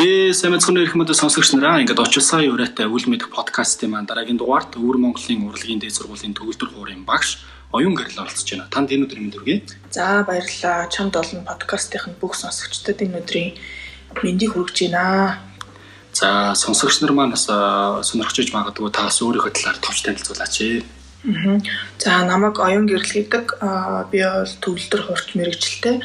[0.00, 4.40] Ээ сайн мэцхэн ирэх мэд сонсогч нараа ингээд очилсан юуратай үл мэдэх подкастын маань дараагийн
[4.40, 8.72] дугаарт Өвөр Монголын урлагийн дээд сургуулийн төгөлдөр хуурын багш оюун гэрэл оролцож байна.
[8.72, 9.60] Танд энэ өдрийн мэнд хүргэе.
[9.92, 10.88] За баярлалаа.
[10.88, 13.60] Чамд олон подкастын бүх сонсогчдод энэ өдрийн
[14.24, 15.36] мэндийг хүргэж байна.
[16.16, 20.56] За сонсогч нар маань бас сонирхож магадгүй та бас өөрийнхөө талаар товч танилцуулаач.
[21.28, 21.60] Аа.
[22.00, 23.60] За намайг оюун гэрэл гэдэг
[24.08, 26.00] би бол төгөлдөр хуурч мэрэгчлээ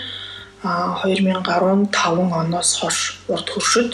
[0.66, 1.94] 2015
[2.42, 3.92] оноос хойш урд хөршид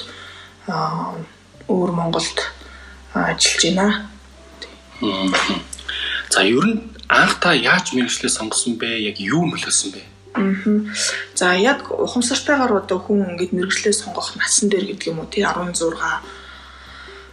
[1.68, 2.38] өвөр Монголд
[3.14, 3.88] ажиллаж байна.
[6.32, 6.80] За ер нь
[7.12, 9.04] анх та яаж мэрэгчлээ сонгосон бэ?
[9.12, 10.02] Яг юу мөлөөсөн бэ?
[11.36, 15.76] За яг ухамсартайгаар одоо хүн ингэж мэрэгчлээ сонгох насан дээр гэдэг юм уу тий 16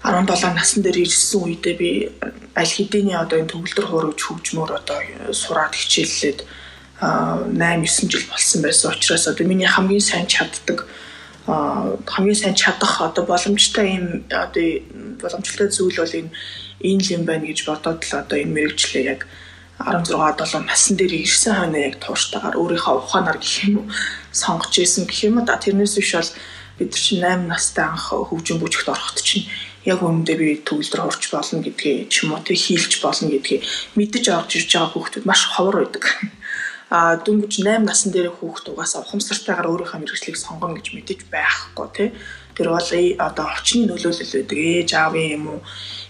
[0.02, 1.90] 17 насн дээр ирсэн үедээ би
[2.58, 4.98] аль хэдийн одоо энэ төгөлдөр хуурж хөгжмөр одоо
[5.30, 6.42] сураад хичээллээд
[7.00, 10.86] 8 9 жил болсон байсан учраас одоо миний хамгийн сайн чаддаг
[11.46, 14.68] хамгийн сайн чадах одоо боломжтой юм одоо
[15.22, 16.30] боломжтой зүйл бол энэ
[16.82, 19.26] энэ юм байна гэж бодоод л одоо энэ мэрэгчлээ яг
[19.78, 23.86] 16 7 насн дээр ирсэн хойно яг тууштайгаар өөрийнхөө ухаанаар гэх юм уу
[24.34, 26.30] сонгож исэн гэх юм да тэрнээс биш бол
[26.78, 29.46] бид чинь 8 настай анх хөгжим бүжигт ороход чинь
[29.86, 33.62] яг үүндээ би төгөлдөр хурч болно гэдгийг ч юм уу тэг хийлж болно гэдгийг
[33.94, 36.04] мэдэж авч ирж байгаа хүүхдүүд маш ховор байдаг
[36.88, 42.08] дөнгөж 8 насн дээр хүүхд угаасаа ухамсартайгаар өөрийнхөө мэрэгчлийг сонгоно гэж мэдэж байхгүй тий.
[42.56, 42.90] Тэр бол
[43.28, 44.56] одоо орчны нөлөөлөл байдаг.
[44.56, 45.60] Ээж аавын юм уу?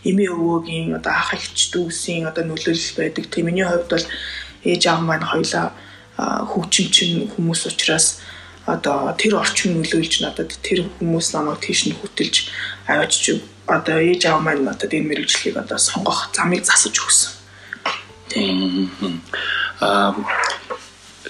[0.07, 3.25] Эмээ өвөөгийн одоо ах эгч дүүсийн одоо нөлөөлөл байдаг.
[3.27, 4.07] Тий миний хувьд бол
[4.63, 5.75] ээж аав маань хоёлаа
[6.19, 8.23] хүүчимчин хүмүүс учраас
[8.67, 12.55] одоо тэр орчин нөлөөлж надад тэр хүмүүс намайг тийш нь хөтэлж
[12.87, 17.38] аваачиж одоо ээж аав маань надад энэ мэрэгжлийг одоо сонгох замыг засаж өгсөн.
[18.29, 18.91] Тийм.
[19.81, 20.15] Аа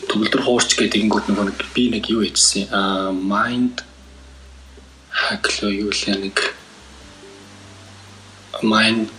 [0.08, 3.84] төгөлдөр хуурч гэдэг ингүүд нөгөө нэг би нэг юу хийжсэн аа mind
[5.10, 6.36] хакло юу л нэг?
[8.62, 9.18] Mind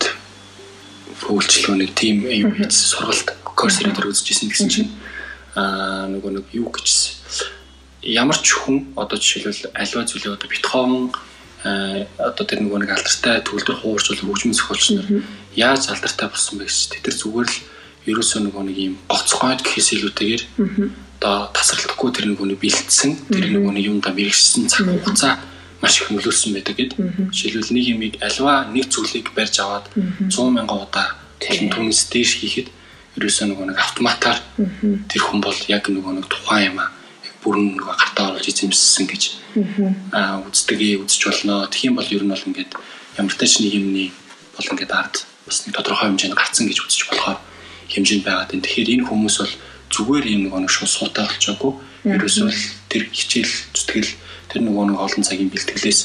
[1.23, 4.91] фүүлчлөө нэг тим юм хийсэн сургалт курсээр дээр үзчихсэн гэсэн чинь.
[5.55, 7.53] Аа нөгөө нэг юу гэжсэн.
[8.01, 11.11] Ямар ч хүн одоо жишээлбэл альва зүйлээ одоо биткойн
[11.63, 15.07] одоо тэр нөгөө нэг алдартай төгөлдөр хуурч бол хөгжмөн зохиолч нар
[15.59, 17.57] яаж алдартай болсон бэ гэж тэр зүгээр л
[18.07, 20.43] ерөөсөө нөгөө нэг юм гоцгойд гэхээс илүүтэйгээр
[21.19, 25.35] одоо тасралтгүй тэр нөгөө нэг бэлдсэн тэр нөгөө нэг юмда мэрэгсэн цаг хугацаа
[25.83, 26.91] маш их нөлөөлсөн байдаг гэд.
[27.31, 32.67] Жишээлбэл нэг юмыг альва нэг зүйлийг барьж аваад 100 мянган удаа түүнээс дээш хийхэд
[33.19, 34.39] ерөөсөө нөгөө нэг автоматар
[35.11, 36.98] тэр хүн бол яг нөгөө нэг тухайн юм аа
[37.43, 39.23] бүрэн нөгөө гартаа оруулж эзэмссэн гэж
[40.11, 41.67] аа үздэг үзэж болно.
[41.71, 42.71] Тэгэх юм бол ер нь бол ингээд
[43.15, 44.05] ямар ч нэг юмны
[44.55, 45.15] бол ингээд ард
[45.47, 47.39] бас нэг тодорхой хэмжээнд гарцсан гэж үзэж болохоор
[47.89, 48.65] хэмжээнд байгаад байна.
[48.67, 49.53] Тэгэхээр энэ хүмүүс бол
[49.89, 51.73] зүгээр юм нөгөө нэг шууд суутай болчихоогүй.
[52.05, 52.49] Ерөөсөө
[52.91, 54.11] тэр хичээл зүтгэл
[54.51, 55.99] тэр нөгөө нэг олон цагийн бэлтгэлээс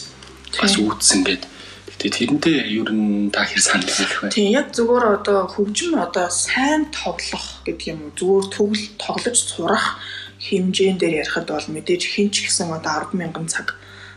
[0.59, 1.51] бас үүдсэн гэдэг.
[1.95, 4.35] Гэтэ тэрнтэй ер нь та хэр санал хэлэх вэ?
[4.35, 10.01] Тийм яг зүгээр одоо хөгжим одоо сайн тоглох гэдэг юм уу зүгээр төгөл тоглож сурах
[10.47, 13.67] хэмжээнд дээр ярихад бол мэдээж хинч гэсэн одоо 100000 цаг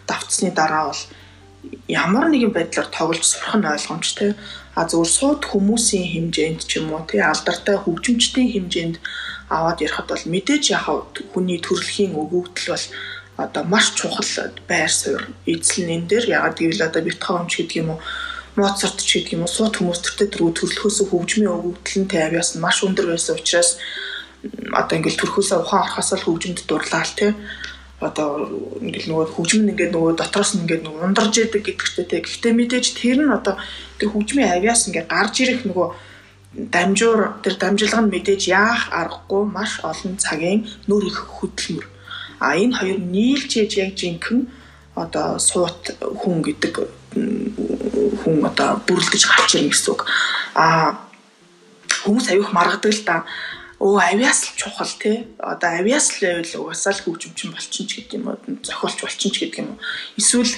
[0.07, 1.03] давтсны дараа бол
[1.87, 4.31] ямар нэгэн байдлаар тоглож сурах нь ойлгомжтой.
[4.77, 8.95] А зөвхөн сууд хүмүүсийн хэмжээнд ч юм уу тий алдартай хөгжимчдийн хэмжээнд
[9.49, 10.85] аваад ярихад бол мэдээж яг
[11.33, 12.85] хүний төрөлхийн өгөгдөл бол
[13.43, 15.25] одоо маш чухал байр суурь.
[15.45, 17.99] Эзэл нэн дээр ягаад гэвэл одоо битховч гэдэг юм уу
[18.57, 22.81] Моцарт ч гэдэг юм уу сууд хүмүүс төртөө төрөө төрлөхөөс хөгжмийн өгөгдөл нь тавиас маш
[22.81, 23.77] өндөр байсан учраас
[24.71, 27.31] одоо ингээл төрхөөсөө ухаан орохоос л хөгжимд дурлаа л тий
[27.99, 28.45] одоо
[28.77, 32.21] ингээл нөгөө хөгжим нь ингээд нөгөө дотроос нь ингээд нөгөө ундарж идэг гэдэгтэй те.
[32.21, 33.57] Гэхдээ мэдээж тэр нь одоо
[33.97, 35.87] тэр хөгжмийн авиас ингээд гарч ирэх нөгөө
[36.53, 41.85] дамжуур тэр дамжилга нь мэдээж яах аргагүй маш олон цагийн нөр их хөдөлмөр.
[42.37, 44.45] А энэ хоёр нийлж ээж яг жинхэнэ
[44.93, 46.73] одоо суут хүн гэдэг
[48.21, 50.05] хүн одоо бүрлдэж гарч ирнэ гэсэн үг.
[50.53, 51.01] А
[52.05, 53.25] хүмүүс аюух маргадаг л да
[53.77, 55.27] өө авиас л чухал тий.
[55.37, 59.45] Одоо авиас л байвал угаасаа л хөгжимчин болчин ч гэдэг юм уу, зохиолч болчин ч
[59.45, 59.81] гэдэг юм уу.
[60.17, 60.53] Эсвэл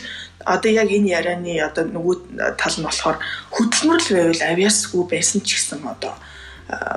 [0.48, 3.18] одоо яг энэ ярианы одоо нөгөө тал нь болохоор
[3.52, 6.16] хөдөлмөр л байвал авиасгүй байсан ч гэсэн одоо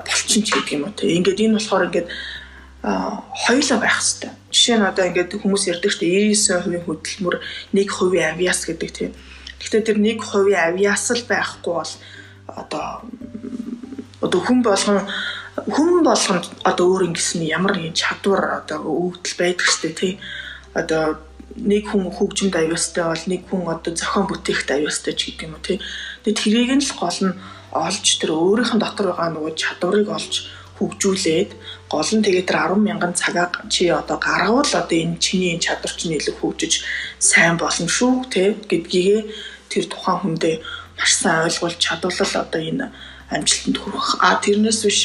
[0.07, 1.19] болчин ч гэдэг юм уу тий.
[1.19, 2.09] Ингээд энэ болохоор ингээд
[2.83, 4.31] хоёулаа байх хэрэгтэй.
[4.55, 7.37] Жишээ нь одоо ингээд хүмүүс ярьдаг дээ 99% хөдөлмөр
[7.75, 9.11] 1% авиас гэдэг тийм.
[9.59, 11.93] Гэхдээ тэр 1% авиас л байхгүй бол
[12.47, 12.87] одоо
[14.23, 15.03] одоо хүн болгон
[15.57, 20.13] хүн болгонд одоо өөр ингэсэн ямар нэгэн чадвар одоо өвдөл байдаг штэ тий.
[20.73, 21.21] Одоо
[21.57, 25.65] нэг хүн хөгжимд аюустай бол нэг хүн одоо зохион бүтээхт аюустай ч гэдэг юм уу
[25.65, 25.79] тий.
[26.25, 27.37] Тэгээд тэрийг нь л гол нь
[27.73, 30.49] олж тэр өөрийнх нь дотор байгаа нөгөө чадварыг олж
[30.81, 31.51] хөгжүүлээд
[31.93, 36.17] гол нь тэгээд тэр 10 мянган цагаа чи одоо гаргавал одоо энэ чиний чадвар чинь
[36.17, 36.81] илүү хөгжиж
[37.21, 39.21] сайн болно шүү те гэдгийгээ
[39.69, 40.57] тэр тухайн хүндээ
[40.97, 42.87] маш сайн ойлгуулж чадвал одоо энэ
[43.29, 44.09] амжилтанд хүрэх.
[44.21, 45.01] А тэрнээс биш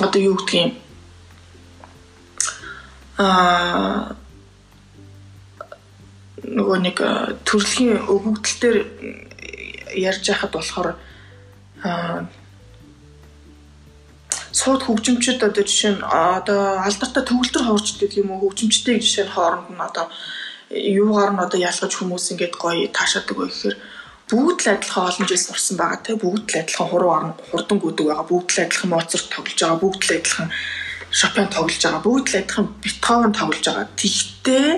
[0.00, 0.74] одоо юу гэдгийг
[3.18, 4.16] а
[6.44, 6.96] нөгөө нэг
[7.48, 8.76] төрөлхийн өгөгдөл төр
[9.96, 10.88] ярьж байхад болохоор
[14.52, 18.48] сууд хөгжимчд одоо жишээ нь одоо алдартай төгөлтөр хуурч гэдэг юм уу?
[18.48, 20.06] Хөгжимчдийн жишээ хооронд нь одоо
[20.70, 23.76] юугаар нь одоо ялгаж хүмүүс ингээд гоё таашаадаг вэ гэхээр
[24.26, 26.18] бүгд л адилхан олон жил сурсан байгаа те.
[26.18, 27.14] Бүгд л адилхан хуруу
[27.50, 28.26] хурдан гүдэг байгаа.
[28.26, 29.78] Бүгд л адилхан моцарт тоглож байгаа.
[29.78, 30.48] Бүгд л адилхан
[31.14, 32.02] шопен тоглож байгаа.
[32.02, 33.86] Бүгд л адилхан бетховен тоглож байгаа.
[33.94, 34.70] Тэгтээ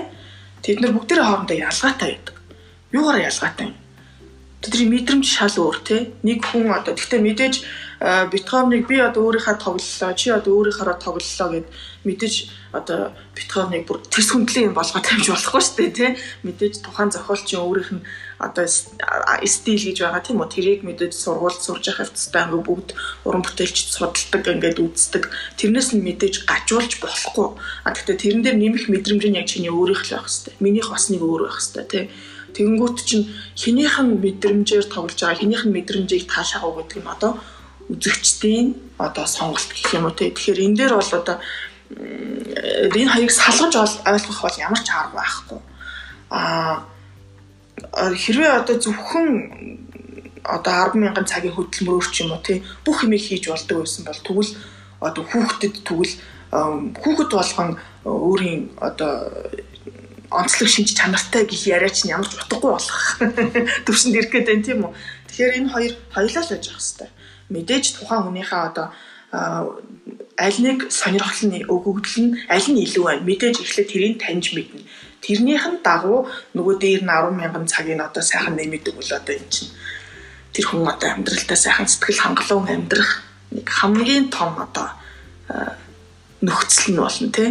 [0.61, 2.35] тэд нар бүгдээрээ хоорондоо ялгаатай байдаг.
[2.93, 3.77] Юугаар ялгаатай юм?
[4.61, 5.97] Тэдний мэдрэмж шал өөр те.
[6.21, 7.55] Нэг хүн одоо гэхдээ мэдээж
[7.99, 11.67] Бетховныг би одоо өөрийнхөө тоглолоо, чи одоо өөрийнхөө тоглолоо гэд
[12.07, 12.35] мэдээж
[12.71, 16.11] одоо Бетховныг бүр тэрс хүндлэн юм болгоод тавьж болохгүй шүү дээ тий.
[16.47, 18.03] Мэдээж тухайн зохиолч өөрийнх нь
[18.39, 20.47] одоо стил гэж байгаа тийм үү.
[20.47, 22.89] Тэрийг мэдээж сургуульд сурж явах хэвчтэй ингээ бүгд
[23.27, 25.23] уран бүтээлч судалдаг ингээд үздэг.
[25.59, 27.47] Тэрнээс нь мэдээж гажуулж болохгүй.
[27.83, 30.55] А гэхдээ тэрэн дээр нэмэх мэдрэмж нь яг чиний өөрийнх л байх хэвчтэй.
[30.63, 32.05] Минийх бас нэг өөр байх хэвчтэй тий.
[32.55, 33.27] Тэгэнгүүт чинь
[33.59, 37.31] хинийх нь мэдрэмжээр тоглож байгаа, хинийх нь мэдрэмжийг таашаагаа гэдэг нь одоо
[37.91, 40.31] үзэгчдийн одоо сонголт гэх юм уу те.
[40.31, 41.37] Тэгэхээр энэ дээр бол одоо
[41.91, 43.73] энэ хоёрыг салгаж
[44.07, 45.59] ойлгох бол ямар ч арга байхгүй.
[46.31, 46.88] Аа
[47.93, 49.29] хэрвээ одоо зөвхөн
[50.43, 54.21] одоо 10 мянган цагийн хөдөлмөрөөр ч юм уу тий бүх юмыг хийж болдог байсан бол
[54.25, 54.51] тэгвэл
[54.99, 56.15] одоо хүүхдэд тэгвэл
[56.51, 57.69] хүүхэд болгон
[58.05, 59.13] өөрийн одоо
[60.31, 63.01] онцлог шинж чанартай гих яриач нь ямар ч утгагүй болох
[63.85, 64.93] төвшөнд ирэх гээд байна тийм үү.
[65.27, 67.11] Тэгэхээр энэ хоёр хоёлаа л байж байгаа хэвээр
[67.49, 68.87] мэдээж тухайн хүнийхээ одоо
[70.37, 73.25] аль нэг сонирхол нь өгөгдөл нь аль нь илүү байна.
[73.25, 74.85] Мэдээж эхлээд тэрийг таньж мэднэ.
[75.21, 79.47] Тэрнийх нь дагуу нөгөө дээр нь 10 мянган цагийн одоо сайхан нэмэдэг бол одоо эн
[79.51, 79.71] чинь
[80.53, 83.21] тэр хүн одоо амьдралдаа сайхан сэтгэл хангалуун амьдрах
[83.51, 84.95] нэг хамгийн том одоо
[86.41, 87.49] нөхцөл нь болно тий.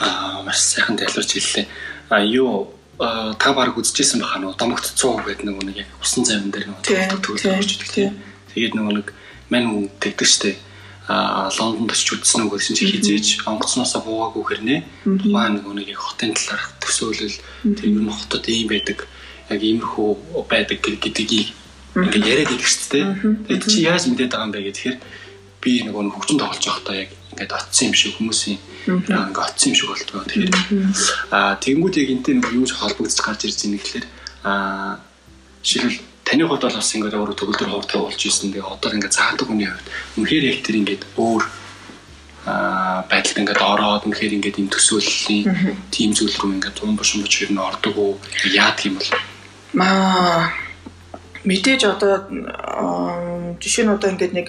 [0.00, 1.66] Аа маш сайхан тайлбарч хэллээ.
[2.08, 6.50] А юу та баг үзчихсэн баха нөө домогт 100 гэдэг нэг нэг яг усан завин
[6.50, 6.82] дээр нэг
[7.22, 8.12] төгөл орж идэг тийм.
[8.54, 9.08] Тэгээд нөгөө нэг
[9.50, 10.56] мань хүн тэгдэг штэ.
[11.08, 13.48] Лондонд очиж үзсэн үг гэсэн чи хизээж.
[13.48, 14.80] Онгоцноосоо буугаагүй хэрнээ.
[15.08, 19.08] Тухайн нөгөө нэг хотын талаарх төсөөлөл тэр нь хотод ийм байдаг.
[19.48, 21.56] Яг иймэрхүү байдаг гэдгийг
[21.96, 23.00] ингээд яриад идэг штэ.
[23.48, 24.96] Тэгээд чи яаж мэдээд байгаа юм бэ гэхээр
[25.64, 28.58] би нөгөө хөгжин тоглож байхдаа яг ингээд оцсон юм шиг хүмүүсийн
[29.08, 30.22] ингээд оцсон юм шиг болтгоо.
[30.28, 30.52] Тэгэхээр
[31.32, 34.06] аа тэгэнгүүт яг энтэй нэг юу ч холбогдож гарч ирж байгаа юм гэхэлэр
[34.44, 35.00] аа
[35.64, 38.52] жишээлбэл таны хувьд бол бас ингээд өөрөө төгөлдөр ховтой болж исэн.
[38.52, 39.88] Тэгээ одоо ингээд заадаг хүний хувьд
[40.20, 41.42] үнэхээр яг тэр ингээд өөр
[42.44, 45.44] аа байдалд ингээд ороод үнэхээр ингээд юм төсөөллийн
[45.88, 48.20] тим зүйл рүү ингээд тун бошин боч хэрнээ ордог уу?
[48.44, 49.10] Яадаг юм бол?
[49.72, 50.52] Маа
[51.48, 52.28] мэдээж одоо
[53.56, 54.48] жишээ нь одоо ингээд нэг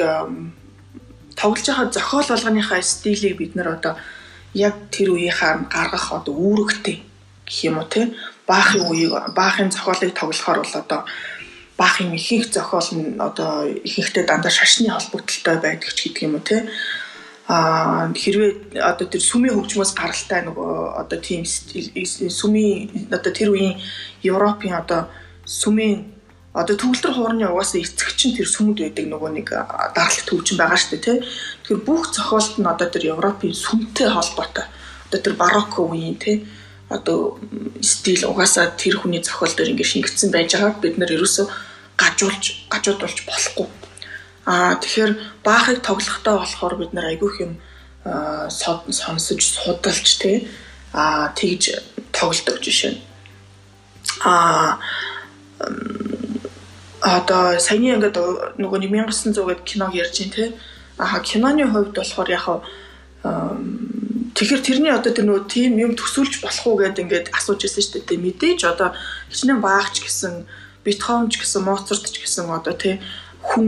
[1.39, 3.95] тоглож байгаа зохиол болгоныхаа стилийг бид нар одоо
[4.51, 6.97] яг тэр үеийнхаа гаргах одоо үүрэгтэй
[7.47, 8.11] гэх юм уу те?
[8.47, 11.01] Баахын үеийг баахын зохиолыг тоглохоор бол одоо
[11.79, 13.51] баахын ихэнх зохиол нь одоо
[13.87, 16.67] ихэнхдээ дандаа шашны холбогдолтой байдаг ч гэдэг юм уу те
[17.49, 23.81] а хэрвээ одоо тэр сүмийн хөгжмөөс гаралтай нөгөө одоо тийм сүмийн одоо тэр үеийн
[24.21, 25.09] Европын одоо
[25.47, 26.19] сүмийн
[26.53, 30.91] одоо төгөлдөр хуурны угаасаа эцэг чинь тэр сүмд байдаг нөгөө нэг даралт төвчин байгаа шүү
[30.93, 31.17] дээ тий.
[31.65, 34.65] Тэгэхээр бүх зохиолт нь одоо тэр Европын сүмтэй холбоотой.
[35.09, 36.45] Одоо тэр барокко үеийн тий
[36.89, 37.37] одоо
[37.81, 41.45] стил угаасаа тэр хүний зохиол дээр ингэ шингэсэн байж байгааг бид нар ерөөсөө
[42.01, 43.67] гажуулж гажуудуулж болохгүй.
[44.47, 45.11] Аа тэгэхээр
[45.43, 47.53] баахыг тоглохдоо болохоор бид нар айгүйх юм
[48.89, 50.47] сонсож судалж тий
[50.93, 51.83] аа тэгж
[52.15, 52.95] тоглодог жишээ.
[54.25, 54.79] Аа
[57.01, 58.17] одоо саяны ингээд
[58.57, 60.45] нөгөө 1900 гээд киног ярьж байна те.
[60.97, 62.45] Аа киноны хувьд болохоор яг
[63.23, 68.07] тэгэхээр тэрний одоо тэр нөгөө тим юм төсөөлж болох уу гэдээ ингээд асууж ирсэн шүү
[68.07, 68.23] дээ.
[68.23, 68.95] Мэдээж одоо
[69.27, 70.47] хичнээн баагч гэсэн,
[70.83, 72.99] Бетховенч гэсэн, Моцарт ч гэсэн одоо тий
[73.39, 73.65] хүн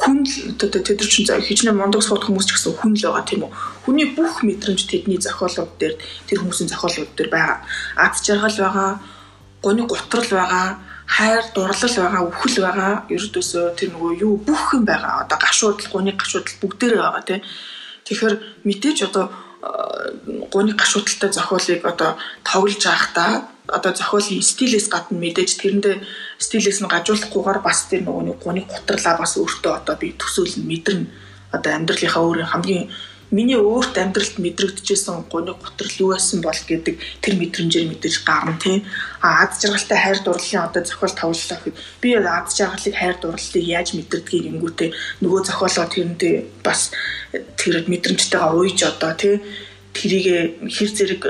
[0.00, 0.18] хүн
[0.60, 3.52] одоо тэд нар чинь хичнээн мундаг сууд хүмүүс ч гэсэн хүн л байгаа тийм үү.
[3.84, 5.94] Хүний бүх мэдрэмж тэдний зохиолууд дээр
[6.28, 7.58] тэр хүмүүсийн зохиолууд дээр байгаа.
[7.96, 8.90] Ад жаргал байгаа,
[9.64, 10.66] гоны гутрал байгаа
[11.06, 16.12] хайр дурлал байгаа үхэл байгаа ердөөсөө тэр нөгөө юу бүх юм байгаа одоо гашуудл гуны
[16.16, 17.40] гашуудл бүгдээрээ байгаа тийм
[18.04, 19.24] тэгэхээр мэдээж одоо
[20.52, 22.10] гуны гашуудалтай зохиолыг одоо
[22.44, 23.32] тоглож байхдаа
[23.68, 25.96] одоо зохиолын стилээс гадна мэдээж тэрэндээ
[26.38, 31.06] стилээс нь гажуулахгүйгээр бас тэр нөгөө нэг гуны гутралаа бас өөртөө одоо би төсөөлн мэдэрнэ
[31.56, 32.86] одоо амьдралынхаа өөрийн хамгийн
[33.32, 36.94] миний өөрт амьдралд мэдрэгдэжсэн гуниг готрол юу байсан бол гэдэг
[37.24, 38.84] тэр мэдрэмжээр мэдээж гарна тий.
[39.24, 43.88] А аз жаргалтай хайр дурлалын одоо зохиол тавлалаа гэхэд би аз жаргалыг хайр дурлалыг яаж
[43.96, 44.90] мэдэрдгийг ингэвтэй
[45.24, 46.92] нөгөө зохиолоо тэрэндээ бас
[47.58, 49.34] тэр мэдрэмжтэйгээ уйж одоо тий
[49.96, 50.26] тэрийг
[50.68, 51.22] хэр зэрэг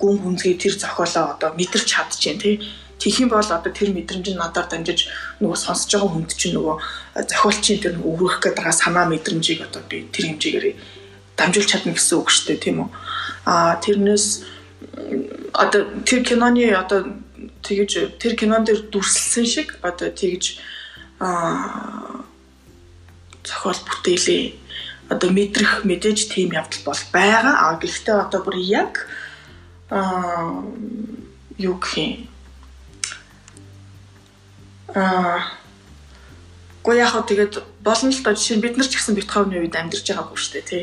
[0.00, 2.56] гүн хүнзгий тэр зохиолоо одоо мэдэрч чадчихээн тий
[3.00, 5.08] Тэгэх юм бол одоо тэр мэдрэмж нь надаар дамжиж
[5.40, 6.76] нөгөө сонсож байгаа хүнд чинь нөгөө
[7.32, 10.76] зохиолчийн тэр өргөх гээд байгаа санаа мэдрэмжийг одоо би тэр хэмжээгээр
[11.32, 12.88] дамжуулж чадна гэсэн үг шүү дээ тийм үү.
[13.48, 14.26] Аа тэрнээс
[15.56, 17.00] одоо тэр киноны одоо
[17.64, 20.60] тэгэж тэр кинон дээр дүрслсэн шиг одоо тэгэж
[21.24, 22.20] аа
[23.48, 24.44] зохиол бүтээлээ
[25.08, 27.54] одоо мэдрэх мэдээж тийм явдал бол байгаа.
[27.64, 29.08] А гэхдээ одоо бүр яг
[29.90, 30.62] аа
[31.58, 32.26] юу гэх
[34.94, 35.60] аа
[36.80, 37.54] Гэхдээ яг хөө тэгээд
[37.84, 40.64] болно л доо жишээ нь бид нар ч гэсэн битховны үед амьдарч байгаагүй шүү дээ
[40.64, 40.82] тий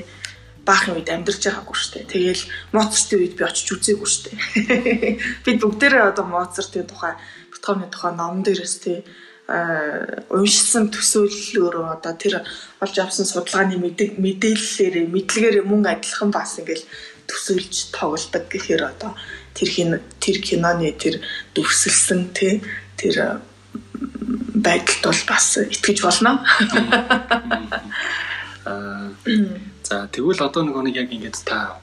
[0.68, 2.12] баахан үед амьдарч байгаагүй шүү дээ.
[2.12, 2.44] Тэгээл
[2.76, 4.38] Моцартын үед би очиж үзээгүй шүү дээ.
[5.48, 7.16] Бид бүгдээрээ одоо Моцартын тухай,
[7.50, 9.00] Бетховны тухай номон дээрээс тий
[9.48, 12.44] уншсан төсөөллөөрөө одоо тэр
[12.84, 16.84] олж авсан судалгааны мэдээллээр мэдлэгээр мөн адилхан бас ингээл
[17.28, 19.12] төсөөлж тоглодог гэхээр одоо
[19.54, 21.22] тэр хин тэр киноны тэр
[21.54, 22.64] дүрсэлсэн тий
[22.98, 23.44] тэр
[24.58, 26.42] байдалд бол бас итгэж болно.
[28.66, 29.12] Аа
[29.88, 31.80] За тэгвэл одоо нөгөө нэг яг ингээд та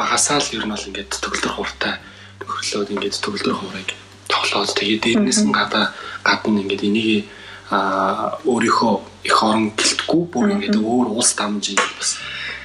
[0.00, 1.94] багасаа л ер нь бол ингээд төгөлдөр хууртай
[2.40, 3.88] нөхөрлөөд ингээд төгөлдөр хуурыг
[4.32, 5.92] тоглоод тэгээд дээрнээс нь гадаа
[6.24, 7.28] гадна ингээд энийг
[7.68, 8.94] а өөрийнхөө
[9.28, 12.16] их орон гэлтгүй бүр ингээд өөр улс дамж ингээд бас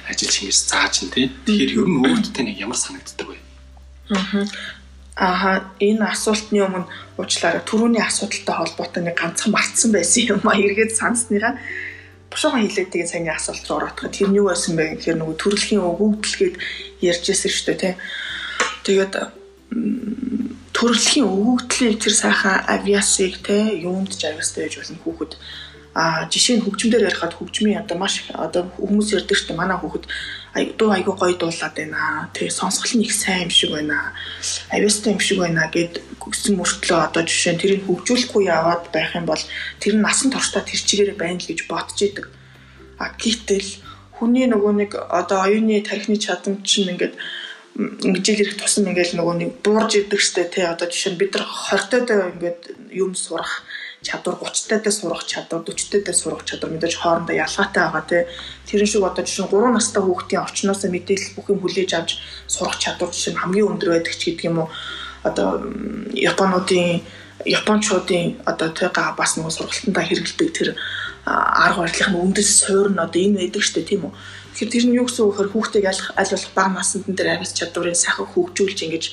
[0.08, 1.26] ажил шингээс зааж ин тий.
[1.46, 3.36] Тэгэхээр ер нь өөртөө нэг ямар санагддаг вэ?
[4.12, 4.44] Аа.
[5.14, 10.90] Ааха энэ асуултны өмнө уучлаарай түрүүний асуудалтай холбоотой нэг ганцхан мартсан байсан юм а эргээд
[10.90, 11.54] сансныгаа
[12.34, 14.10] бушуухан хилээд тэгээ саяны асуулт руу ороодох.
[14.10, 16.56] Тэр нь юу байсан бэ гэхээр нөгөө төрөлхийн өгөгдлгээд
[16.98, 17.94] ярьжсэн шүү дээ тий.
[18.82, 19.14] Тэгээд
[20.74, 25.32] төрөлхийн өгөгдлийг тэр сайхан авиасыг тий юунд ч авиастай байж болно хүүхэд
[25.94, 30.04] а жишээ нь хөгжмөөр ярихад хөгжмийн одоо маш одоо хүмүүс ярьдаг шүү дээ манай хүүхэд
[30.74, 32.30] дуу айгуу гоё дуулаад байна.
[32.34, 34.10] Тэгээ сонсгол нь их сайн юм шиг байна.
[34.74, 39.26] Авиастай юм шиг байна гэд гүгсэн мөртлөө одоо жишээ нь тэрийг хөгжүүлэхгүй яваад байх юм
[39.30, 39.42] бол
[39.78, 42.26] тэр нь насан туршдаа тэр чигээрээ байна л гэж бодож идэг.
[42.98, 43.82] А гэтэл
[44.18, 47.14] хүний нөгөө нэг одоо оюуны тархины чадамж чинь ингээд
[47.74, 51.46] ингээл ирэх тусам ингээл нөгөө нэг буурж идэг штэ тий одоо жишээ нь бид нар
[51.50, 52.60] 20 тойдоо ингээд
[52.94, 53.66] юм сурах
[54.04, 58.22] чадвар 30 таатай сурах чадвар 40 таатай сурах чадвар мэдээж хоорондоо ялгаатай байгаа тий.
[58.68, 62.10] Тэрэн шиг одоо жишээ 3 настай хүүхдийн орчноосоо мэдээлэл бүх юм хүлээж авч
[62.46, 64.68] сурах чадвар жишээ нь хамгийн өндөр байдаг ч гэдэг юм уу.
[65.24, 65.48] Одоо
[66.12, 67.00] Японуудын
[67.44, 70.68] Япончуудын одоо тэга бас нэг сургалтандаа хэрэгэлдэг тэр
[71.24, 74.12] арга барилын үндэс суур нь одоо энэ байдаг штэ тийм үү.
[74.54, 75.50] Тэгэхээр тэр нь юу гэсэн үг вэ?
[75.50, 79.04] Хүүхдийг аль аль болох бага наснд нь тэр авис чадварыг сайхан хөгжүүлж ингэж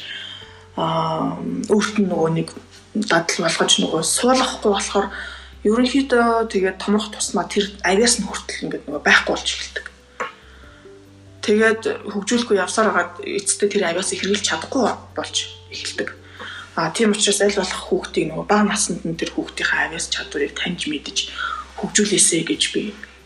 [0.77, 1.39] аа
[1.71, 2.47] өөрт нь нөгөө нэг
[2.93, 5.07] дадал болгож нөгөө суулгахгүй болохоор
[5.63, 9.85] ерөнхийдөө тэгээд томрох тусмаа тэр авиас нь хүртэл ингээд нөгөө байхгүй болж эхэлдэг.
[11.41, 11.81] Тэгээд
[12.11, 14.83] хөгжүүлэхгүй явсаар хагаад эцэстээ тэр авиасыг хэрэгжилж чадахгүй
[15.15, 15.35] болж
[15.71, 16.09] эхэлдэг.
[16.75, 20.87] А тийм учраас аль болох хүүхдийг нөгөө бага наснд нь тэр хүүхдийнхээ авиас чадварыг таньж
[20.89, 21.17] мэдж
[21.77, 22.81] хөгжүүлээсэй гэж би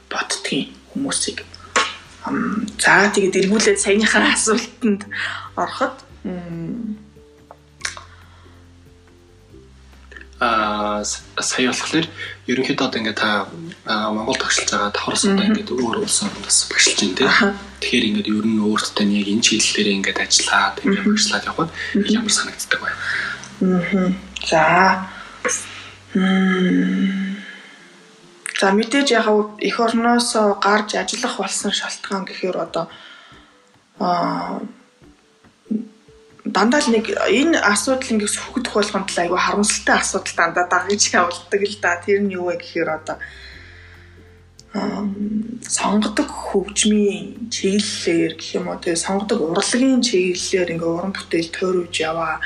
[0.10, 1.44] боддгийн хүмүүсийг.
[2.82, 5.06] За тэгээд эргүүлээд саяныхаа асуултанд
[5.56, 5.96] ороход
[10.40, 12.08] а сая болохоор
[12.52, 13.48] ерөнхийдөө одоо ингээд та
[14.12, 17.56] Монгол тогшилж байгаа давхар усудаа ингээд өөр улс орноос багшилж байна тийм.
[17.80, 21.72] Тэгэхээр ингээд ер нь өөртөө яг энэ чиглэлээр ингээд ажиллаад ингээд багшлаад явхад
[22.12, 22.92] ямар санагддаг вэ?
[23.64, 24.12] Аа.
[24.44, 24.64] За.
[28.60, 29.28] За мэдээж яг
[29.64, 32.92] эх орноос гарч ажиллах болсон шалтгаан гэхээр одоо
[34.04, 34.60] аа
[36.46, 41.62] дандаа л нэг энэ асуудал ингээд сүхэгдэх болгонд л айгүй харамсалтай асуудал дандаа дагаж явуулдаг
[41.66, 41.98] л да.
[42.06, 43.18] Тэр нь юу вэ гэхээр одоо
[45.66, 52.38] сонгодог хөгжмийн чиглэлээр гэх юм уу тэгээ сонгодог урлагийн чиглэлээр ингээ уран бүтээл тойруулж яваа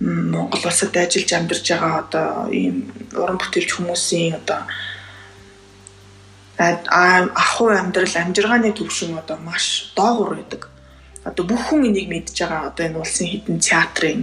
[0.00, 4.60] Монгол улсад ажиллаж амьдарч байгаа одоо ийм уран бүтээлч хүмүүсийн одоо
[6.58, 10.62] ахуй амьдрал амжиргааны төвшин одоо маш доогуур байдаг
[11.30, 14.22] одоо бүх хүн энийг мэдж байгаа одоо энэ улсын хідэн театрын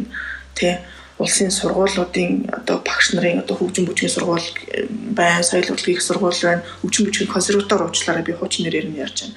[0.58, 0.74] тий
[1.20, 4.48] улсын сургуулиудын одоо багш нарын одоо хөгжим бүжгийн сургууль
[5.16, 9.36] байна, соёл урлагийн сургууль байна, хөгжим бүжгийн консерватори уучлаарай би хуучин нэрээр нь ярьж байна.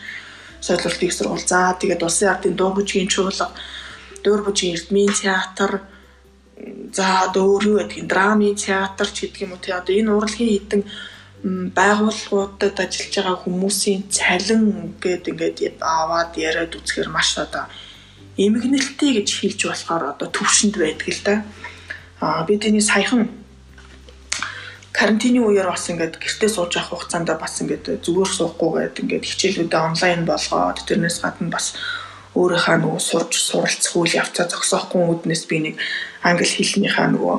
[0.60, 1.46] Соёл урлагийн сургууль.
[1.46, 3.54] За тэгээд улсын ардын дуу бүжгийн чуулга,
[4.24, 5.86] дөөр бүжгийн эрдмийн театр
[6.90, 10.50] за одоо өөр юу гэдгийг драмын театр ч гэдэг юм уу тий одоо энэ урлагийн
[10.58, 10.82] хідэн
[11.44, 17.70] байгууллагуудад ажиллаж байгаа хүмүүсийн цалин гээд ингээд аваад яриад үзэхээр маш одоо
[18.34, 21.34] эмгэнэлтэй гэж хэлж болохоор одоо төвшөнд байдаг л да.
[22.18, 23.30] Аа би тэний саяхан
[24.90, 30.22] карантины үеэр бас ингээд гэртээ сууж авах хугацаанд бас ингээд зүгээр суухгүйгээд ингээд хичээлүүдээ онлайн
[30.26, 31.78] болгоод тэрнээс гадна бас
[32.34, 35.74] өөрийнхөө нөгөө сурж суралцах үйл явцаа зогсоохгүй үүднээс би нэг
[36.26, 37.36] англи хэлнийхаа нөгөө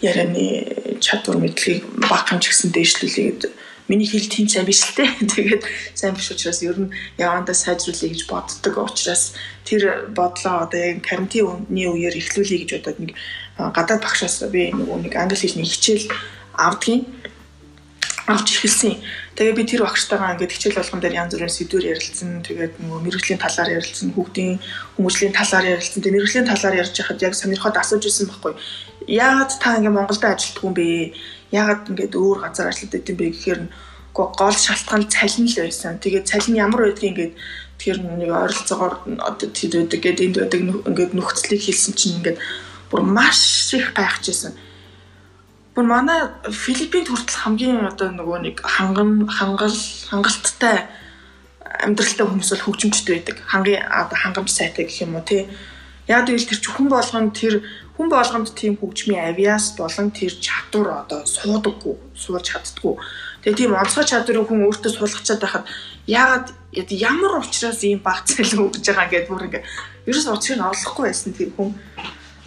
[0.00, 3.40] ярианы чадвар мэдлэгийг багхан ч гэсэн дээшлүүлээд
[3.90, 5.10] миний хэл тийм сайн биш л те.
[5.34, 5.66] Тэгээд
[5.98, 9.34] сайн биш учраас ер нь явандаа сайжруулъя гэж боддог учраас
[9.66, 13.12] тэр бодлоо одоо яг карантины үеэр эхлүүлэе гэж бодоод нэг
[13.58, 16.06] гадаад багшаас би нөгөө нэг англи хэлний хичээл
[16.54, 17.02] авдгийн
[18.30, 18.94] авч ирсэн.
[19.34, 22.46] Тэгээ би тэр багштайгаа ингээд хичээл болгон дээр янз бүрийн сэдвэр ярилцсан.
[22.46, 24.60] Тэгээд нөгөө мэрэгжлийн талаар ярилцсан, хүүхдийн
[24.94, 25.98] хүмүүжлийн талаар ярилцсан.
[25.98, 28.54] Тэгээд мэрэгжлийн талаар ярьж байхад яг сонирхоод асууж ирсэн байхгүй.
[29.10, 31.18] Яагаад та ингээд Монголд ажилтдаг юм бэ?
[31.50, 33.60] Яагаад ингээд өөр газар ажилладаг юм бэ гэхээр
[34.14, 35.98] гол шалтгаан цалин л байсан.
[35.98, 37.34] Тэгээд цалин ямар байдгийг ингээд
[37.82, 38.94] тэр нэг ойролцоогоор
[39.34, 42.38] тэр байдаг гэдэг энд байдаг ингээд нөхцөлийг хэлсэн чинь ингээд
[42.90, 44.54] бүр маш их гайхажсэн
[45.74, 49.78] Бүр манай Филиппинд хүртэл хамгийн одоо нөгөө нэг ханган хангал
[50.10, 50.90] хангалттай
[51.62, 53.38] амьдралтай хүмүүс бол хөгжимчтэй байдаг.
[53.46, 55.46] Хангийн одоо хангамж сайтай гэх юм уу тий.
[56.10, 57.62] Яг үйл тэр хүн болгонд тэр
[58.00, 62.96] хүн болгонд тийм хөгжмийн авиас болон тэр чадвар одоо суудаггүй, суулж чаддгүй.
[63.44, 65.68] Тэгээ тийм онцгой чадварыг хүн өөртөө суулгачаад байхад
[66.08, 66.48] яагаад
[66.96, 69.64] ямар учраас ийм баг цалин өгж байгаа гэдээ бүр ингээ
[70.08, 71.76] ерөөс учрыг нь олохгүй байсан тэр хүн.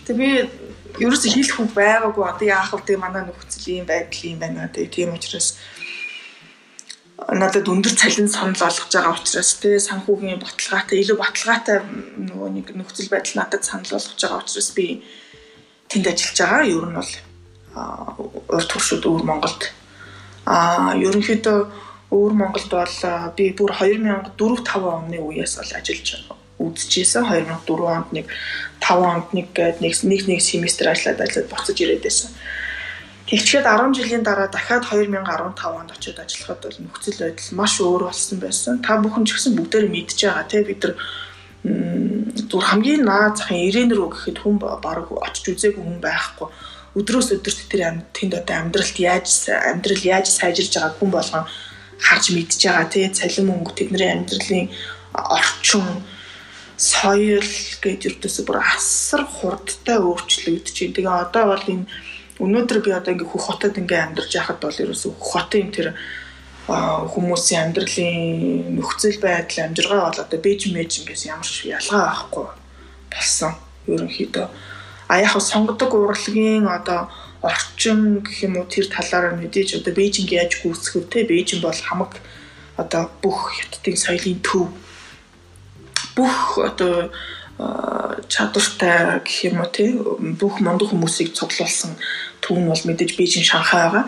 [0.09, 4.73] Тэгээ би ерөөсө хийх хүн байгаагүй одоо яах вэ манай нөхцөл ийм байдал юм байна
[4.73, 5.57] тэгээ тийм учраас
[7.29, 11.77] надад өндөр цалин санал олгож байгаа учраас тэгээ санхүүгийн баталгаатай илүү баталгаатай
[12.29, 15.01] нөгөө нэг нөхцөл байдал надад санал олгож байгаа учраас би
[15.93, 16.65] тэнд ажиллаж байгаа.
[16.65, 17.11] Ер нь бол
[18.49, 19.61] урд туршид өвөр Монголд
[20.45, 21.59] а ерөнхийдөө
[22.11, 22.97] өвөр Монголд бол
[23.37, 26.09] би бүр 2004 5 оны үеэс бол ажиллаж
[26.59, 28.27] үзчихсэн 2004 онд нэг
[28.81, 32.31] 5 онд нэг гээд нэг нэг нэг семестр ажиллаад ажиллаад буцаж ирээд байсан.
[33.27, 38.37] Тэгчгээд 10 жилийн дараа дахиад 2015 онд очиод ажиллахад бол нөхцөл байдал маш өөр болсон
[38.39, 38.73] байсан.
[38.83, 40.93] Та бүхэн ч гэсэн бүгдээр мэдж байгаа тийм бид нар
[41.63, 46.47] зүгээр хамгийн наад захын ирээн рүү гэхэд хүн баг очиж үзээгүй хүн байхгүй.
[46.99, 51.45] Өдрөөс өдөрт тэр тэнд одоо амьдралд яаж амьдрал яаж сайжирж байгааг хүн болгон
[52.03, 54.67] харж мэдж байгаа тий цалин мөнгө тэдний амьдралын
[55.15, 56.03] орчин
[56.75, 60.95] соёл гэж ердөөсөө бүр асар хурдтай өөрчлөгдөж байна.
[60.99, 61.85] Тэгээ одоо бол энэ
[62.43, 65.87] өнөөдөр би одоо ингээ хөх хотод ингээ амьдарч байхад бол ерөөсөө хөх хотын тэр
[66.67, 72.47] хүмүүсийн амьдралын нөхцөл байдал амжиргаа бол одоо бэж мэж ингээс ямар ч ялгаа байхгүй
[73.11, 73.53] болсон.
[73.87, 74.47] Ерөнхийдөө
[75.07, 80.63] а яг сонгодог урлагийн одоо орчин гэх юм уу тэр талаараа мэдээж одоо Бээжинг яаж
[80.63, 82.23] гүйцэтгэв те Бээжин бол хамаг
[82.77, 84.71] одоо бүх хятадын соёлын төв
[86.15, 87.11] бүх одоо
[88.31, 89.91] чадвартай гэх юм уу тий
[90.39, 91.99] бүх мондох хүмүүсийг цуглуулсан
[92.39, 94.05] төв нь бол мэдээж Бээжин Шанхай байгаа.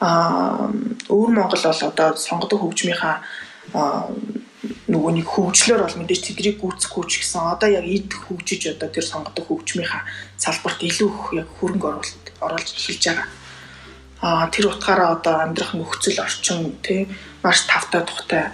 [0.00, 0.68] Аа
[1.08, 3.16] өвөр Монгол бол одоо сонгодог хөгжмийнхаа
[4.86, 9.06] нөгөө нэг хөгжлөөр бол мэдээж тэднийг гүйцэхгүй ч гэсэн одоо яг эд хөгжиж одоо тэр
[9.08, 10.02] сонгодог хөгжмийнхаа
[10.36, 13.28] салбарт илүү яг хөрөнгө оруулалт оруулж эхэлж байгаа.
[14.20, 17.08] Аа тэр утгаараа одоо амьдрах нөхцөл орчин тий
[17.42, 18.44] маш тавтай тухтай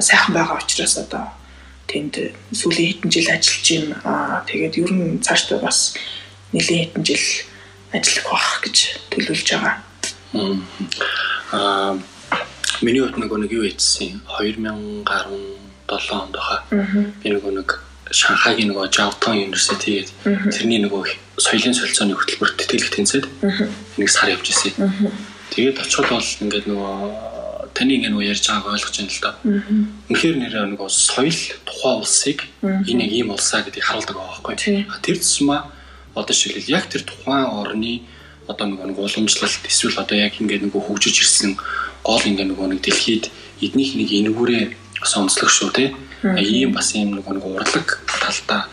[0.00, 1.24] сайхан байгаа учраас одоо
[1.88, 3.96] тэнд сүүлийн хэдэн жил ажиллаж байна.
[4.04, 5.96] Аа тэгээд ер нь цаашдаа бас
[6.52, 7.24] нэлийн хэдэн жил
[7.96, 8.76] ажиллах бах гэж
[9.10, 9.87] төлөвлөж байгаа.
[10.34, 11.98] Аа
[12.82, 15.04] миний хувьд нөгөө нэг юу хийсэн 2017
[15.88, 16.62] онд баха.
[16.70, 17.68] Би нөгөө нэг
[18.08, 21.02] Шанхайгийн нөгөө Jiaotong University гэдэг тэрний нөгөө
[21.36, 23.24] соёлын солилцооны хөтөлбөрт тэтгэлэг тэнцээд
[24.00, 24.72] нэг сар явж ирсэн.
[25.52, 26.94] Тэгээд очиход бол ингээд нөгөө
[27.76, 29.30] таны ингэ нөгөө ярьж байгааг ойлгож байна л да.
[30.08, 34.56] Үнэхээр нэр нөгөө соёл тухайн улсыг энэ яг ийм улсаа гэдгийг харуулдаг байгаа байхгүй.
[35.04, 35.68] Тэр тусмаа
[36.16, 38.08] одоо шилэл яг тэр тухайн орны
[38.48, 41.52] одоо нөгөө нэг уламжлалт эсвэл одоо яг ингэ нөгөө хөгжиж ирсэн
[42.02, 43.24] гол ингэ нөгөө нэг дэлхийд
[43.60, 44.64] эднийх нэг энэгүүрээ
[45.04, 45.84] бас онцлог шүү те.
[46.40, 48.66] Ийм бас ийм нөгөө нэг урлаг талдаа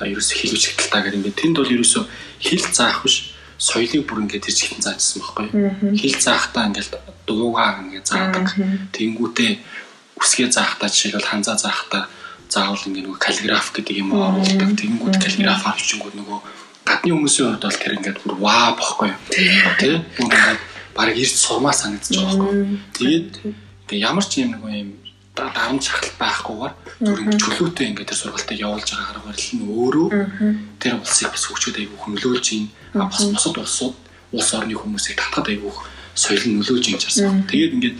[0.00, 2.00] ерөөсө хэлвч талдаа гэдэг ингэ тэнд бол ерөөсө
[2.40, 5.46] хэл заах биш соёлыг бүр ингээд тэр чигтэн заажсан байхгүй.
[5.98, 6.94] Хил заахтаа ингээд
[7.26, 8.46] дуугаа ингээд заадаг.
[8.94, 9.50] Тэнгүүтээ
[10.18, 12.06] үсгээ заахтаа жишээлбэл ханзаа заахтаа
[12.46, 14.70] заавал ингээд нөгөө каллиграф гэдэг юм оруулдаг.
[14.78, 16.38] Тэнгүүд каллиграф авчингууд нөгөө
[16.88, 19.10] гадны хүмүүсийн хувьд бол тэр ингээд бүр ваа бохгүй.
[19.28, 20.00] Тэ?
[20.16, 20.60] Ингээд
[20.96, 22.80] баг ирж сурмаа байгаа байхгүй.
[22.96, 23.28] Тэгээд
[23.86, 24.90] тэгээ ямар ч юм нөгөө юм
[25.38, 26.74] дарамт шахалт байхгүйгээр
[27.06, 30.08] зүр ингэ чөлөөтэй ингээд тэр сургалтыг явуулж байгаа арга барил нь өөрөө
[30.82, 33.94] тэр улсыг бас хөгжөөд айгүй хөнлөөлж ийн бас бусад улсууд
[34.34, 35.72] улс орны хүмүүсийг татхад айгүй
[36.18, 37.46] соёл нь нөлөөж ингэж харсан.
[37.46, 37.96] Тэгээд ингээд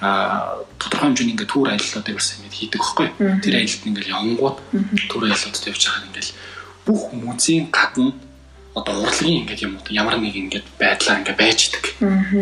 [0.00, 3.08] а тодорхой хэмжээний ингээд түүр аяллуудыг бас ингээд хийдэг байхгүй.
[3.44, 4.56] Тэр аялалд ингээд явангууд
[5.10, 6.28] түүр аяллуудад явж байхад ингээд
[6.86, 8.14] бүх музейн гадна
[8.78, 11.84] одоо урлагийн ингээд юм уу ямар нэг ингээд байдлаар ингээд байж идэг.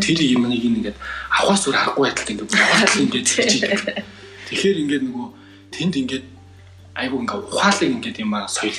[0.04, 0.96] Тэр юм нэг ингээд
[1.32, 3.80] авахаас өөр аргагүй байдалд ингээд яваад ингээд хийж идэг.
[4.52, 5.26] Тэгэхээр ингээд нөгөө
[5.74, 6.26] тэнд ингээд
[6.96, 8.78] айгу ингээд ухаалаг ингээд юм аа соёл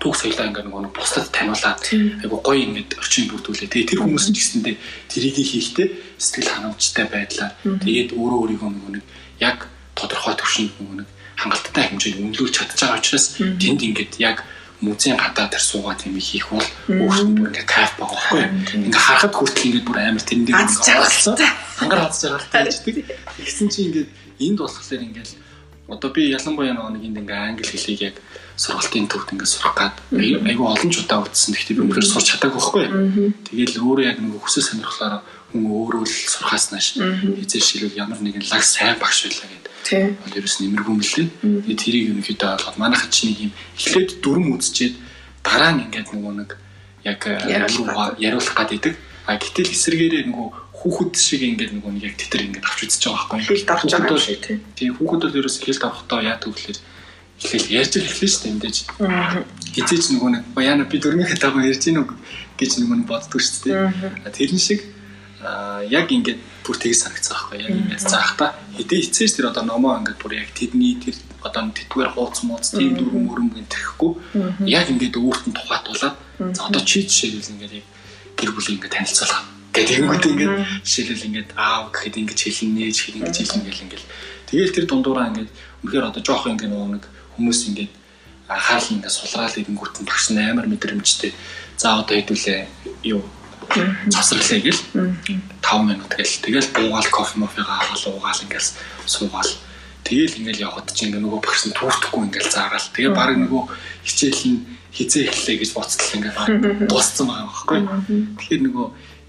[0.00, 1.80] түүх соёлоо ингээд нөгөө бусдад таниулаад
[2.24, 3.68] айгу гоё ингээд орчин бүрдүүлээ.
[3.68, 4.76] Тэгээ тэр хүмүүс ч гэсэндээ
[5.12, 7.52] тэрийг хийхдээ сэтгэл ханамжтай байдлаар
[7.84, 9.04] тэгээд өөрөө өөрийгөө нөгөө нэг
[9.44, 14.44] яг тодорхой төвшөнд нөгөө нэг хангалттай хэмжээнд үнэлүүлж чадчих байгаа учраас тэнд ингээд яг
[14.80, 19.34] музейн гадаа тэр суугаад юм хийх бол өөртөө бүр ингээ кайф байгаа байхгүй ингээ харахад
[19.36, 22.40] хүртэл ингээ бүр амар тэрэн дээр хангар хангар хадж байгаа
[22.84, 23.06] гэдэг.
[23.36, 24.06] Тэгсэн чинь ингээ
[24.40, 25.34] энд болохоор ингээл
[25.90, 28.16] одоо би ялангуяа нэг энд ингээ англи хэлийг яг
[28.56, 31.56] сургалтын төвд ингээ сурах гад айгүй олон ч удаа үзсэн.
[31.56, 32.84] Гэхдээ би үнэхээр сурч чадаагүй байхгүй.
[33.48, 38.46] Тэгэл өөрөө яг нэг хүсэл сонирхлоор хүн өөрөө л сурхаас нааш хизээ шилвэл ямар нэгэн
[38.50, 39.74] лаг сайн багш байлаа гэдэг.
[39.84, 40.08] Тийм.
[40.22, 41.26] Бол ерөөс нэмэргүй мөлий.
[41.42, 44.94] Тэгээ тэрийг ерөнхийдөө ойлгоод манайхан ч нэг юм эхлээд дүрм үзчихэд
[45.42, 46.50] дараа нь ингээд нөгөө нэг
[47.04, 47.20] яг
[48.18, 48.94] яриулах гад идэг.
[49.26, 50.48] А гэтэл эсэргээрээ нөгөө
[50.80, 53.46] хүүхэд шиг ингээд нөгөө нэг яг тэтэр ингээд авч үзэж байгаа байхгүй.
[53.50, 54.58] Хэлд авч байгаа шүү тийм.
[54.76, 56.78] Тийм хүүхэд бол ерөөс хэлд авахдаа яа төвлөөр
[57.40, 58.76] эхлээл ярьж эхлэв шүү дээ мэдээж.
[59.76, 62.04] Хизээч нөгөө нэг баяна би дөрмийнхээ таагаа ярьж гинүү
[62.60, 64.28] гэж нөгөө боддог шүү дээ.
[64.28, 64.80] Тэрэн шиг
[65.40, 69.96] яг ингээд бүр тгий санагцсан байхгүй яг юм яцсан та хэдий эцээш тэр одоо номоо
[70.00, 74.12] ингээд бүр яг тэдний тэр одоо тэдгээр хууц мууц тийм дөрөв мөрөм гэнтэхгүй
[74.68, 76.16] яг ингээд өөрт нь тухайтуулаад
[76.52, 77.86] за одоо чи жишээлбэл ингээд яг
[78.36, 83.36] гэр бүлийн ингээд танилцуулах юмгт ингээд жишээлбэл ингээд аав гэхэд ингэж хэлнэ ч хэд ингэж
[83.38, 84.04] хэлнэ гэл ингээд.
[84.50, 85.50] Тэгэл тэр дундуураа ингээд
[85.86, 87.04] үнэхээр одоо жоох ингээд нөгөө нэг
[87.38, 87.92] хүмүүс ингээд
[88.50, 91.32] анхаарал ингээд сулраал ирэнгүүт нь багш амар мэдрэмжтэй.
[91.78, 92.60] За одоо хэдүүлээ
[93.14, 93.22] юу
[94.10, 98.68] цасрлаа гэл 5 минут гэл тэгэл буугаал кофе мофега аваад уугаал ингээс
[99.06, 99.52] суугаал.
[100.04, 102.88] Тэгэл ингээл явхад чи ингээ нөгөө багш нь түүртэхгүй ингээл заагаал.
[102.94, 103.62] Тэгээ баг нөгөө
[104.02, 104.58] хичээл нь
[104.90, 106.34] хизээ эхлэе гэж боцтол ингээ
[106.90, 107.80] дууссан байгаа байхгүй.
[108.40, 108.86] Тэгэхээр нөгөө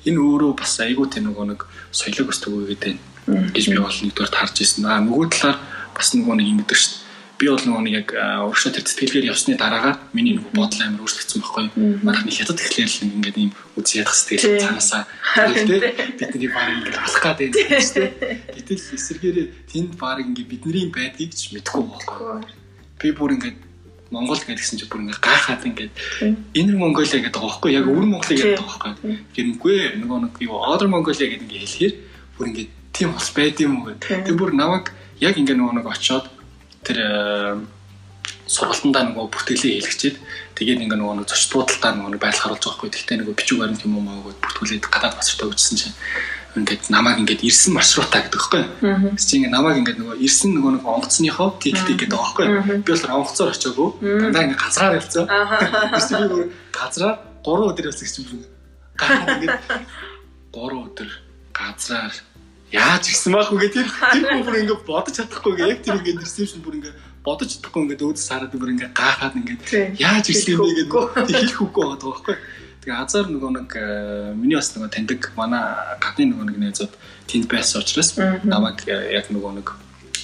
[0.10, 1.62] энэ өөрөө бас айгүй тэ нөгөө нэг
[1.94, 4.90] соёлог өс төгөөгээд байна гэж би бол нэгдүгээр тарж ирсэн.
[4.90, 5.58] Аа нөгөө талаар
[5.94, 7.01] бас нөгөө нэг ингэдэг шүү
[7.42, 8.10] би бол нөгөө нэг яг
[8.46, 11.98] урагшаа тэр сэтгэлгээр явсны дараагаар миний нөгөө бодол амар өөрчлөгдсөн байхгүй юу.
[12.06, 13.52] Манайх нэг хятад ихлээр л ингээд ийм
[13.82, 15.04] үгүй ядах сэтгэл цаанаасаа
[15.58, 15.86] тэгээд
[16.22, 18.10] бидний баг ингээд алах гад шүү дээ.
[18.62, 22.46] Гэтэл эсэргээрээ тэнд баг ингээд бидний байдгийг ч мэдэхгүй байхгүй.
[23.02, 23.58] Би бүр ингээд
[24.14, 25.94] Монгол гэдгсэн чи бүр ингээ гайхаад ингээд
[26.54, 29.14] энэ Монголиа гэдэг байгаа байхгүй яг өвөр Монголиа гэдэг байгаа байхгүй.
[29.34, 31.94] Гэрнгүй нөгөө нэг юу Одер Монголиа гэдэг ингээ хэлэхээр
[32.38, 34.28] бүр ингээ тийм бас байд юм уу гэх.
[34.28, 34.92] Тэр бүр намайг
[35.24, 36.28] яг ингээ нөгөө нэг очоод
[36.86, 37.58] тэр э,
[38.52, 40.16] сургалтандаа нөгөө бүртгэлээ хийлгчээд
[40.60, 42.90] тэгээд ингээ нөгөө зочд буудалтаа нөгөө байлах харуулж байгаа хгүй.
[42.92, 45.96] Тэгтээ нөгөө бичиг баримт юм уу маагүй бүртгүүлээд гадаад бацртаа үжсэн чинь
[46.60, 48.64] ингээд намайг ингээд ирсэн маршрутаа гэдэг байхгүй.
[49.16, 52.46] Тэс чи ингээд намайг ингээд нөгөө ирсэн нөгөө нэг онгоцныхоо тикtik гэдэг байхгүй.
[52.84, 53.90] Би болохоор онгоцоор очиагүй.
[54.04, 55.26] Дандаа ингээд газраар явцсан.
[55.96, 57.16] Тэс чи би газраар
[57.48, 58.44] 3 өдөр явсан гэж юм.
[59.00, 59.64] Гахаа ингээд
[60.60, 61.10] 3 өдөр
[61.56, 62.14] газраар
[62.72, 66.80] яаж ирсэн байх вэ тэр тэр бүр ингээ бодож чадахгүй яг тэр ингээ ресепшн бүр
[66.80, 70.88] ингээ бодож чадахгүй ингээ өөдөөс хараад бүр ингээ гаахаад ингээ яаж ирсэн юм бэ?
[70.88, 72.36] гэдэг хэлэх үгүй байгаа байхгүй.
[72.82, 75.62] Тэгээ азар нөгөө нэг э, миний бас нөгөө таньдаг манай
[76.02, 76.94] гадны нөгөө нэг найзууд
[77.30, 79.68] тэнд байсан учраас намайг э, яг нөгөө нэг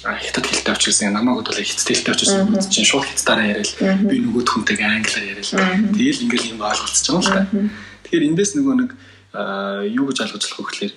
[0.02, 3.78] хятад хэлтэй авчихсан намайг бол хятад хэлтэй авчихсан чинь шууд хятадаараа яриад
[4.10, 5.54] би нөгөө түнтэйг англиар яриад.
[5.94, 7.42] Тэгэл ингээл юм ойлголцож байгаа юм л та.
[8.10, 8.90] Тэгэхээр эндээс нөгөө нэг
[9.38, 10.92] э, юу гэж ойлгож болох вэ гэхээр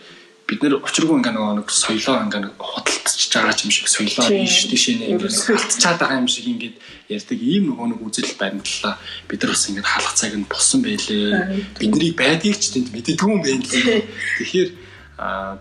[0.52, 5.16] бид нэр учиргүй ингээ нэг соёлоо ингээ худалдчихж байгаа юм шиг соёлоо ийш тийш нэ
[5.16, 6.76] ингээ халтчаад байгаа юм шиг ингээ
[7.08, 7.40] ярьдаг.
[7.40, 9.00] Ийм нөгөө нэг үзэл баримтлаа
[9.32, 11.64] бид нар бас ингээ халах цаг нь болсон байлээ.
[11.80, 14.04] Бидний байдгийг ч тэнд мэддэггүй юм байна лээ
[14.44, 14.70] тэгэхээр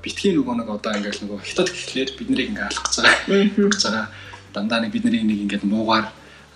[0.03, 4.07] битгий нөгөө нэг одоо ингээл нөгөө хятад гэхлээр бид нарыг ингээ алах гэж байгаа.
[4.51, 6.11] Дандаа нэг бидний нэг ингээ муугаар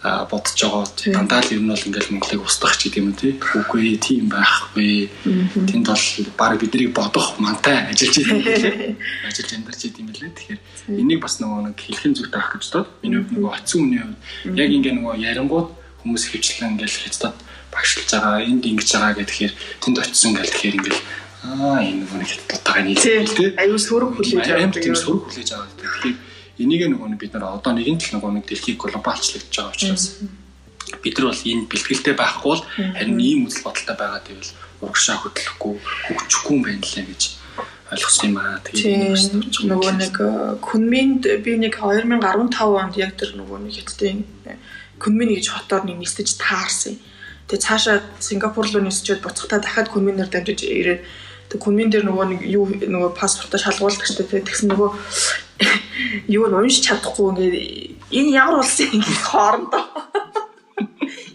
[0.05, 0.85] бодож байгаа.
[1.17, 3.33] Дандаа л ер нь бол ингээл Монголыг устгах ч гэдэм үү тий.
[3.40, 5.09] Үгүй тийм байхгүй.
[5.57, 6.05] Тэнд бол
[6.37, 9.01] баг биднийг бодох мантай ажиллаж билээ.
[9.29, 10.33] Ажиллаж амьдарч идэм билээ.
[10.37, 10.61] Тэгэхээр
[11.01, 14.61] энийг бас нөгөө нэг хэлхэн зүйтэй авах гэж бодоод миний хувьд нөгөө оцсон үний хувьд
[14.61, 15.69] яг ингээ нөгөө ярингууд
[16.05, 17.37] хүмүүс хөвчлэн ингээл хэцдод
[17.73, 21.03] багшлж байгаа, энд ингэж байгаа гэхээр тэнд очисон ингээл тэгэхээр ингээл
[21.49, 23.49] аа энэ нөгөө нэг хятадтайгаа нийлээ тий.
[23.57, 24.77] Аюу сөрөг хүлээж аваад.
[24.77, 25.73] Аюу сөрөг хүлээж аваад.
[25.81, 26.17] Тэгэхээр
[26.59, 30.05] энийг нөгөө бид нар одоо нэгэн тал нөгөө нэг дэлхийг глобалчлагдж байгаа учраас
[31.03, 32.62] бид нар бол энэ бэлтгэлтэй байхгүй бол
[32.95, 34.53] харин ийм үзэл бодолтой байгаа гэвэл
[34.85, 37.23] урагшаа хөдлөхгүй хөгжихгүй юм байна лээ гэж
[37.95, 38.61] ойлгосон юм аа.
[38.64, 40.14] Тэгээд нөгөө нэг
[40.62, 44.23] Күнминд би нэг 2015 онд яг тэр нөгөө нэг хятадын
[45.03, 46.99] Күнмин гэж хотоор нэг нисэж таарсан.
[47.51, 51.03] Тэгээ цаашаа Сингапур руу нисчихэд буцахтаа дахиад Күнминээр дамжиж ирээд
[51.55, 54.90] Тэг күнмийн дээр нөгөө нэг юу нөгөө паспортоо шалгуулдаг штэ тэгсэн нөгөө
[56.29, 57.57] юу нь уншиж чадахгүй ингээд
[58.19, 59.85] энэ ямар улс юм хоорондоо.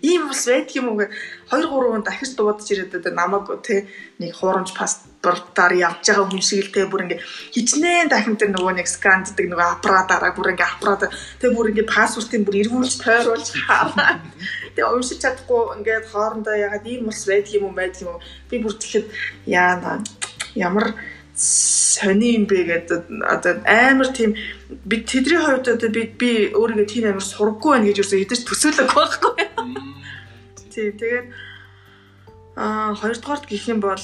[0.01, 1.07] Ийм ус байдаг юм уу гэ.
[1.51, 3.87] 2 3 хүн дахиж дуудаж ирээд одоо намайг те
[4.19, 7.23] нэг хуурамч паспортаар явж байгаа хүн шиг л те бүр ингээ
[7.55, 12.45] хичнээн дахин тэр нөгөө нэг сканддаг нөгөө аппаратаараа бүр ингээ аппарат те бүр ингээ паспортын
[12.45, 14.21] бүр эргүүлж тойруулж хаа
[14.75, 18.73] тэгээ уншиж чадахгүй ингээ хоорондоо ягаад ийм ус байдаг юм уу байдаг юм би бүр
[18.77, 19.07] тэгэхэд
[19.49, 20.03] яана
[20.55, 20.95] ямар
[21.39, 24.35] сони юм бэ гэдэг одоо амар тийм
[24.83, 28.89] би тэдний хувьд одоо би би өөрийгөө тийм амар сургаггүй байна гэж юусэн хэдэж төсөөлөг
[28.91, 29.33] байхгүй.
[30.75, 31.27] Тийм тэгээд
[32.59, 33.95] а хоёрдугаарт гэх юм бол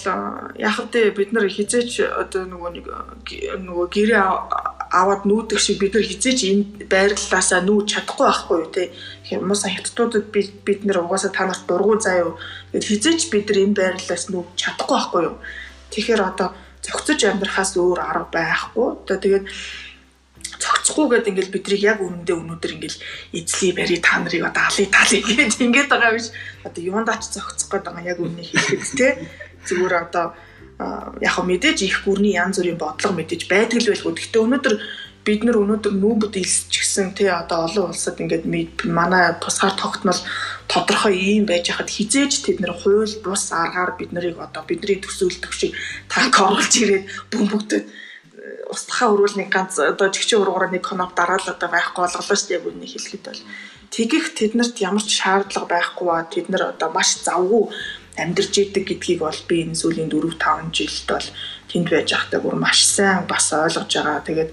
[0.55, 2.85] яг хэвдээ бид нар хизээч одоо нөгөө нэг
[3.67, 4.23] нөгөө гэрээ
[4.95, 8.83] аваад нүүдэг шиг бид нар хизээч энэ байрлалаасаа нүүж чадахгүй байхгүй юу те
[9.27, 12.39] хүмүүс хятадуудад бид бид нар угаасаа та нарт дургуй заа юу.
[12.71, 15.35] Гэд хизээч бид нар энэ байрлалаас нүүж чадахгүй байхгүй юу.
[15.91, 18.87] Тэгэхээр одоо зөгцөж амьдрахаас өөр арга байхгүй.
[19.01, 19.45] Одоо тэгээд
[20.61, 22.99] зөгцөхгүй гэдэг ингээл бидрийг яг үнэндээ өнөөдөр ингээл
[23.33, 26.29] эзлий бари та нарыг одоо алыг талыг гэж ингээд байгаа биш.
[26.63, 29.07] Одоо юундаач зөгцөх гэдэг байгаа яг үннийг хэлэхэд те.
[29.67, 30.25] Зүгээр одоо
[31.21, 34.13] яг мэдээж их гүрний янз бүрийн бодлого мэдээж байдаг л байлгүй.
[34.13, 34.75] Гэхдээ өнөөдөр
[35.25, 38.45] бид нар өнөөдөр нүүбд илсч гисэн тий одоо олон улсад ингээд
[38.85, 40.21] манай тусгаар тогтмол
[40.69, 45.53] тодорхой ийм байж хахад хизээж тэд нар хууль бус аргаар бид нарыг одоо бидний төсөөлдөг
[45.53, 45.73] шиг
[46.13, 47.89] танк оруулж ирээд бөмбөгдөд э,
[48.69, 52.61] устгахаа өрөөл нэг ганц одоо чигчээ ургаараа нэг коноп дараал одоо байхгүй болголоо шүү дээ
[52.61, 53.41] бүгний хэлэхэд бол
[53.89, 57.73] тэгэх тэднэрт ямар ч шаардлага байхгүй ба тэд нар одоо маш завгүй
[58.21, 61.27] амьдарч идэг гэдгийг бол би энэ сүүлийн 4 5 жилд бол
[61.69, 64.23] тэнд байж байхдаа бүр маш сайн бас ойлгож байгаа.
[64.23, 64.51] Тэгээд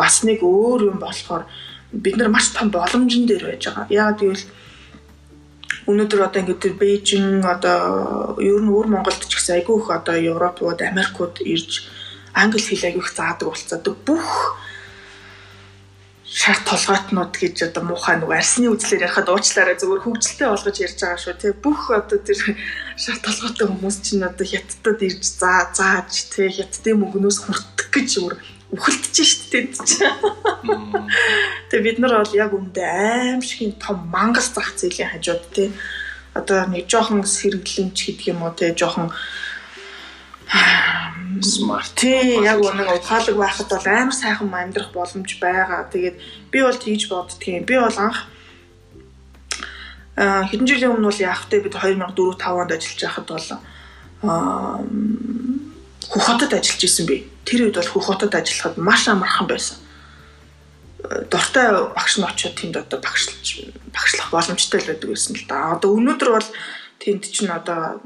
[0.00, 1.44] бас нэг өөр юм болохоор
[1.92, 3.86] бид нар маш том боломжн дээр байж байгаа.
[4.00, 4.44] Яагаад гэвэл
[5.90, 10.16] өнөөдөр одоо ингээд тэр Бээжин одоо ер нь өөр Монголд ч гэсэн айгүй их одоо
[10.16, 11.88] Европууд, Америкууд ирж
[12.32, 14.56] англи хэл айгүй их заадаг болцоод бүх
[16.30, 21.18] шарт толгойтнууд гэж одоо муухай нэг арсны үзлээр ярихад уучлаарай зөвөр хөвгөлтэй болгож ярьж байгаа
[21.18, 22.38] шүү тий бүх одоо тэр
[22.94, 28.34] шарт толгойтой хүмүүс чинь одоо хятадд ирж заа зааж тий хятадын мөнгнөөс хүртэх гэж өөр
[28.70, 30.14] үхэлдэж штэ тэнд чинь.
[31.70, 35.68] Тэгээ бид нар бол яг үндэ аим шиг том мангал зах зээлийн хажууд тий.
[36.34, 39.10] Одоо нэг жоохон сэргэлэнч гэдэг юм уу тий жоохон
[41.42, 41.94] смарт.
[41.98, 45.90] Тий, яг үнэн ухаалаг байхад бол амар сайхан амьдрах боломж байгаа.
[45.90, 46.16] Тэгээд
[46.50, 47.66] би бол тэгж боддгийн.
[47.66, 48.30] Би бол анх
[50.20, 53.48] а хэдэн жилийн өмнө бол яг тэ бид 2004 5 онд ажиллаж байхад бол
[56.10, 57.30] Хөх хотод ажиллаж исэн би.
[57.46, 59.78] Тэр үед бол Хөх хотод ажиллахад маш амархан байсан.
[61.30, 65.78] Дортой багш нь очиод тэнд одоо багшлж багшлах боломжтой л байдаг байсан л да.
[65.78, 66.48] Одоо өнөөдөр бол
[66.98, 68.02] тэнд чинь одоо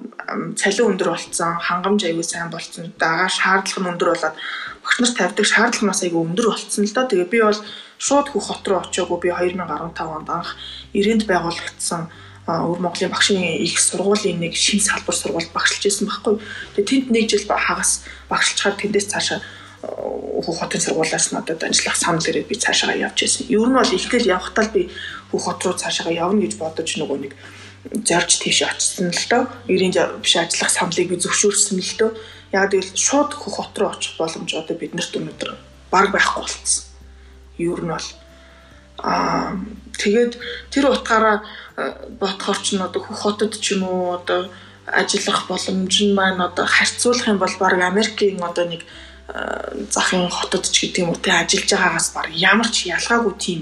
[0.61, 2.93] цалин өндөр болцсон, хангамж аягүй сайн болцсон.
[3.01, 4.37] Дагаа шаардлага нь өндөр болоод
[4.85, 7.09] багш нар тавьдаг шаардлага бас аягүй өндөр болцсон л да.
[7.09, 7.61] Тэгээ би бол
[7.97, 10.61] шууд Хөх хот руу очиагүй би 2015 онд анх
[10.93, 12.12] ирээнд байгуулагдсан
[12.46, 16.35] өвөр Монголын багшийн их сургуулийн нэг шин салбар сургуульд багшилж байсан байхгүй.
[16.76, 19.40] Тэгээ тэнд нэг жил хагас багшилчаар тэндээс цаашаа
[20.44, 23.48] хөх хотын сургуулиас надад ажиллах санал ирээд би цаашаа явж байсан.
[23.48, 24.92] Ер нь бол ихтэл явхтаа би
[25.33, 27.33] хөх хот руу цаашаа явна гэж бодож нөгөө нэг
[28.04, 29.48] зорж тийш очсон л доо.
[29.68, 32.11] Ирийн биш ажиллах саналыг би зөвшөөрсөн л доо.
[32.52, 35.57] Яг тэгэл шууд хөх хот руу очих боломж одоо биднэрт өнөдр
[35.88, 36.85] баг байхгүй болцсон.
[37.57, 38.09] Ер нь бол
[39.00, 39.57] аа
[40.02, 40.33] тэгээд
[40.72, 41.42] тэр утгаараа
[42.20, 44.50] бодохоор ч н одоо хөх хотод ч юм уу одоо
[44.87, 48.83] ажиллах боломж нь маань одоо харьцуулах юм бол баг Америкийн одоо нэг
[49.90, 53.61] захын хотод ч гэдэг юм уу те ажиллаж байгаагаас баг ямар ч ялгаагүй тийм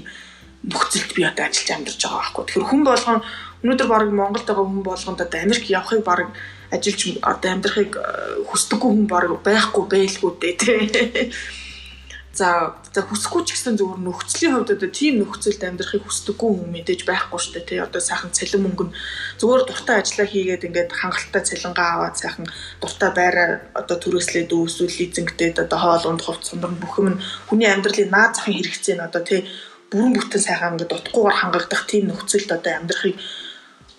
[0.67, 2.43] нөхцөлд би одоо ажиллаж амьдарч байгаа байхгүй.
[2.43, 3.19] Тэгэхээр хүн болгон
[3.63, 6.19] өнөөдөр баг Монголд байгаа хүн болгонд одоо Америк явахыг баг
[6.71, 7.91] ажиллаж одоо амьдрахыг
[8.47, 10.71] хүсдэггүй хүн баг байхгүй байлгүй дээ те.
[12.33, 17.05] За за хүсэхгүй ч гэсэн зөвхөн нөхцөлийн хувьд одоо тийм нөхцөлд амьдрахыг хүсдэггүй хүн мэдээж
[17.05, 17.77] байхгүй шүү дээ тий.
[17.77, 18.95] Одоо сайхан цалин мөнгө нь
[19.37, 22.49] зөвхөн дуртай ажиллаа хийгээд ингээд хангалттай цалингаа аваад сайхан
[22.81, 28.09] дуртай байраа одоо түрээслээд үүсвэл лизингдээд одоо хоол унд хувц сундар бүх юм хүний амьдралын
[28.09, 29.45] наад захын хэрэгцээ нь одоо тий
[29.93, 33.13] бүрэн бүтэн сайхан ингээд утгуугаар хангагдах тийм нөхцөлд одоо амьдрахыг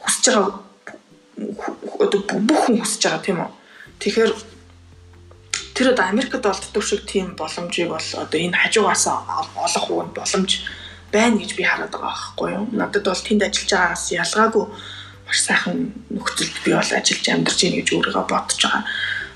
[0.03, 0.51] хүсэж байгаа
[2.03, 3.51] одоо бүх хүн хүсэж байгаа тийм үү?
[4.03, 4.33] Тэгэхээр
[5.75, 10.51] тэр одоо Америкт олддог шиг тийм боломжийг бол одоо энэ хажуугаас олох уу боломж
[11.13, 12.67] байна гэж би хараад байгаа байхгүй юу.
[12.73, 14.65] Надад бол тэнд ажиллаж байгаагаас ялгаагүй
[15.27, 15.79] маш сайхан
[16.15, 18.85] нөхцөлд би бол ажиллаж амьдарч ийн гэж өөрийгөө бодож байгаа.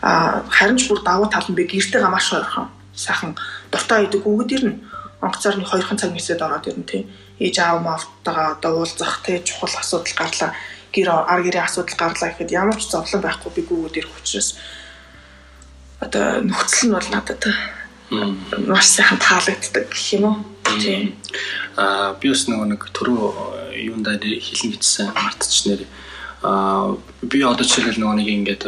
[0.03, 0.11] А
[0.51, 3.35] харин ч бүр давуу тал нь би гэртээгээ маш ойрхон сайхан
[3.71, 4.79] дуртай идэг өгöd ирнэ.
[5.19, 7.05] Онгоцоор нэг хоёрхан цаг нисээд ороод ирнэ тийм.
[7.43, 10.55] Ээж аав маавтайгаа одоо уулзах тийм чухал асуудал гарлаа.
[10.95, 14.55] Гэр ар гэрийн асуудал гарлаа гэхэд ямар ч зовлон байхгүй би өгöd ирэх учраас
[16.01, 17.43] одоо нөхцөл нь бол надад
[18.11, 20.37] маш сайхан таалагддаг гэх юм уу.
[20.79, 21.15] Тийм.
[21.77, 23.23] Аа би бас нөгөө нэг түрүү
[23.91, 25.83] юундаа хэлэн бичсэн мартчихнээр
[26.43, 28.65] аа би одоо жишээлбэл нөгөө нэг ингээд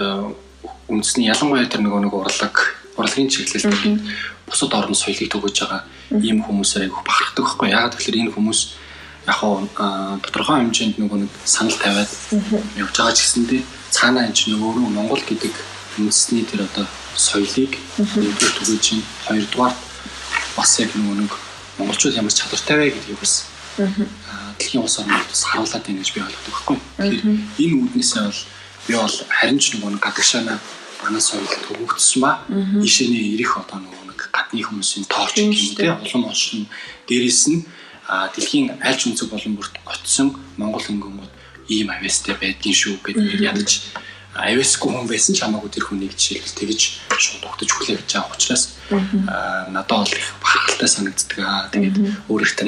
[0.91, 2.57] үндэсний ялангуяа тэр нөгөө нэг урлаг
[2.99, 4.03] урлагийн чиглэлд
[4.51, 7.71] бусад орны соёлыг төгөөж байгаа ийм хүмүүсээр айгүйх бахархдаг байхгүй.
[7.71, 8.61] Яагаад тэгэхээр энэ хүмүүс
[9.31, 12.11] яг хаа тодорхой хэмжээнд нөгөө нэг санал тавиад
[12.75, 13.63] явж байгаа ч гэсэндээ
[13.95, 15.55] цаанаа энэ чинь өөрөө Монгол гэдэг
[15.99, 19.75] үндэсний тэр одоо соёлыг нэгдүгээр түгээж чинь хоёрдугаар
[20.57, 21.33] бас яг нөгөө нэг
[21.79, 23.49] монголчууд ямар чадвартай вэ гэдгийг бас
[24.59, 26.79] дэлхийн улс орнууд бас харуулад байна гэж би ойлгодог байхгүй.
[26.99, 27.25] Тэгэхээр
[27.65, 28.41] энэ үүднээсээ бол
[28.87, 30.55] би бол харин ч нөгөө нэг гадагшаана
[31.03, 32.31] манай соёл төвөгдсөн ба
[32.85, 35.37] ийшээний ирэх одоо нөгөө нэг гадны хүмүүсийн тоорч
[35.77, 36.69] те улам олшин
[37.09, 37.65] дээрэс нь
[38.11, 41.33] дэлхийн аль ч өнцөг болон бүрт готсон монгол хөнгөмөд
[41.73, 43.71] ийм авьяастай байдгийн шүү гэдэг ядаж
[44.35, 46.81] авьяасгүй хүн байсан ч хамаагүй тэр хүнийг жишээлбэл тэгж
[47.19, 48.63] шууд тогтож хүлээх гэж байгаа учраас
[49.75, 51.39] надад бол их бахархалтай санагддаг.
[51.43, 51.97] Аа тэгээд
[52.31, 52.67] өөрөөтэй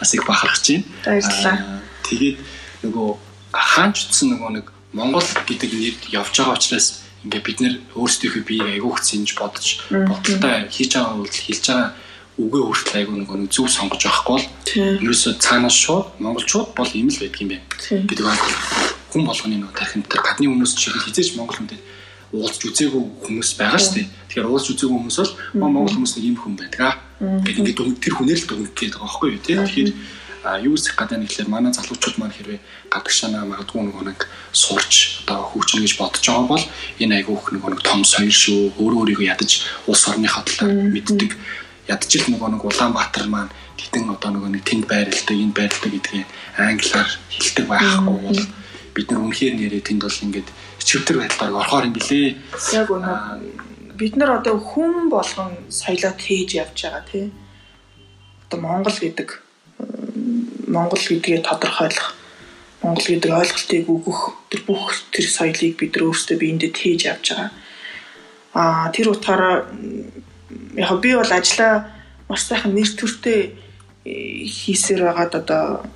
[0.00, 1.80] бас их бахархаж байна.
[2.04, 2.36] Тэгээд
[2.84, 3.08] нөгөө
[3.56, 9.00] хаанчдсан нөгөө нэг Монгол гэдэг нэр явж байгаа учраас ингээ бид нэр өөрсдийнхөө бие айгуух
[9.00, 11.88] зинж бодож бодолтой хийж байгаа бол хэлж байгаа
[12.36, 14.48] үгээ хүртэл айгуу нөгөө нэг зөв сонгож авахгүй бол
[15.08, 17.64] ерөөсөө цаанаас шууд монголчууд бол ийм л байдаг юм байна.
[18.08, 21.80] Гэдэг байна хүн болгоны нөгөө тархинд тэр гадны хүмүүс шиг хизээч монгол хүнтэй
[22.32, 24.08] уулзч үзээгүй хүмүүс байгаа шүү дээ.
[24.32, 25.18] Тэгэхээр уулзч үзээгүй хүмүүс
[25.52, 26.96] бол монгол хүмүүс нэг юм хүн байдаг аа.
[27.44, 29.56] Гэт ингээд тэр хүнээр л дүнх гэдэг байгаа байхгүй юу тий.
[29.60, 29.90] Тэгэхээр
[30.64, 34.20] юу зэх гэдэг нь гэхэлэр манай залуучууд маань хэрвээ гадагшаанаа магадгүй нөгөө нэг
[34.56, 36.64] сурч одоо хөгжинө гэж бодож байгаа бол
[36.98, 38.80] энэ айгүйх нөгөө нэг том соёл шүү.
[38.80, 39.50] Өөрөө өөрийгөө ядаж
[39.86, 41.36] улс орныхаа талаар мэддэг.
[41.86, 46.26] Ядаж л нөгөө нэг Улаанбаатар маань тэтэн одоо нөгөө нэг тэнд байралтай энэ байралтай гэдгийг
[46.56, 48.40] англиар хэлдэг байхгүй бол
[48.94, 50.48] бид нар үнэхээр нэрээ тэнд бол ингээд
[50.84, 52.36] чивтер байдлаар орохоор юм билээ.
[52.72, 53.12] Яг үнэ.
[53.96, 57.32] Бид нар одоо хүн болгон соёлоо тээж явж байгаа тий.
[58.48, 59.28] Одоо Монгол гэдэг
[60.68, 62.14] Монгол гэдгийг тодорхойлох
[62.82, 67.50] Монгол гэдэг ойлголтыг өгөх тэр бүх тэр соёлыг бид нар өөрсдөө биендээ тээж явж байгаа.
[68.58, 69.70] Аа тэр утгаараа
[70.76, 71.88] яг би бол ажлаа
[72.28, 73.54] маш сайхан нэр төртэй
[74.04, 75.86] хийсээр байгаад одоо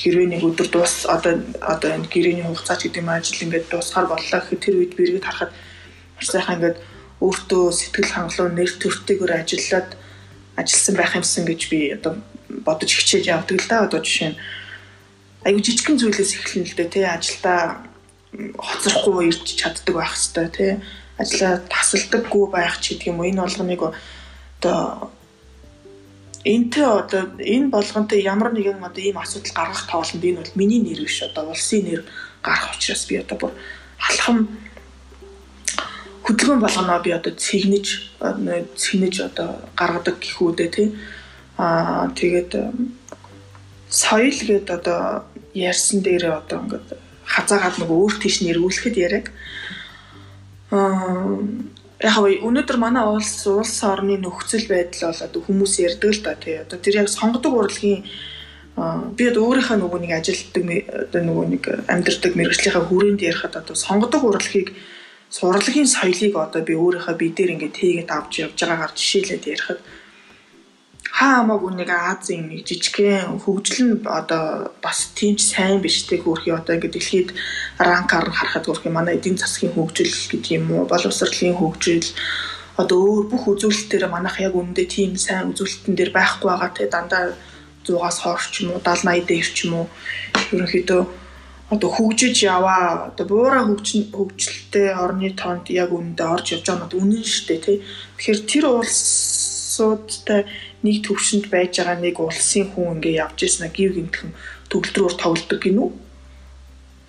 [0.00, 4.40] хэрвээ нэг өдөр дуус одоо одоо энэ гэрээний хугацаач гэдэг юм ажил ингээд дуусгаар боллоо
[4.40, 5.52] гэхэд тэр үед бэргэд харахад
[6.16, 6.78] маш сайхан ингээд
[7.20, 9.88] өөртөө сэтгэл хангалуун нэр төртэйгээр ажиллаад
[10.56, 12.16] ажилласан байх юмсан гэж би одоо
[12.64, 14.40] бодож хичээж явдаг л да одоо жишээ нь.
[15.44, 17.60] Аюу жижигхэн зүйлээс эхэлнэ л дээ тий ажилдаа
[18.56, 20.72] хоцрохгүй ирж чаддаг байх хэвээр тий
[21.20, 25.12] ажиллаа тасалдаггүй байх ч гэдэг юм уу энэ болгоныг одоо
[26.44, 31.04] энтэй одоо энэ болгонтой ямар нэгэн одоо ийм асуудал гаргах тоолонд энэ бол миний нэр
[31.04, 32.02] биш одоо улсын нэр
[32.42, 33.52] гарах учраас би одоо бүр
[33.98, 34.48] халахам
[36.24, 37.86] хөдөлгөөн болгоноо би одоо цэгнэж
[38.76, 40.88] цэгнэж одоо гаргадаг гэхүүдээ тий.
[41.58, 42.52] Аа тэгээд
[43.90, 46.88] соёл гээд одоо ярьсан дээрээ одоо ингээд
[47.26, 49.26] хазаагаад нөгөө өөр тийш нэрвүүлэхэд яриаг
[50.70, 51.42] аа
[52.00, 56.56] яг өнөөдөр манай улс улс орны нөхцөл байдал бол одоо хүмүүс ярьдаг л да тий.
[56.64, 58.08] Одоо тэр яг сонгодог урлагийн
[59.16, 64.24] би одоо өөрийнхөө нөгөө нэг ажилтдаг одоо нөгөө нэг амьдрдаг мэрэгжлийнхаа хүрээнд ярихад одоо сонгодог
[64.24, 64.72] урлагийг
[65.28, 69.80] сурлагын соёлыг одоо би өөрийнхөө бие дээр ингээд тээгээд авч явж байгаагаар жишээлээд ярихад
[71.20, 76.24] хаа хамаагүй нэг Азийн нэг жижигхэн хөгжил нь одоо бас тийм ч сайн биш тэг
[76.24, 77.30] хөрхи одоо ингээд дэлхийд
[77.76, 80.88] ранкаар харахад хөрхи манай эдийн засгийн хөгжил гэдэг юм уу?
[80.88, 82.08] Боловсролын хөгжил.
[82.80, 86.88] Одоо өөр бүх үзүүлэлтээр манайх яг үндэ тийм сайн үзүүлэлтэн дээр байхгүй байгаа те.
[86.88, 87.36] Дандаа
[87.84, 89.86] 100-аас хойш ч юм уу 70 80 дээр ч юм уу.
[90.56, 91.02] Ерөнхийдөө
[91.68, 93.12] одоо хөгжиж яваа.
[93.12, 97.60] Одоо буураа хөгжин хөгжилтэй орны тоонд яг үндэ орж явж байгаа нь үнэн шүү дээ
[97.60, 97.78] тий.
[98.16, 100.40] Тэгэхээр тэр улсуудтай
[100.82, 104.32] нэг төвшөнд байж байгаа нэг улсын хүн ингээ явж ирсэн гів гинтхэн
[104.72, 105.88] төгөлдрөөр тоглодог гинүү?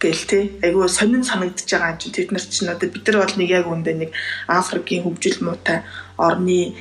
[0.01, 2.15] Гэл те айгүй сонин санагдаж байгаа юм чинь.
[2.15, 4.11] Тэд нар чинь одоо бид нар бол нэг яг үндэ нэг
[4.49, 5.85] Африкийн хөгжил муутай
[6.17, 6.73] орны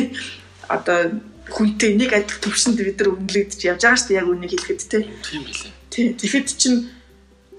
[0.76, 4.82] одоо хүнтэй нэг адил төвшөнд бид нар үнэлэгдэж явж байгаа шүү дээ яг үнийг хэлэхэд
[4.88, 4.98] те.
[5.26, 5.72] Тийм билээ.
[5.90, 6.78] Тий тэгэхэд чинь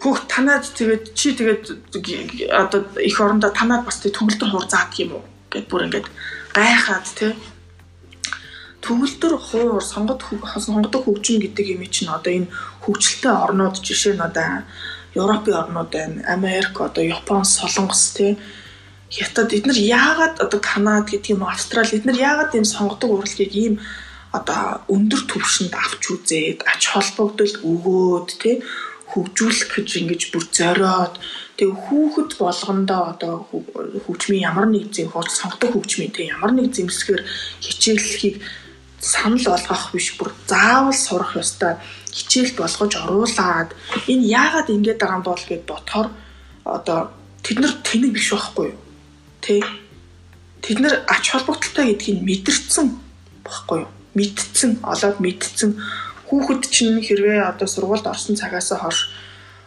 [0.02, 1.64] хөх танаад тэгээд чи тэгээд
[2.50, 5.24] одоо их орондоо танаад бас төгөлдөр хурцаад юм уу?
[5.52, 6.08] Гэд бүр ингээд
[6.56, 7.36] гайхаад те
[8.84, 10.22] төгөлдөр хуур сонгод
[10.60, 12.52] сонгодог хөгжим гэдэг юм чинь одоо энэ
[12.84, 14.68] хөгжилтэй орнууд жишээ нь одоо
[15.16, 16.24] Европын орнууд байна.
[16.28, 18.38] Америк одоо Япон, Солонгос тий.
[19.10, 23.74] Хятад эдгээр яагаад одоо Канад гэдэг юм Австрали эдгээр яагаад энэ сонгодог урлагийг ийм
[24.34, 28.56] одоо өндөр түвшинд авч үзээд ач холбогдол өгөөд тий.
[29.14, 31.22] Хөгжүүлэх гэж ингэж бүр зориод
[31.54, 33.34] Тэгээ хүүхэд болгондоо одоо
[34.10, 37.22] хөгжмийн ямар нэг зэм хууч сонгодог хөгжмийн тэг ямар нэг зэмсгээр
[37.62, 38.36] хичээллэхийг
[39.04, 40.16] санал болгох биш.
[40.16, 41.76] Бүр заавал сурах ёстой.
[42.16, 43.70] Хичээл болгож оруулаад
[44.08, 46.08] энэ яагаад ингэж байгаа юм бол гэд ботхоор
[46.64, 47.12] одоо
[47.44, 48.80] тэд нар тэнэг биш байхгүй юу?
[49.44, 49.60] Тий
[50.64, 52.88] тэд нар ач холбогдолтой гэдгийг мэдэрсэн
[53.44, 53.92] багхгүй юу?
[54.16, 55.76] Мэдсэн олоод мэдсэн.
[56.30, 59.12] Хүүхэд чинь хэрвээ одоо сургуульд орсон цагаас хойш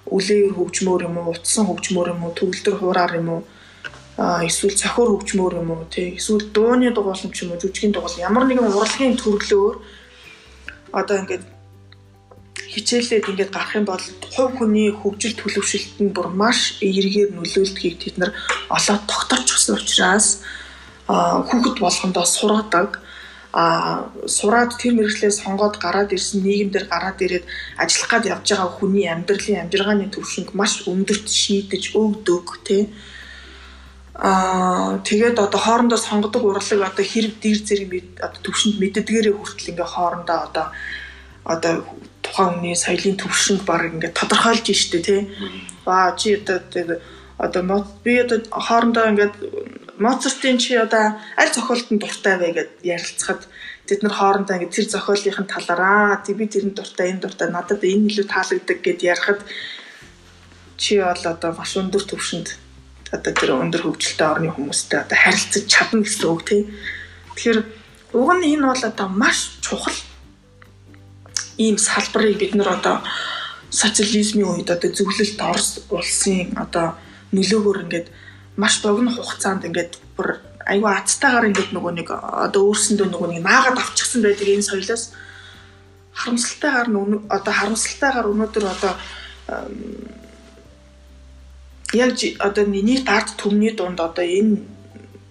[0.07, 3.43] үлээр хөгжмөр юм уу, утсан хөгжмөр юм уу, төгөлдөр хуураар юм уу,
[4.17, 6.17] эсвэл цохор хөгжмөр юм уу, тий.
[6.17, 9.77] Эсвэл дууны дугуулам ч юм уу, жүжигийн дугуул ямар нэгэн урлагийн төрлөөр
[10.97, 11.45] одоо ингээд
[12.77, 18.17] хичээлээд ингээд гарах юм бол хувь хүний хөгжил төлөвшөлт нь бүр маш эергээр нөлөөлдгийг тэд
[18.21, 18.33] нар
[18.69, 20.27] олоод тогтоочихсон учраас
[21.09, 23.01] хүүхэд болгондоо сургадаг
[23.57, 23.65] а
[24.29, 27.45] сураад тэр мэрэгчлээ сонгоод гараад ирсэн нийгэмдэр гараад ирээд
[27.81, 32.93] ажиллах гад явж байгаа хүний амьдралын амжиргааны төвшинг маш өндөрт шийдэж өгдөг тий
[34.19, 39.89] а тэгээд одоо хоорондоо сонгодог урлаг одоо хэрэг дэр зэрэг одоо төвшөнд мэддгээрээ хүртэл ингээ
[39.93, 40.67] хоорондоо одоо
[41.45, 41.73] одоо
[42.25, 45.21] тухайн хүний соёлын төвшинг баг ингээ тодорхойлж штэ тий.
[45.85, 46.59] Ба чи одоо
[47.37, 47.63] одоо
[48.05, 49.35] би одоо хоорондоо ингээд
[49.99, 53.49] Моцартын чи одоо аль зохиолт нь дуртай вэ гэд ярилцахад
[53.85, 58.27] тэд нар хоорондоо ингэ тэр зохиолынхын талаараа би тэрэн дуртай энэ дуртай надад энэ илүү
[58.33, 59.41] таалагддаг гэд ярихад
[60.77, 62.49] чи бол одоо маш өндөр төвшөнд
[63.13, 66.63] одоо тэр өндөр хөгжилтэй орны хүмүүстэй одоо харилцаж чадна гэсэн үг тий.
[67.35, 67.59] Тэгэхээр
[68.19, 69.95] уг нь энэ бол одоо маш чухал
[71.59, 73.03] ийм салбарыг бид нар одоо
[73.71, 76.97] социализмын үед одоо зөвлөлт Орос улсын одоо
[77.33, 78.09] нөлөөгөөр ингээд
[78.57, 83.79] маш богино хугацаанд ингээд бүр айгүй азтайгаар ингээд нөгөө нэг одоо өөрсөндөө нөгөө нэг наагаад
[83.79, 85.05] авчихсан байдаг энэ соёлоос
[86.17, 86.89] харамсалтайгаар
[87.37, 88.93] одоо харамсалтайгаар өнөөдөр одоо
[91.93, 94.59] яг одоо нэг дард төмний дунд одоо энэ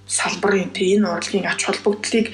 [0.08, 2.32] салбарын тэ энэ урлагийн ач холбогдлыг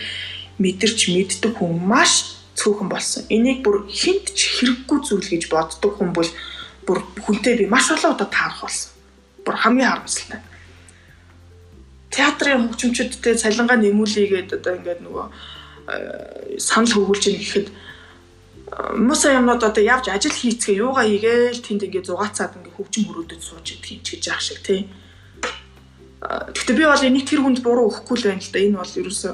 [0.60, 3.24] мэдэрч мэддэг хүн маш цөөхөн болсон.
[3.30, 6.30] Энийг бүр хинт ч хэрэггүй зүйл гэж боддог хүн бол
[6.86, 8.92] бүр хүнтэй би маш олон удаа таарах болсон.
[9.46, 10.42] Бүр хамгийн харамсалтай
[12.12, 15.26] театрын хөгжимчдтэй цалингаа нэмүүлээгээд одоо ингээд нөгөө
[15.96, 17.68] э, санал хөгүүлж ийн гэхэд
[18.96, 23.68] муса юмнууд одоо явж ажил хийцгээ юугаа хийгээл тэнд ингээд зугаацаад ингээд хөгжим хөрөөдөд сууж
[23.68, 24.88] идэх юм чиж яах шиг тий.
[26.24, 28.60] Гэхдээ би бол энийг тэр хүнд буруу өгөхгүй л байна л да.
[28.64, 29.34] Энэ бол ерөөсөө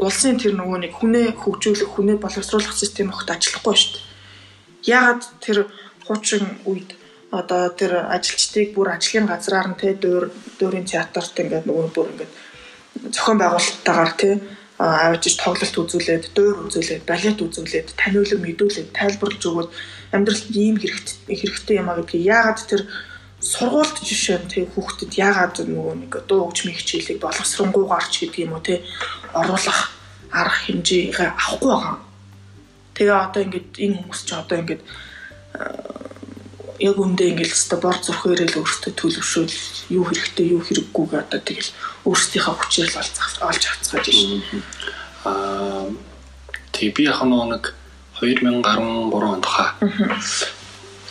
[0.00, 4.04] улсын тэр нөгөө нэг хүнээ хөгжүүлэх, хүнээ боловсруулах систем огт ажиллахгүй шүү дээ.
[4.88, 5.58] Яагаад тэр
[6.08, 6.96] хуучин үед
[7.30, 12.32] одоо тэр ажилчдыг бүр ажлын газраар нь дуур дуурийн театрт ингээд нөгөө бүр ингээд
[13.10, 14.12] зохион байгуулалттайгаар
[14.78, 19.70] те авчиж тоглолт үзүүлээд, дуур үзүүлээд, балет үзүүлээд, таниулаг мэдүүлээд, тайлбарлаж өгөөд
[20.10, 22.82] амьдралд ийм хэрэгтэй хэрэгтэй юм а гэдгийг яагаад тэр
[23.38, 28.66] сургуульд жишээ нь тэг хүүхдэд яагаад нөгөө нэг дуу хөгжмийн хичээлийг боловсронгуйгаарч гэдэг юм уу
[28.66, 28.82] те
[29.36, 29.94] оруулах
[30.32, 31.98] арга хэмжээгээ авахгүй байгаа.
[32.98, 34.82] Тэгээ одоо ингээд энэ хүмүүс ч одоо ингээд
[36.88, 39.56] яг үндэ ингээл өстө бор зурх ирэл өөртөө төлөвшөөл
[39.94, 41.70] юу хэрэгтэй юу хэрэггүй гэдэг тэгэл
[42.04, 44.42] өөрсдийнхөө хүчээр л олж авцгааж байна.
[45.24, 45.88] Аа
[46.72, 47.72] тэг би яг нэг
[48.20, 49.74] 2013 онд хаа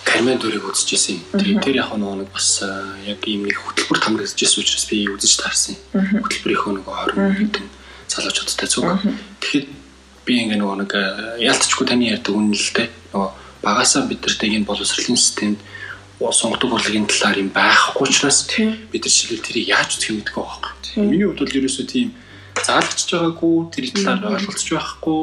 [0.04, 1.18] Кармен дүрийг үзчихсэн.
[1.32, 2.62] Тэгээд тэр яг нэг бас
[3.08, 5.76] яг ийм нэг хөтөлбөр тамрагдчихсэн учраас би үзэж таарсан.
[5.96, 7.66] Хөтөлбөрийнхөө нэг 20 хэдэн
[8.12, 9.00] залуучуудтай зүг.
[9.40, 9.68] Тэгэхэд
[10.28, 10.92] би ингээ нөгөө нэг
[11.40, 13.30] ялцчгүй таны ярьдаг үнэлэлтэй нөгөө
[13.64, 15.60] багасаа бидэртэй энэ боловсролын системд
[16.32, 20.72] сонгодог урлагийн талаар юм байхгүй учраас бид нар чиглэл тэрийг яаж үзэх юм гэдэггүй байхгүй.
[21.04, 22.08] Миний хувьд бол ерөөсөө тийм
[22.64, 25.22] заалгачж байгаагүй тэр талаар ойлголцож байхгүй.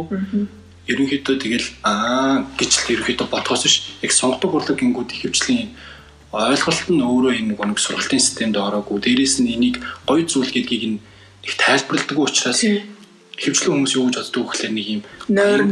[0.91, 3.77] Ерөнхийдөө тэгэл аа гэж л ерөнхийдөө бодгоос биш.
[4.03, 5.71] Яг сонгодог урлаг гингүүд ихэвчлэн
[6.35, 8.99] ойлголт нь өөрөө энэ нэг сургалтын системд ороогүй.
[8.99, 10.99] Дээрээс нь энийг гоё зүйл гэдгийг
[11.47, 12.61] нэг тайлбарладаг учраас
[13.41, 15.03] хөвчлэн хүмүүс юу гэж боддог вэ гэхээр нэг юм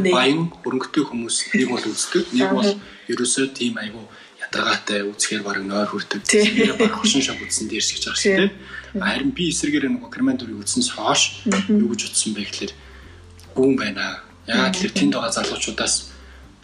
[0.09, 2.71] баян хөрөнгөтэй хүмүүс нэг бол үздэг нэг бол
[3.13, 4.01] ерөөсөө тийм айгу
[4.49, 6.25] ядаргаатай үзэхээр баг нойр хүрдэг
[6.81, 8.51] баг хөшин шог үзсэн дээр шиг жаах шиг тийм
[8.97, 12.73] харин би эсрэгээр нэг креман дүрийг үзсэнс хойш юу гэж утсан бэ гэхээр
[13.53, 14.25] гүн байна.
[14.49, 16.09] Яагаад тэр тэнд байгаа залуучуудаас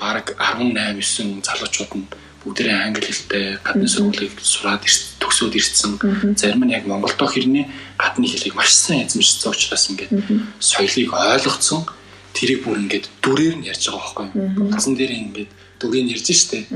[0.02, 2.08] баг 18 9 залуучууд нь
[2.42, 4.82] бүгдээ англи хэлтэй гадны сургуулийг сураад
[5.22, 6.02] төгсөөд ирсэн.
[6.34, 10.12] Зарим нь яг Монголдо хэрний гадны хэлийг маш сайн эзэмшсэн учраас ингээд
[10.58, 11.86] соёлыг ойлгоцсон.
[12.34, 14.70] Тэрийг бүр ингээд дүрээр нь ярьж байгаа байхгүй юу?
[14.74, 16.68] Гасан дээр ингээд дүрийг ярьж штэ.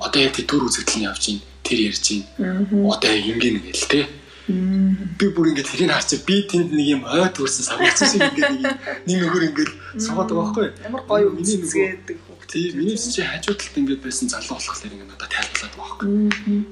[0.00, 1.42] Одоо яг дүр үзэгдэл нь явж байна.
[1.62, 2.06] Тэр ярьж
[2.38, 2.66] байна.
[2.92, 4.00] Одоо ингэн ингээл те.
[4.48, 8.74] Би бүр ингээд тэрийг харчих би тэнд нэг юм ойд хүрсэн савгцсан шиг ингээд нэг
[9.06, 9.72] нэг нөхөр ингээд
[10.02, 10.68] суугаад байгаа байхгүй?
[10.82, 15.72] Ямар гоё үзгээд Тийм миний чи хажуу талд ингээд байсан залуу болохоор ингээд надад тайлбарлаад
[15.72, 16.08] байгаа байхгүй.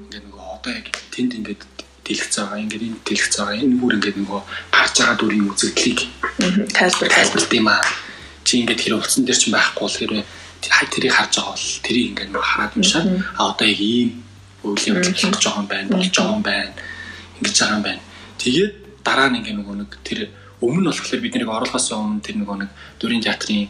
[0.05, 1.61] Ингээд нөгөө одоо яг тэнд ингээд
[2.05, 2.61] дэлгэц байгаа.
[2.61, 3.55] Ингээд энэ дэлгэц байгаа.
[3.65, 5.99] Энэ бүр ингээд нөгөө гарч байгаа дүрийн үзэгдлийг
[6.77, 7.81] тайлбар тайлбарлт юм аа.
[8.45, 10.21] Чи ингээд тэр утсан дээр чинь байхгүй бол хэрэг
[10.61, 13.07] тэрийг харж байгаа бол тэрийг ингээд нөгөө хараад уншаад
[13.37, 14.09] а одоо яг ийм
[14.61, 16.73] болж байгаа юм байна, болж байгаа юм байна.
[17.41, 18.01] Ингэж байгаа юм байна.
[18.37, 20.19] Тэгээд дараа нь ингээд нөгөө нэг тэр
[20.61, 22.69] өмнө нь болохоор бид нэг оруулахаас өмнө тэр нөгөө нэг
[23.01, 23.65] дүрийн театрын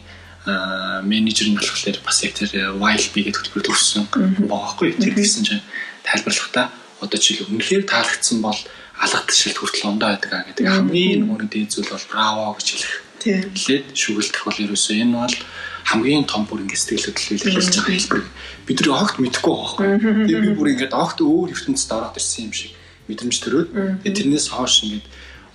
[1.08, 5.42] менежер нь болохоор бас яг тэр wild bee гэдэг хөтөлбөр төрсөн байгаа байхгүй тэр гэсэн
[5.48, 5.64] чинь
[6.04, 6.66] тайлбарлахдаа
[7.00, 8.58] одоо жишээл үнэхээр таалагдсан бол
[9.00, 10.66] алгат шилт хүртэл ондоо байдаг а гэдэг.
[10.66, 12.94] Хамгийн нөгөө дээд зүйл бол браво гэж хэлэх.
[13.22, 15.36] Тэгэхэд шүгэлтэх бол ерөөсөө энэ бол
[15.84, 18.24] хамгийн том бүр ингэ сэтгэл хөдлөл илэрхийлж байгаа хэлбэр.
[18.66, 19.86] Бид нар огт мэдэхгүй байхгүй.
[20.26, 22.72] Тэгээ би бүр ингэ огт өөр ертөнцид ороод ирсэн юм шиг
[23.10, 23.68] мэдрэмж төрөөд
[24.06, 25.06] тэрнээс хойш ингэ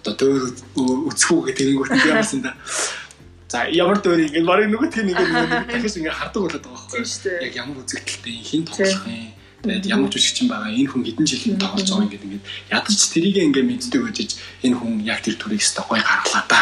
[0.04, 0.44] одоо дөөр
[1.12, 2.56] үцхүү гэдэг тэнгүүт яасан да.
[3.48, 7.48] За ямар дөөр ингэ барыг нөгөө тийм ингэ дахиж ингэ хардаг болоод байгаа байхгүй.
[7.48, 11.58] Яг ямар үзэгдэлтэй хин тоглох юм Тэгээд ямар ч үсгчин байгаа энэ хүн хэдэн жил
[11.58, 14.18] тоглож байгаа ингээд ингээд ядаж тэрийг ингээд мэддэг байж
[14.62, 16.60] энэ хүн яг тэр төрийг өстой гой гаргалаа да.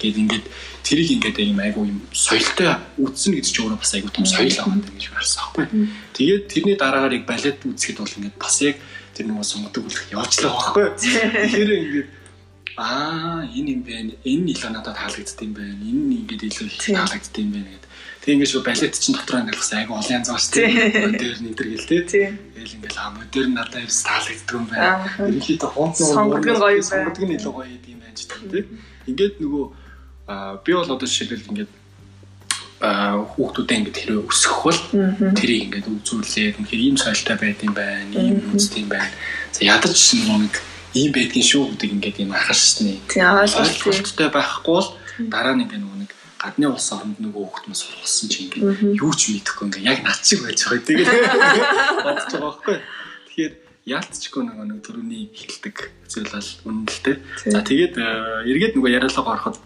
[0.00, 0.46] Гэт ингээд
[0.82, 4.88] тэрийг ингээд юм айгу юм соёлтой үтсэн гэж чи өөрөө бас айгу том соёл аваад
[4.90, 5.66] ингэж харсан аахгүй.
[6.16, 8.76] Тэгээд тэрний дараагаар яг балет үзэхэд бол ингээд бас яг
[9.14, 10.86] тэр нөгөө сонгодог үлэх явуулчлаа байхгүй.
[11.00, 12.08] Тэгэхээр ингээд
[12.78, 14.12] аа энэ юм байна.
[14.24, 15.82] Энэ илүү надад таалагддаг юм байна.
[15.84, 19.96] Энэ ингээд илүү таалагддаг юм байна гэдэг Тэг ингээд шүү балет чинь дотор бас айгу
[19.96, 21.08] олон янз байгаа шүү дээ.
[21.08, 22.02] Модерн энэ төр гэл тээ.
[22.52, 25.08] Тэгэл ингээд аа модерн надад ерөөс таалагддаг юм байна.
[25.24, 26.90] Ерөнхийдөө хонц сонгодог нь гоё юм байна.
[26.92, 28.64] Сонгодог нь илүү гоё юм байна ч тээ.
[29.08, 29.64] Ингээд нөгөө
[30.64, 31.72] би бол одоо жишээлбэл ингээд
[32.80, 34.80] хүүхдүүдээ ингээд хэрэг өсгөх бол
[35.36, 39.12] тэрийг ингээд үзүүлээд үнэхээр ийм соёлтой байд юм байна, ийм үнэтэй юм байна.
[39.52, 40.54] За ядаж нэг
[40.96, 42.96] ийм байдгийн шүү гэдэг ингээд юм ахарчны.
[43.04, 44.88] Тийм ойлголттой байхгүй бол
[45.28, 46.10] дараа нь ингээд нэг
[46.40, 50.24] гадны улс оронд нөгөө хүүхд мөн сургасан чи ингээд юу ч мэдэхгүй ингээд яг над
[50.24, 50.88] шиг байж байгаа.
[50.88, 51.08] Тэгээд
[52.08, 52.76] бодож байгаа байхгүй.
[53.28, 53.54] Тэгэхээр
[53.92, 55.76] яалтчгүй нөгөө нэг төрөний хилдэг
[56.08, 57.16] зүйл бол үнэлтэй.
[57.44, 57.94] За тэгээд
[58.48, 59.56] эргээд нөгөө яриалгаа ороход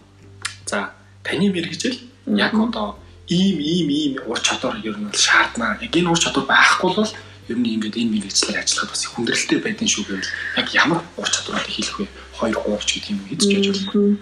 [0.65, 0.91] за
[1.23, 1.97] таны мэрэгжил
[2.27, 2.97] яг одоо
[3.27, 5.77] ийм ийм ийм ур чадвар ер нь бол шаардна.
[5.81, 7.11] Яг энэ ур чадвар байхгүй бол
[7.49, 11.69] ер нь ингээд энэ мэрэгчлэр ажиллахад бас хүндрэлтэй байдгийн шүү гэвэл яг ямар ур чадварыг
[11.69, 12.07] хийх вэ?
[12.37, 14.17] Хоёр хуурч гэдэг юм хийж яаж болох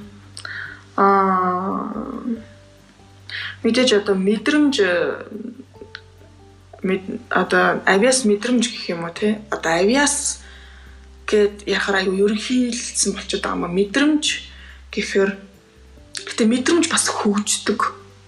[0.96, 1.90] аа
[3.64, 4.76] мэдээж одоо мэдрэмж
[7.32, 9.42] одоо авиас мэдрэмж гэх юм уу те?
[9.50, 10.44] Одоо авиас
[11.26, 13.76] гэд яхаар аюу ерөнхийлсэн болчиход байгаа юм.
[13.80, 14.24] Мэдрэмж
[14.92, 15.32] гэхээр
[16.14, 17.80] гэтээ мэдрэмж бас хөгждөг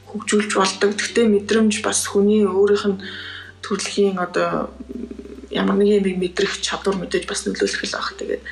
[0.10, 0.92] хөгжүүлж болдог.
[0.98, 3.02] Гэтээ мэдрэмж бас хүний өөрийнх нь
[3.62, 4.74] төрөлхийн одоо
[5.52, 8.44] ямар нэг юм мэдрэх чадвар мэдээж бас нөлөөлөх л баг тэгээд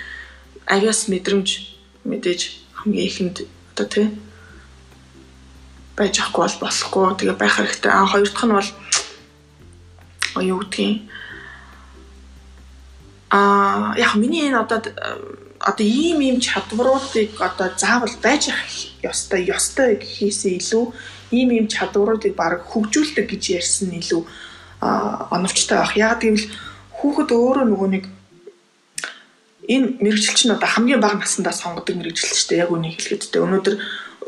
[0.67, 1.49] авиас мэдрэмж
[2.05, 2.41] мэдээж
[2.77, 3.37] хамгийн ихэнд
[3.73, 4.07] одоо тий
[5.95, 7.05] байж ахгүй бол болохгүй.
[7.17, 7.91] Тэгээ байх хэрэгтэй.
[7.91, 8.69] А хоёр дахь нь бол
[10.41, 11.09] юу гэдгийг?
[13.29, 14.81] А яг миний энэ одоо
[15.69, 18.51] одоо ийм ийм чадваруудыг одоо заавал байж
[19.11, 20.85] ёстой ёстой гэхээсээ илүү
[21.31, 24.21] ийм ийм чадваруудыг баг хөгжүүлдэг гэж ярьсан нь илүү
[25.31, 25.95] оновчтой байх.
[25.95, 26.47] Яг гэвэл
[26.99, 28.03] хүүхэд өөрөө нөгөө нэг
[29.71, 32.63] энэ мэрэгжил чинь одоо хамгийн бага насндаа сонгодог мэрэгжил шүү дээ.
[32.67, 33.75] Яг үнийг хэлэхэд тэ өнөөдөр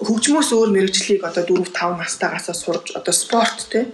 [0.07, 3.91] хөгжмөөс өөр мэрэгжлийг одоо 4 5 настайгаас сурж одоо спорт те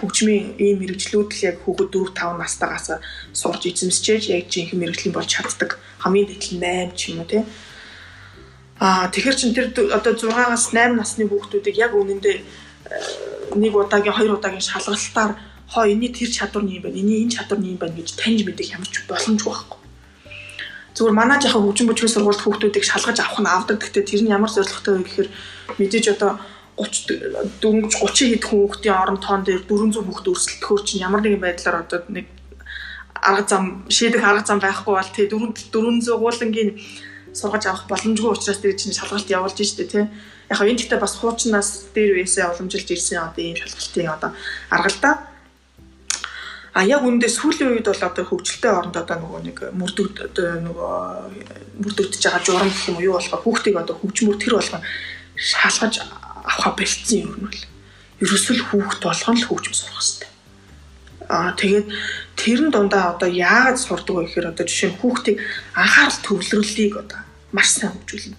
[0.00, 2.86] хөгжмийн ийм мэрэгжлүүд л яг хүүхэд 4 5 настайгаас
[3.32, 5.70] сурж эзэмсчээж яг жинхэнэ мэрэгжлийн болж чаддаг.
[6.02, 7.44] Хамгийн нь 8 ч юм уу те.
[8.80, 12.44] Аа тэгэхэр чин тэр одоо 6-аас 8 насны хүүхдүүдийг яг үнэндээ э,
[13.54, 15.32] нэг удаагийн хоёр удаагийн шалгалтаар
[15.72, 17.00] хоо энэний тэр чадвар нь юм байна.
[17.00, 19.84] Эний энэ чадвар нь юм байна гэж таньж мэдэх ямар ч боломжгүй байхгүй
[20.94, 23.82] Зүгээр манай жахаа хөгжин бүжгийн сургуульд хүүхдүүдийг шалгаж авах нь авдаг.
[23.82, 25.28] Гэхдээ тэр нь ямар зорилготой вэ гэхээр
[25.74, 26.38] мэдээж одоо
[26.76, 31.86] 30 дөнгөж 30 хэд хүүхдийн орон тоон дээр 400 хүүхд өрсөлдөхөөр чинь ямар нэгэн байдлаар
[31.86, 32.26] одоо нэг
[33.14, 36.70] арга зам шийдэх арга зам байхгүй бол тий 400 гуулангийн
[37.34, 40.06] сургаж авах боломжгүй учраас тэр чинь шалгалт явуулж штэ тий.
[40.50, 44.30] Яг энэ гэхдээ бас хуучнаас дээр үесээ уламжилж ирсэн одоо ийм шалгалтын одоо
[44.70, 45.12] арга л да.
[46.74, 50.94] А яг үүндээ сүүлийн үед бол одоо хөгжилтэй оронд одоо нөгөө нэг мөрдөд одоо нөгөө
[51.82, 54.82] мөрдөгдөж байгаа журам гэх юм уу юу болохоо хүүхдийг одоо хөгжмөр тэр болгоо
[55.38, 55.94] шалгаж
[56.44, 57.60] авах бэлдсэн юм бол
[58.20, 60.30] ерөөсөл хүүхд болгон л хөгжим сурах хэрэгтэй.
[61.28, 61.86] Аа тэгээд
[62.36, 65.38] тэрэн дундаа одоо яагаад сурдаг вэ гэхээр одоо жишээ нь хүүхдийг
[65.72, 67.20] анхаарал төвлөрлөлийг одоо
[67.56, 68.38] маш сайн хөгжүүлнэ.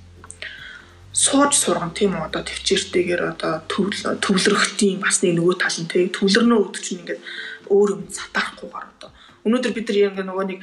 [1.15, 3.53] Сууж сурган тийм үү одоо төвчээртэйгээр одоо
[4.21, 7.21] төвлөрөхтийн бас нэг нөгөө тал нь тийм төвлөрнөө өгдөг чинь ингээд
[7.71, 9.09] өөр юм сатарахгүйгээр одоо
[9.45, 10.59] өнөөдөр бид нар яг нөгөө нэг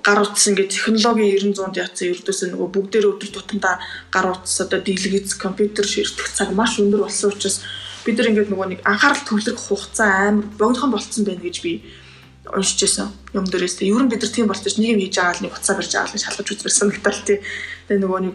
[0.00, 3.74] гар утас ингээд технологийн 900-д яатсан ердөөсөө нөгөө бүгдээр өдөр тутамдаа
[4.08, 7.60] гар утас одоо дийлгэц компьютер ширтэх цаг маш өндөр болсон учраас
[8.08, 11.72] бид нар ингээд нөгөө нэг анхаарал төвлөрөх хугацаа амар богинохон болцсон байна гэж би
[12.48, 15.36] уншиж байсан юм дээрээс тэ ер нь бид нар тийм болчих нэг юм хийж байгаа
[15.36, 17.38] л нэг уцаа барьж байгаа л шалгаж үзмэр санагдал тий.
[17.86, 18.34] Тэгээ нөгөө нэг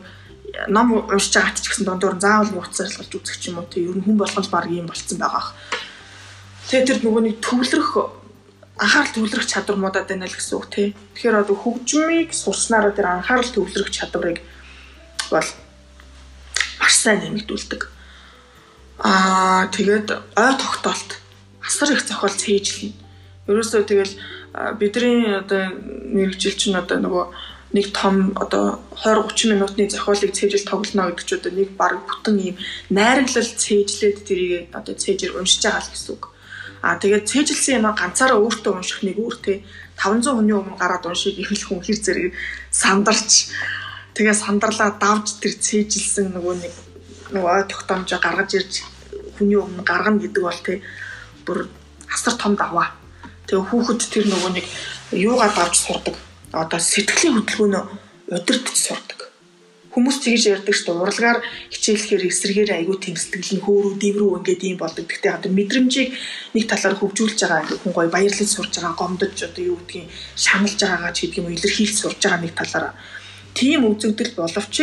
[0.72, 3.84] ном уншиж байгаа ч гэсэн дундуур заавал нэг уцаа шалгаж үзэх юм уу тий.
[3.84, 5.52] Ер нь хүн болгонд баг юм болцсон байгаа.
[6.72, 7.92] Тэгээ тэр нөгөө нэг төвлөрөх
[8.78, 10.88] анхаарал төвлөрөх чадвар муудаад байна л гэсэн үг тий.
[11.18, 14.42] Тэгэхээр одоо хөгжмийг сурснараа тэр анхаарал төвлөрөх чадварыг
[15.34, 15.50] бол
[16.80, 17.82] маш сайн нэмэгдүүлдэг.
[19.02, 21.10] Аа тэгээд ой тогтоолт
[21.62, 23.08] асар их зохиол цээжлэн
[23.48, 24.14] Ерөөсөө тэгэл
[24.76, 25.72] бидний одоо
[26.12, 27.26] мэрэгжил чинь одоо нөгөө
[27.80, 32.36] нэг том одоо 20 30 минутын зохиолыг цээжил тоглоно гэдэг чинь одоо нэг баг бүтэн
[32.44, 32.56] ийм
[32.92, 36.24] найраглал цээжлээд тэрийг одоо цээжээр уншиж байгаа л гэсэн үг.
[36.82, 39.64] Аа тэгээд цээжилсэн юм ганцаараа өөртөө унших нэг те
[39.98, 42.34] 500 хүний өмнө гараад уншиг ихэл хүн хэр зэрэг
[42.70, 43.52] сандарч
[44.14, 46.74] тэгээ сандарлаа давж тэр цээжилсэн нөгөө нэг
[47.34, 48.74] нөгөө тогтоомжоо гаргаж ирж
[49.36, 50.82] хүний өмнө гаргана гэдэг бол те
[51.46, 51.66] бүр
[52.14, 52.94] асар том даваа
[53.48, 54.66] Тэгээ хүүхэд тэр нөгөө нэг
[55.16, 56.16] юугаар давж сурдаг.
[56.52, 57.84] Одоо сэтгэлийн хөдөлгөөнөө
[58.36, 59.17] удирдах сурдаг.
[59.98, 61.02] Хүмүүс тэгж ярьдаг шүү дээ.
[61.02, 61.40] Уралгаар
[61.74, 65.10] хичээлэхээр эсрэгээр айгүй сэтгэл нь хөөрөө дэврүү ингээд юм болдог.
[65.10, 66.14] Гэхдээ одоо мэдрэмжийг
[66.54, 70.06] нэг талаар хөгжүүлж байгаа ингээд хүн гоё баярлаж сурж байгаа, гомдож одоо юу гэдгийг
[70.38, 72.94] шаналж байгаагаа ч гэдэг юм илэрхийлж сурж байгаа нэг талаараа.
[73.58, 74.76] Тийм үзэгдэл боловч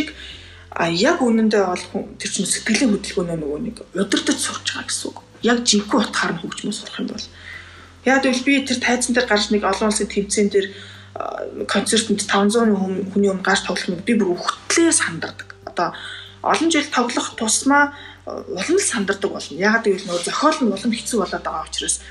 [0.74, 1.84] а яг үнэндээ бол
[2.18, 5.18] тэр чинь сэтгэлийн хөдөлгөөнөө нөгөө нэг удирдах сурж байгаа гэсэн үг.
[5.46, 7.26] Яг жинхэнэ утгаар нь хөгжмөс сурах юм бол
[8.04, 10.66] Яг тэгвэл би тэр тайзан дээр гарч нэг олон улсын тэмцээн дээр
[11.68, 15.54] концертод 500 хүний өмнө гарч тоглох нь би бүр өгтлээ сандардаг.
[15.64, 15.94] Одоо
[16.42, 17.94] олон жил тоглох тусмаа
[18.26, 19.54] улам л сандардаг болно.
[19.54, 22.02] Яг гэвэл нөгөө зохиол нь улам хэцүү болоод байгаа учраас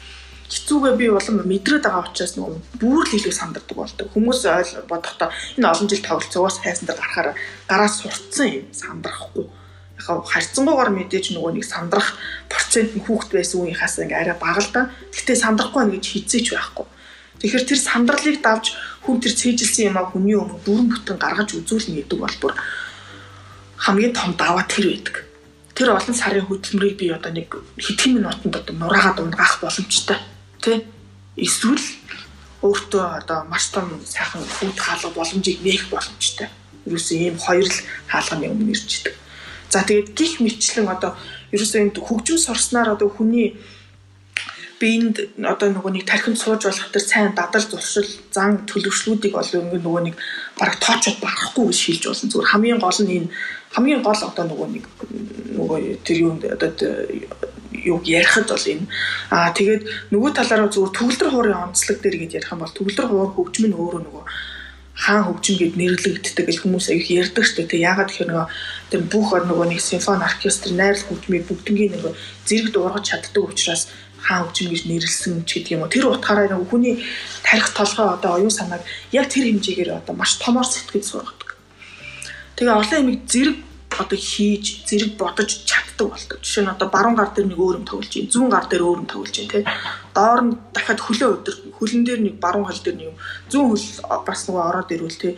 [0.47, 4.08] хэцүүгээ би улам мэдрээд байгаа учраас нөгөө бүр л илүү сандардаг болдог.
[4.16, 5.30] Хүмүүс ойл бодохдоо
[5.60, 7.30] энэ олон жил тоглолцоогоос хайсан дээр гарахаар
[7.68, 9.51] гараа сурцсан юм сандрахгүй
[9.99, 12.18] яг харьцангуйгаар мэдээж нөгөө нэг сандрах
[12.49, 14.82] процент нь хүүхэд байсан үеийнхаас ингээ арай бага л да.
[15.14, 16.88] Гэхдээ сандрахгүй байна гэж хизээч байхгүй.
[17.44, 18.72] Тэгэхээр тэр сандралыг давж
[19.04, 22.56] хүн тэр цээжилсэн юм а хүний өмнө бүрэн бүтэн гаргаж үзүүлнэ гэдэг бол бүр
[23.84, 25.28] хамгийн том даваа тэр байдаг.
[25.76, 30.24] Тэр олон сарын хөдөлмөрийг би одоо нэг хэдхэн минутанд одоо нураагаад унгаах боломжтой.
[30.64, 30.88] Тэ?
[31.36, 31.84] Эсвэл
[32.64, 36.48] өөртөө одоо маш том сайхан фуд хаалга боломжийг нээх боломжтой.
[36.88, 39.20] Юусе ийм хоёр л хаалганы өмнө ирж идэг.
[39.68, 41.12] За тэгээд гих мэтчлэн одоо
[41.52, 43.60] ерөөсөө энэ хөгжим сурснаар одоо хүний
[44.84, 50.02] биеинд одоо нөгөө нэг тархинд сууж болох тэр сайн дадал зуршил зан төлөвшлүүдийг бол нөгөө
[50.12, 50.16] нэг
[50.60, 52.32] бараг тоочод барахгүй гэж шилж болно.
[52.32, 53.30] Зүгээр хамгийн гол нь энэ
[53.72, 54.86] хамгийн гол одоо нөгөө нэг
[55.56, 56.92] нөгөө тэр юунд одоо
[57.72, 58.86] юу ярихад бол энэ
[59.32, 63.32] аа тэгээд нөгөө талаараа зүгээр төгөлдөр хуурын онцлог дээр гэж ярих юм бол төгөлдөр хуур
[63.34, 64.24] хөгжим нь өөрөө нөгөө
[64.94, 67.82] хаан хөгжим гэд нэрлэгддэг гэл хүмүүс аяг ярьдаг шүү дээ.
[67.82, 68.48] Ягаад гэхээр нөгөө
[68.94, 72.14] тэр бүх нөгөө нэг симфони оркестр найрал хөгжмийг бүгднийг нөгөө
[72.46, 73.90] зэрэг дуургаж чаддаг учраас
[74.24, 75.92] хаан хөгжим гэж нэрлсэн ч гэдэг юм уу.
[75.92, 76.96] Тэр утгаараа нөгөө хүний
[77.44, 81.60] тарих толгой одоо оюун санааг яг тэр хэмжээгээр одоо маш томоор сэтгэж сургадаг.
[82.56, 83.58] Тэгээ олон юмыг зэрэг
[84.00, 86.40] одоо хийж зэрэг бодож чаддаг болдог.
[86.42, 88.10] Жишээ нь одоо баруун гар дээр нэг өөр юм тоглож.
[88.10, 89.66] Зүүн гар дээр өөр юм тоглож байна тий.
[90.16, 93.18] Доор нь дахиад хөлөө өдөр хөлн дээр нэг баруун хөл дээр нэг юм.
[93.52, 93.86] Зүүн хөл
[94.26, 95.34] бас нөгөө ороод ирвэл тий.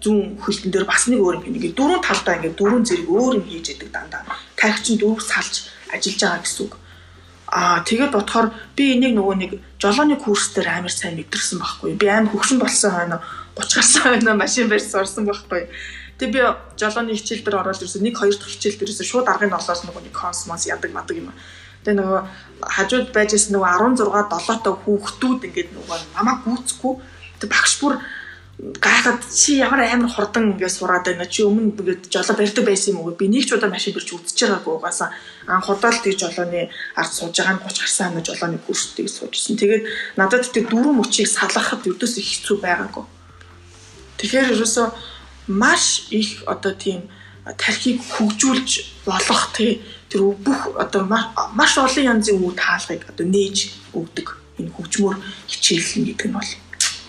[0.00, 3.44] Зүүн хөлтөн дээр бас нэг өөр юм ингээ дөрөв талдаа ингээ дөрөв зэрэг өөр юм
[3.48, 4.22] хийж яадаг дандаа.
[4.56, 6.74] Тарих чинь дөрөв салж ажиллаж байгаа гэсэн үг.
[7.50, 9.50] Аа тэгээд бодохоор би энийг нөгөө нэг
[9.82, 11.98] жолооны курс дээр амар сайн мэдэрсэн байхгүй.
[11.98, 13.18] Би амар хөвшин болсон хойно
[13.58, 15.66] 30 гарсан хойно машин барьж сурсан байхгүй.
[16.22, 16.40] Тэгээ би
[16.78, 20.14] жолооны хичээл дээр ороод ирсэн нэг хоёр дахь хичээл дээрээс шууд аргын олоос нөгөө нэг
[20.14, 21.34] космос ядаг мадаг юм.
[21.82, 22.20] Тэгээ нөгөө
[22.70, 26.94] хажууд байж исэн нөгөө 16 7 та хүүхдүүд ингээд нөгөө намайг гүйцэхгүй
[27.40, 27.98] тэг багш бүр
[28.60, 31.24] гайхад чи ямар амар хурдан ингээд сураад байна?
[31.24, 33.16] Чи өмнө ингээд жолоо барьдаг байсан юм уу?
[33.16, 35.08] Би нэг ч удаа машин бирч үзэж байгаагүй угаасаа.
[35.48, 39.56] Анх удаа л тэг жолооны ард сууж байгаа нь 30 гарсан ханаа жолооны курстыг суужсэн.
[39.56, 39.84] Тэгээд
[40.20, 43.04] надад тэг дөрөв мөчийг салгахад өдөөс их хэцүү байгаагүй.
[44.20, 44.86] Тэгэхээр ерөөсөө
[45.48, 47.08] маш их одоо тийм
[47.56, 49.80] тархийг хөгжүүлж болох тий
[50.12, 54.36] тэр бүх одоо маш олон янзын үе таалгыг одоо нээж өгдөг.
[54.60, 55.16] Энэ хөгжмөр
[55.48, 56.52] хичээлэн гэдэг нь бол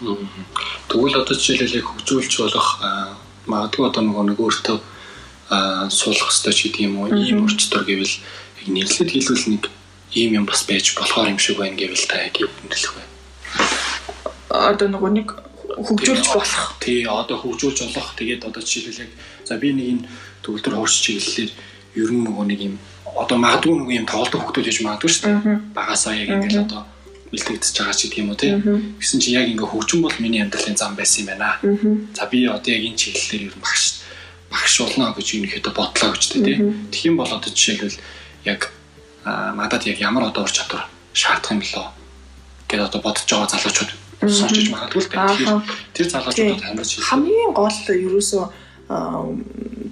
[0.01, 2.69] Тэгвэл одоо жишээлбэл хөгжүүлж болох
[3.45, 4.77] магадгүй одоо нөгөө нэг өөртөө
[5.93, 8.15] суулгах хэрэгтэй ч гэдэг юм уу ийм өрчтөр гэвэл
[8.61, 9.63] яг нэрлэлд хэлвэл нэг
[10.17, 13.03] ийм юм бас байж болохоор юм шиг байна гэвэл та яг юу хэлэх вэ?
[14.49, 15.27] Одоо нөгөө нэг
[15.85, 16.65] хөгжүүлж болох.
[16.81, 18.09] Тий, одоо хөгжүүлж болох.
[18.17, 19.11] Тэгээд одоо жишээлбэл яг
[19.45, 20.03] за би нэг энэ
[20.41, 21.51] төгөлдөр хуурч чиглэлээр
[22.01, 22.75] ер нь нөгөө нэг юм
[23.05, 25.59] одоо магадгүй нэг юм тоглолт хөгтөж хийж магадгүй шүү дээ.
[25.75, 26.83] Багасаа яг ингээл одоо
[27.31, 28.53] бэлтгэгдэж байгаа ч гэх юм уу тий.
[28.99, 31.57] Гэсэн чи яг ингээ хөгжим бол миний амьдралын зам байсан юм байна.
[32.13, 34.03] За би одоо яг энэ чиглэлээр ер нь багш
[34.51, 36.59] багш болно гэж ерөнхийдөө бодлоо гэж тий.
[36.91, 37.97] Тэгэх юм бол одоо жишээлбэл
[38.45, 38.69] яг
[39.25, 41.87] надад яг ямар одоо ур чадвар шаардах юм болоо
[42.67, 43.91] гэдээ одоо бодож байгаа залуучууд
[44.27, 45.11] сонсчиж магадгүй л.
[45.11, 45.51] Тэгэхээр
[45.95, 47.07] тэр залуучуудад шийдэх.
[47.07, 48.43] Хамгийн гол ерөөсөө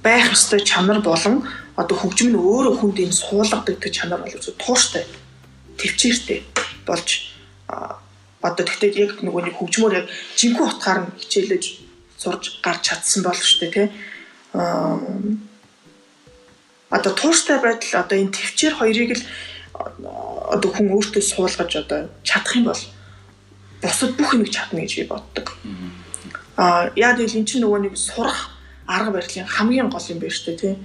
[0.03, 1.47] байх ёстой чанар болон
[1.79, 5.07] одоо хөгжим нь өөрөө хүнд энэ суулгадаг чанар бол тууштай
[5.79, 6.43] төвчээртэй
[6.85, 7.09] болж
[8.41, 10.07] одоо тэгтээ яг нөгөө нэг хөгжмөр яг
[10.39, 11.63] жинхэнэ утгаар нь хичээлэж
[12.15, 13.87] сурж гарч чадсан бол шүү дээ тий.
[16.89, 19.23] Одоо тууштай байдал одоо энэ төвчээр хоёрыг л
[20.55, 22.83] одоо хүн өөртөө суулгаж одоо чадах юм бол
[23.83, 25.47] бусад бүх юмыг чадна гэж би боддог.
[26.55, 28.55] Аа яа гэвэл эн чинь нөгөө нэг сурах
[28.87, 30.75] арга барилын хамгийн гол юм байна шүү дээ тий.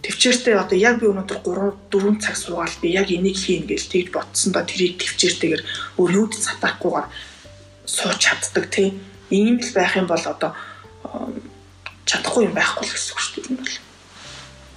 [0.00, 4.08] Төвчээртэй одоо яг би өнөөдөр 3 4 цаг суугаад би яг энийг хийн гэж тэгж
[4.16, 5.62] ботсон да тэрийг төвчээртэйгээр
[6.00, 7.06] өөр юуд цатахгүйгээр
[7.84, 8.96] сууж чаддаг тий.
[9.28, 10.56] Ийм л байх юм бол одоо
[12.08, 13.80] чадахгүй юм байхгүй л гэсэн үг шүү дээ.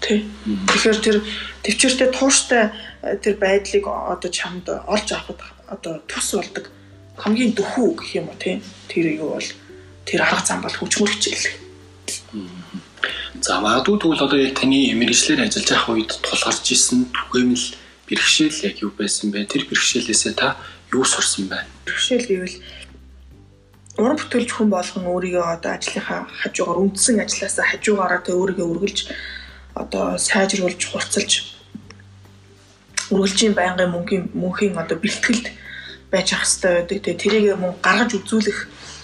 [0.03, 0.19] Тий.
[0.67, 1.17] Тэгэхээр тэр
[1.63, 2.63] төвчээртэй тууштай
[3.01, 5.39] э, тэр байдлыг одоо чамд олж авахд
[5.71, 6.67] одоо тус болдог
[7.15, 8.59] хамгийн дөхүү гэх юм уу тий.
[8.91, 9.49] Тэр юу бол
[10.03, 11.62] тэр арга зам бол хүчмөр хичээл
[13.43, 17.75] За магадгүй тэгвэл одоо яг таны мэрэгчлэр ажиллаж байх үед тулгарч исэн түгээмэл
[18.07, 19.51] бэрхшээл яг юу байсан бэ?
[19.51, 20.55] Тэр бэрхшээлээсээ та
[20.95, 21.67] юу сурсан байна?
[21.83, 22.55] Бэрхшээл гэвэл
[23.99, 28.99] уран бүтээлч хүн болгон өөрийгөө одоо ажлынхаа хажуугаар үндсэн ажилласаа хажуугаараа тэ өөрийгөө үргэлж
[29.75, 31.31] одоо сайжруулж хурцлж
[33.11, 35.51] үргэлжийн байнгын мөнхийн мөнхийн одоо бэлтгэлд
[36.07, 36.99] байж ах хэрэгтэй байдаг.
[37.03, 38.59] Тэгээ тэрийг мөн гаргаж үзүүлэх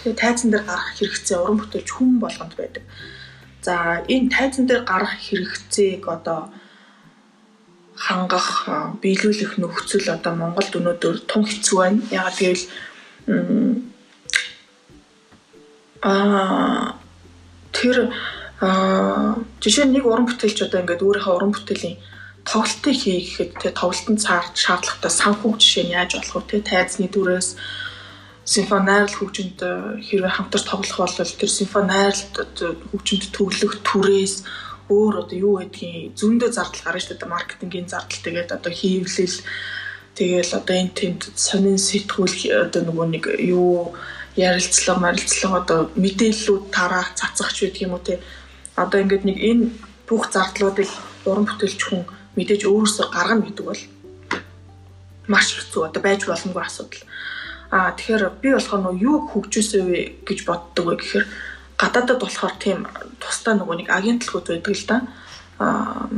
[0.08, 2.88] тэгээ тайзан дээр гаргах хэрэгцээ уран бүтээлч хүн болгонд байдаг.
[3.62, 6.50] За энэ тайзан дээр гарах хэрэгцээг одоо
[8.00, 8.50] хангах
[9.04, 12.00] биелүүлэх нөхцөл одоо Монголд өнөөдөр тун хэцүү байна.
[12.16, 12.66] Ягаад гэвэл
[16.02, 16.96] аа
[17.76, 17.98] тэр
[19.60, 22.00] жишээ нь нэг уран бүтээлч одоо ингээд өөрийнхөө уран бүтээлийн
[22.48, 24.20] тоглолтыг хийхэд тэгээ тоглолтод
[24.56, 26.64] шаардлагатай санхүү жишээ нь яаж болох вэ?
[26.64, 27.60] Тайзны дүрээс
[28.50, 32.22] симфонарл хөгжинд э, хэрвээ хамтарч тоглох бол тэр симфонарл
[32.90, 34.36] хөгжинд төглөх түрээс
[34.90, 37.30] өөр одоо юу гэдгийг зөндөө зардал гарна шүү дээ.
[37.30, 39.38] Маркетингийн зардал тэгээд одоо хийвлэл
[40.18, 42.36] тэгэл одоо энэ тэнд сонин сэтгүүл
[42.66, 43.94] одоо нөгөө нэг юу
[44.34, 48.18] ярилцлага марилцлага одоо мэдээллүүд тараах цацгах ч гэдэг юм уу те.
[48.74, 49.64] Одоо ингээд нэг энэ
[50.10, 50.90] бүх зардлуудыг
[51.30, 53.82] уран бүтээлч хүн мэдээж өөрөөсөө гаргана гэдэг бол
[55.30, 55.86] маш хэцүү.
[55.86, 57.06] Одоо байж боломгүй асуудал.
[57.70, 61.26] Аа тэгэхээр би болохоор нөгөө юу хөгжүүлсэн вэ гэж боддог вэ гэхээр
[61.78, 62.90] гадаадад болохоор тийм
[63.22, 64.98] тусдаа нөгөө нэг агентлагууд байдаг л да.
[65.62, 66.10] Аа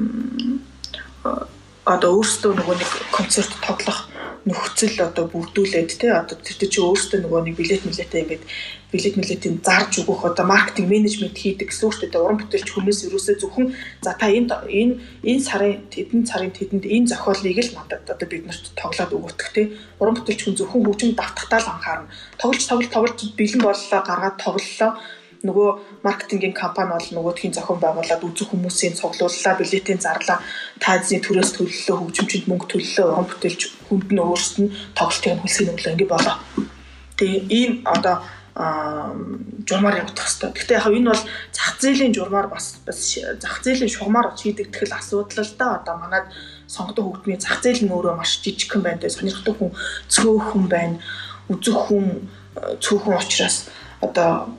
[1.85, 4.07] одоо өөрсдөө нөгөө нэг концерт тоглох
[4.45, 8.43] нөхцөл одоо бүрдүүлээд те одоо тэр чинь өөрсдөө нөгөө нэг билет милетээ ингээд
[8.91, 12.21] билет милетийн зарж өгөх одоо маркетинг менежмент хийдэг гэсэн үг шүү дээ.
[12.21, 13.67] Уран бүтээлч хүмүүс ерөөсөө зөвхөн
[14.03, 18.43] за та энэ энэ энэ сарын тэдэн сарын тэдэнд энэ зохиолыг л надад одоо бид
[18.45, 19.71] нарт тоглоод өгөх те.
[19.99, 22.11] Уран бүтээлч хүн зөвхөн хөгжим давтахтаа л анхаарна.
[22.35, 24.91] Тоглож тоглож тоглож бэлэн боллоо гаргаад тоглолоо
[25.41, 25.69] нөгөө
[26.05, 30.37] маркетингийн компани бол нөгөөдхийн зохион байгуулад үзэх хүмүүсийн цуглууллаа, билетийн зарлаа,
[30.77, 35.93] таазны төрөөс төлөлөө, хөгжимчөнд мөнгө төлөлөө, уран бүтээлч хүнд нь өөрсд нь тоглолтын хөлсгийн өглөө
[35.97, 36.35] ингэ болоо.
[37.17, 38.21] Тэгээ ийм одоо
[39.67, 40.51] журмаар явагдах хэрэгтэй.
[40.53, 42.99] Гэхдээ яг энэ бол зах зээлийн журмаар бас бас
[43.41, 45.81] зах зээлийн шугамаар шийдэгдэх л асуудал л да.
[45.81, 46.25] Одоо манад
[46.67, 49.09] сонгодог хөгжмийн зах зээл нь өөрөө маш жижигхэн байна.
[49.09, 49.71] Сонирхдаг хүн
[50.07, 50.97] цөөхөн байна.
[51.49, 52.29] Үзэх хүн
[52.79, 53.69] цөөхөн учраас
[54.01, 54.53] одоо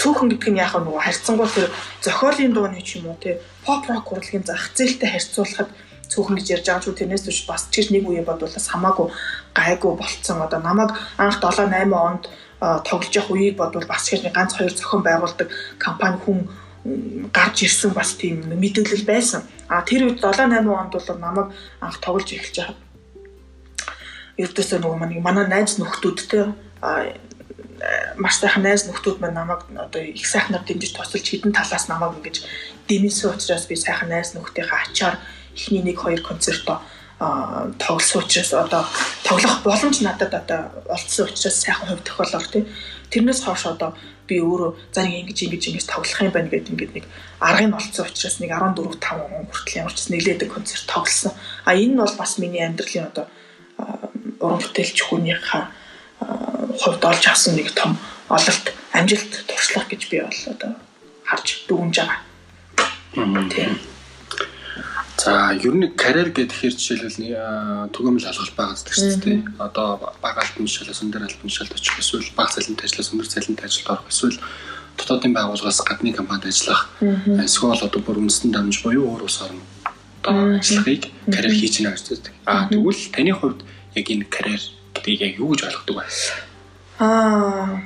[0.00, 1.68] цөөхөн гэдэг нь яг нөгөө харьцангуй тэр
[2.00, 5.70] зохиолын дууны ч юм уу те pop rock урлагийн зах зээлтэй харьцуулахад
[6.08, 9.08] цөөхөн гэж ярьж байгаа ч тэрнээс биш бас ч нэг үеийн бодволоос хамаагүй
[9.54, 10.90] гайгүй болцсон одоо намайг
[11.20, 12.24] анх 7 8 онд
[12.60, 15.48] тоглож явах үеийг бодвол бас ч ганц хоёр зохион байгуулдаг
[15.80, 16.38] компани хүн
[17.32, 19.42] гарч ирсэн бас тийм мэдээлэл байсан.
[19.68, 21.48] А тэр үед 7 8 онд бол намайг
[21.80, 22.78] анх тоглож эхэлж байхад
[24.40, 26.44] ердөөсөө нөгөө манай найз нөхдүүдтэй
[28.16, 32.36] маш сайхан найз нөхдүүд маань намайг одоо их сайхнаар дэмжиж тусалж хідэн талаас намайг ингэж
[32.88, 35.16] дэмэнсэн учраас би сайхан найз нөхдийнхээ ачаар
[35.56, 36.80] эхний нэг хоёр концертоо
[37.20, 38.84] тоглосон учраас одоо
[39.24, 42.64] тоглох боломж надад одоо олдсон учраас сайхан хувь тохиолоор тий
[43.12, 43.92] тэрнээс хойш одоо
[44.24, 47.04] би өөрөө за нэг ингэж ингэж ингэж тоглох юм байна гэдэг ингээд нэг
[47.44, 51.32] аргыг олцсон учраас нэг 14 5 он хүртэл ямар ч нэлээдэг концерт тоглосон.
[51.66, 53.26] А энэ нь бол бас миний амьдралын одоо
[54.40, 55.64] уран бүтээлч хүнийхээ
[56.80, 57.98] хувьд олж авсан нэг том
[58.30, 58.66] ололт,
[58.96, 60.72] амжилт, туршлага гэж би бол одоо
[61.26, 62.18] харж дүгнж байгаа.
[63.50, 63.89] Тийм.
[65.16, 69.40] За ер нь карьер гэхээр жишээлбэл түгээмэл халахал байгаа гэдэг чинь тийм.
[69.58, 73.90] Одоо бага альбом шалаас өндөр альбом шалд очих эсвэл бага цалинтай ажиллаж өндөр цалинтай ажилд
[73.92, 74.40] орох эсвэл
[74.96, 76.88] дотоодын байгууллагаас гадны компанид ажиллах.
[77.00, 79.60] Эсвэл одоо бүр үндэстэн дамж буюу өөр улс орн
[80.24, 82.34] одоо ажиллахыг карьер хийж гэнэ гэж үздэг.
[82.44, 83.60] Аа тэгвэл таны хувьд
[83.94, 84.62] яг энэ карьер
[84.94, 86.04] гэдгийг яг юу гэж ойлгодог вэ?
[87.00, 87.80] Аа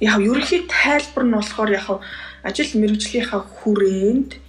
[0.00, 1.86] яг ерөнхий тайлбар нь болохоор яг
[2.42, 4.40] ажил мэргэжлийнхаа хүрээнд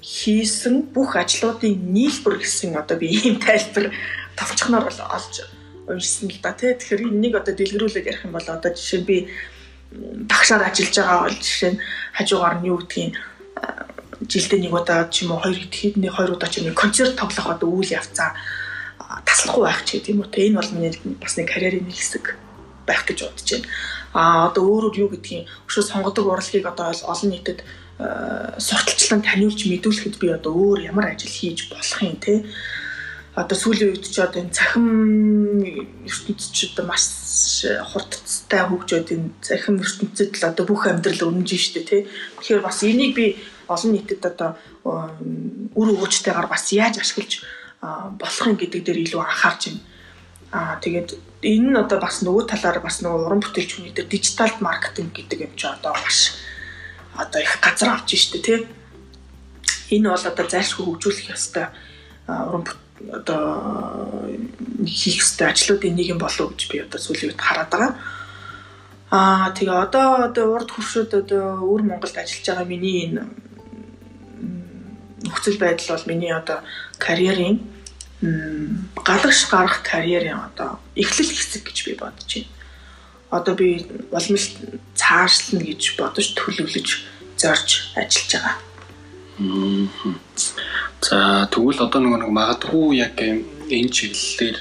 [0.00, 3.92] хийсэн бүх ажлуудын нийлбэр гэсэн одоо би ийм тайлбар
[4.36, 5.34] товчхоноор бол олж
[5.86, 6.72] уншсан л да тий.
[6.72, 9.16] Тэгэхээр энэнийг одоо дэлгэрүүлээд ярих юм бол одоо жишээ нь би
[10.30, 11.82] багшаар ажиллаж байгаа бол жишээ нь
[12.16, 13.14] хажуугаар нь юу гэдгийг
[14.24, 17.68] жилдээ нэг удаа ч юм уу хоёр хэдний хоёр удаа ч юм концерт тоглох одоо
[17.68, 18.36] үйл явцаа
[19.26, 22.24] таслахгүй байх ч гэдэг юм уу те энэ бол миний бас нэг карьерийн нэг хэсэг
[22.86, 23.66] байх гэж бодож байна.
[24.12, 27.62] А одоо өөрөөр юу гэдгийг өшөө сонгодог урлагийг одоо олон нийтэд
[28.58, 32.44] сурталчлан таниулж мэдүүлэхэд би одоо өөр ямар ажил хийж болох юм те
[33.36, 34.86] одоо сүүлийн үед ч одоо энэ цахим
[36.02, 37.04] ертөнцид одоо маш
[37.62, 42.00] хурдцтай хөгжөөд энэ цахим ертөнцид л одоо бүх амьдрал өрнөж штэ тий.
[42.42, 43.38] Тэгэхээр бас энийг би
[43.70, 47.46] олон нийтэд одоо үр өгөөжтэйгээр бас яаж ашиглаж
[48.18, 49.82] болох юм гэдэг дээр илүү анхаарч байна.
[50.50, 51.14] Аа тэгээд
[51.46, 55.38] энэ нь одоо бас нөгөө талаар бас нөгөө уран бүтээлч хүний дээр дижитал маркетинг гэдэг
[55.46, 56.34] юм чи одоо маш
[57.14, 58.66] одоо их газар авч штэ тий.
[59.94, 61.70] Энэ бол одоо зайлшгүй хөгжүүлэх ёстой
[62.26, 62.66] уран
[63.14, 64.26] одоо
[64.84, 67.92] хийх ёстой ажлуудын нэг юм болов гэж би одоо сүүлийн үед хараад байгаа.
[69.10, 73.22] Аа тэгээ одоо одоо урд хуршууд одоо өвөр Монголд ажиллаж байгаа миний энэ
[75.24, 76.58] нөхцөл байдал бол миний одоо
[76.98, 77.58] карьерийн
[78.20, 80.78] галагш гарах карьерийн одоо?
[80.94, 82.52] Эхлэл хэсэг гэж би бодож байна.
[83.30, 86.88] Одоо би уламжлалт цаашлна гэж бодож төлөвлөж
[87.40, 88.56] зорж ажиллаж байгаа.
[91.00, 94.56] За тэгвэл одоо нөгөө нэг магадгүй яг энэ чиглэлээр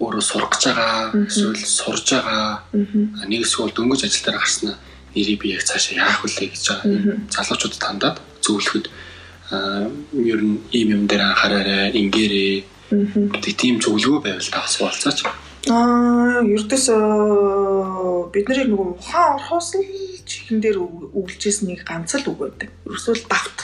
[0.00, 2.64] өөрөө сурах гэж байгаа эсвэл сурж байгаа
[3.28, 4.76] нэг эсвэл дөнгөж ажил дээр гарснаа
[5.12, 7.20] нэрийг би яг цаашаа яах вүлээ гэж байгаа.
[7.28, 8.88] Залуучууд тандаад зөвлөхөд
[10.32, 15.20] ер нь ийм юм дээр анхаараарай ингээрээ гэдэг тийм зөвлөгөө байвал та бас болцооч
[15.68, 16.86] Аа, ердөөс
[18.32, 19.84] бид нарыг нөгөө ухаан орхоос л
[20.24, 22.70] чихэн дээр өвлжсэн нэг ганц л үг байдаг.
[22.88, 23.58] Ерөөсөө л давт.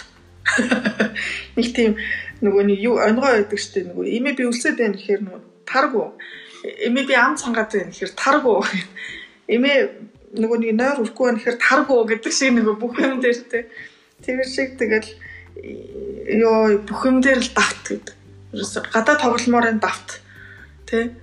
[1.57, 1.97] Нэг тийм
[2.45, 6.13] нөгөө нэг юу онгой байдаг штеп нөгөө имээ би үлсээд байна гэхээр нөгөө таргу.
[6.85, 8.61] Имээ би ам цангаад байна гэхээр таргу.
[9.55, 9.79] Имээ
[10.37, 13.71] нөгөө нэг нойр өрөхгүй байна гэхээр таргу гэдэг шиг нөгөө бүх юм дээр те.
[14.21, 15.09] Тэр шиг тэгэл
[16.43, 18.24] ёо бүх юм дээр л давт гэдэг.
[18.55, 20.23] Ерөөсө гадаа тогломоор энэ давт.
[20.87, 21.19] Тэ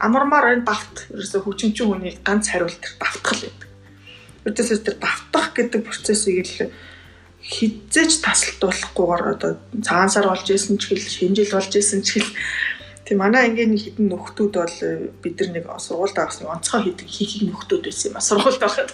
[0.00, 1.12] амармаар энэ давт.
[1.12, 3.68] Ерөөсө хүчинчин хүний ганц хариулт тэр давтгал гэдэг.
[4.48, 6.72] Ерөөсө тэр давтах гэдэг процессыг л
[7.42, 12.30] хизээж тасалдуулахгүйгээр одоо цагаан сар болж исэн ч хэл шинжил болж исэн ч хэл
[13.02, 17.50] тийм манай ангийн хідэн нөхдүүд бол э, бид нар нэг сургуульд авсан онцгой хийдэг хийхийг
[17.50, 18.90] нөхдүүд байсан юм а сургуульд байхад.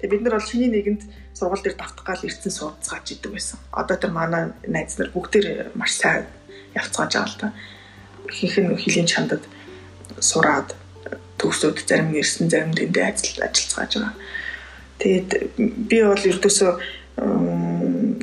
[0.00, 1.02] Тэгээ бид нар бол шиний нэгэнд
[1.36, 3.60] сургууль дээр давтах гал ирсэн суудцгааж идэг байсан.
[3.76, 6.24] Одоо тэр манай найз нар бүгдээр маш сайн
[6.78, 7.48] явцгааж байгаа л та.
[8.30, 9.42] Ихэнх нь хөлийн чандад
[10.20, 10.74] сураад
[11.38, 14.14] төгсөөд зарим нь ирсэн зарим дэндээ ажил ажиллацгааж байгаа.
[14.98, 15.30] Тэгээд
[15.86, 16.72] би бол ердөөсөө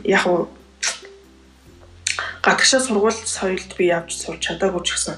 [0.03, 0.51] яг уу
[2.43, 5.15] гадагшаа сургууль соёлд би явж сурч чадаагүй ч гэсэн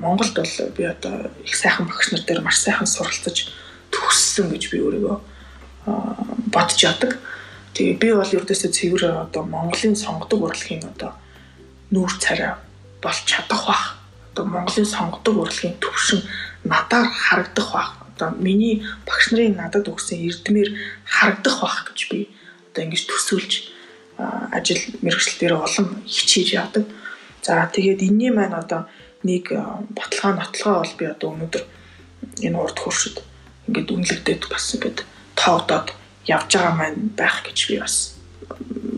[0.00, 3.50] Монголд бол би одоо их сайхан багш нар дээр маш сайхан суралцаж
[3.90, 5.18] төгссөн гэж би өөрийгөө
[6.54, 7.18] бодож яадаг.
[7.74, 11.12] Тэгээ би бол ердөөсөө цэвэр одоо Монголын сонгодог урлагийн одоо
[11.90, 12.54] нүүр царай
[13.02, 13.84] болж чадах бах.
[14.32, 16.22] Одоо Монголын сонгодог урлагийн төвшин
[16.64, 17.90] надаар харагдах бах.
[18.14, 20.70] Одоо миний багш нарын надад өгсөн эрдмээр
[21.04, 22.28] харагдах бах гэж би
[22.70, 23.52] одоо ингэж төсөөлж
[24.52, 26.84] ажил мэргэжил дээр олон хичээж явдаг.
[27.42, 28.86] За тэгээд энэний маань одоо
[29.24, 29.50] нэг
[29.96, 31.64] баталгаа нотлогоо бол би одоо өнөөдөр
[32.44, 33.16] энэ урд хуршид
[33.68, 34.98] ингээд үнэлэгдээд бас ингээд
[35.36, 35.88] тоодоод
[36.28, 38.20] явж байгаа маань байх гэж би бас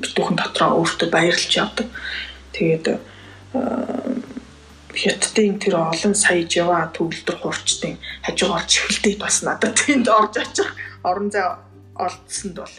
[0.03, 1.87] битүүхэн дотроо өөртөө баярлж явдаг.
[2.53, 2.87] Тэгээд
[4.93, 10.69] хятадын тэр олон сая жава төгөлдөр хурцтын хажуугаар чихэлдээд бас надад тэнд орж очих
[11.03, 11.57] орон зай
[11.97, 12.77] олдсонд бол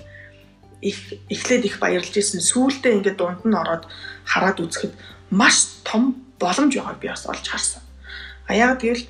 [0.82, 0.97] их
[1.30, 2.41] эхлээд их баярлж исэн.
[2.43, 3.89] Сүүлдээ ингээд дунд нь ороод
[4.28, 4.93] хараад үзэхэд
[5.32, 7.82] маш том боломж байгааг би бас олж харсан.
[8.47, 9.07] А яг тэгэл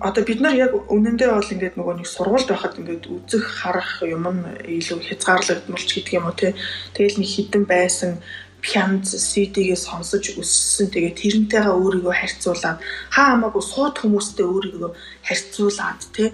[0.00, 4.24] одоо бид нар яг үнэндээ бол ингээд нөгөө нэг сургуульд байхад ингээд үзэх харах юм
[4.24, 4.40] нь
[4.80, 6.56] илүү хязгаарлагдмалч гэдэг юм уу те.
[6.96, 8.24] Тэгэл нэг хідэн байсан
[8.64, 10.88] пянз CD-гээ сонсож өссөн.
[10.88, 12.78] Тэгээ тэрнтэйгээ өөрийгөө харьцуулаад
[13.12, 14.90] хаа хамаагүй сууд хүмүүстэй өөрийгөө
[15.28, 16.32] харьцуулаад те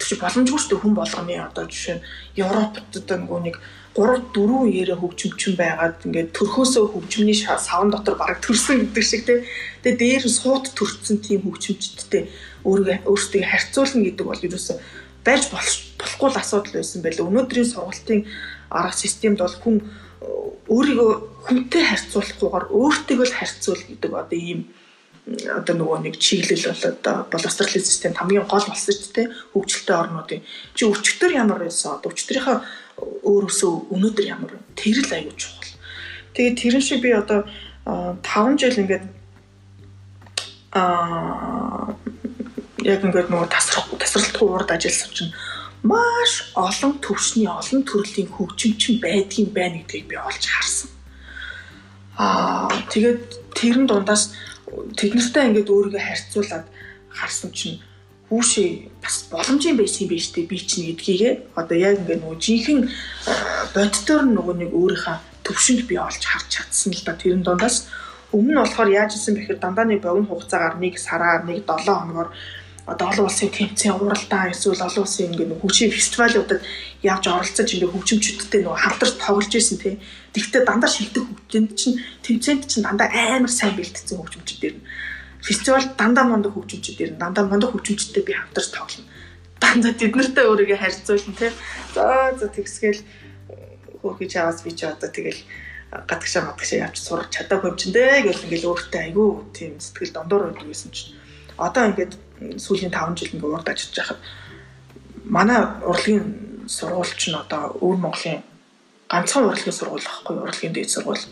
[0.00, 2.04] тэр чи боломжгүй шүү хүн болгоны одоо жишээ нь
[2.40, 3.56] Европт одоо нөгөө нэг
[3.96, 9.40] 3 4 ярэ хөгжимчин байгаад ингээд төрхөөсөө хөгжмөний савн дотор бараг төрсөн гэдэг шиг тий.
[9.80, 12.28] Тэгээ дээр сууд төрсэн тийм хөгжимчдтэй
[12.68, 14.76] өөрийгөө өөртөө харьцуулна гэдэг бол ерөөсөө
[15.24, 17.24] байж болохгүй л асуудал байсан байлаа.
[17.24, 18.20] Өнөөдрийн сургалтын
[18.68, 19.76] арга системд бол хүн
[20.68, 21.10] өөрийгөө
[21.48, 24.60] хүнтэй харьцуулахгүйгээр өөртөө л харьцуул гэдэг одоо ийм
[25.26, 30.42] одоо нөгөө нэг чиглэл бол одоо боловсролын систем хамгийн гол болсон ч тийм хөгжилтэй орнуудын
[30.74, 32.56] чи өчтөр ямар байсан одоо өчтөрийнхөө
[33.00, 35.72] өөрөөсөө өнөөдөр ямар тэр л аюул чухал.
[36.34, 37.44] Тэгээд тэрэн шиг би одоо
[37.86, 39.04] 5 жил ингээд
[40.72, 41.96] аа
[42.84, 45.32] яг ингээд нөгөө тасрах тасралтгүй урд ажилласан чинь
[45.82, 50.90] маш олон төвшний олон төрлийн хөгжимчин байдгийн байна гэдгийг би олж харсан.
[52.16, 53.20] Аа тэгээд
[53.58, 54.34] тэрэн дундаас
[54.98, 56.66] тэднэртэй ингээд өөрийгөө харьцуулаад
[57.10, 57.78] харсан чинь
[58.28, 58.68] хүүшээ
[59.02, 62.84] бас боломжийн байсан юм биш үү би чинь гэдгийгээ одоо яг ингээд нөгөө жинхэнэ
[63.74, 65.16] боддоор нөгөө нэг өөрийнхөө
[65.46, 67.86] төвшөнд би олж харж чадсан л да тэрэн дундаас
[68.34, 72.34] өмнө нь болохоор яаж исэн бэхээр дандаа нэг богино хугацаагаар нэг сараар нэг 7 хоногор
[72.86, 76.62] одоо олон улсын тэмцээн уралдаан эсвэл олон улсын ингээд хөгжим фестивалуудад
[77.02, 79.94] явж оролцож ингээд хөгжимчүүдтэй нөгөө хамтарч тоглож исэн тий.
[80.30, 84.86] Тэгвэл дандаа шилдэг хөгжимд чинь тэмцээнд чинь дандаа амар сайн бэлтгэсэн хөгжимчд ирнэ.
[85.46, 87.22] Фестивал дандаа мундаг хөгжимчд ирнэ.
[87.22, 89.06] Дандаа мундаг хөгжимчдтэй би хамтарч тоглоно.
[89.62, 91.52] Дандаа тэд нартай өөрийгөө харьцуулна тий.
[91.94, 93.00] За за тэгсгээл
[94.02, 95.40] хөөргөж аваас би ч одоо тэгэл
[95.90, 100.50] гадагшаа мадагшаа явж сурч чадаагүй юм чинь дээ гэл ингээл өөртөө айгүй тийм сэтгэл дондор
[100.50, 101.14] байдаг гэсэн чинь
[101.56, 102.12] одоо ингээд
[102.58, 104.20] сүүлийн 5 жил ингээд урд ажиллаж байхад
[105.24, 106.26] манай урлагийн
[106.66, 108.42] сургууль ч н одоо өвөр Монголын
[109.08, 111.24] ганцхан урлагийн сургууль байхгүй урлагийн дээд сургууль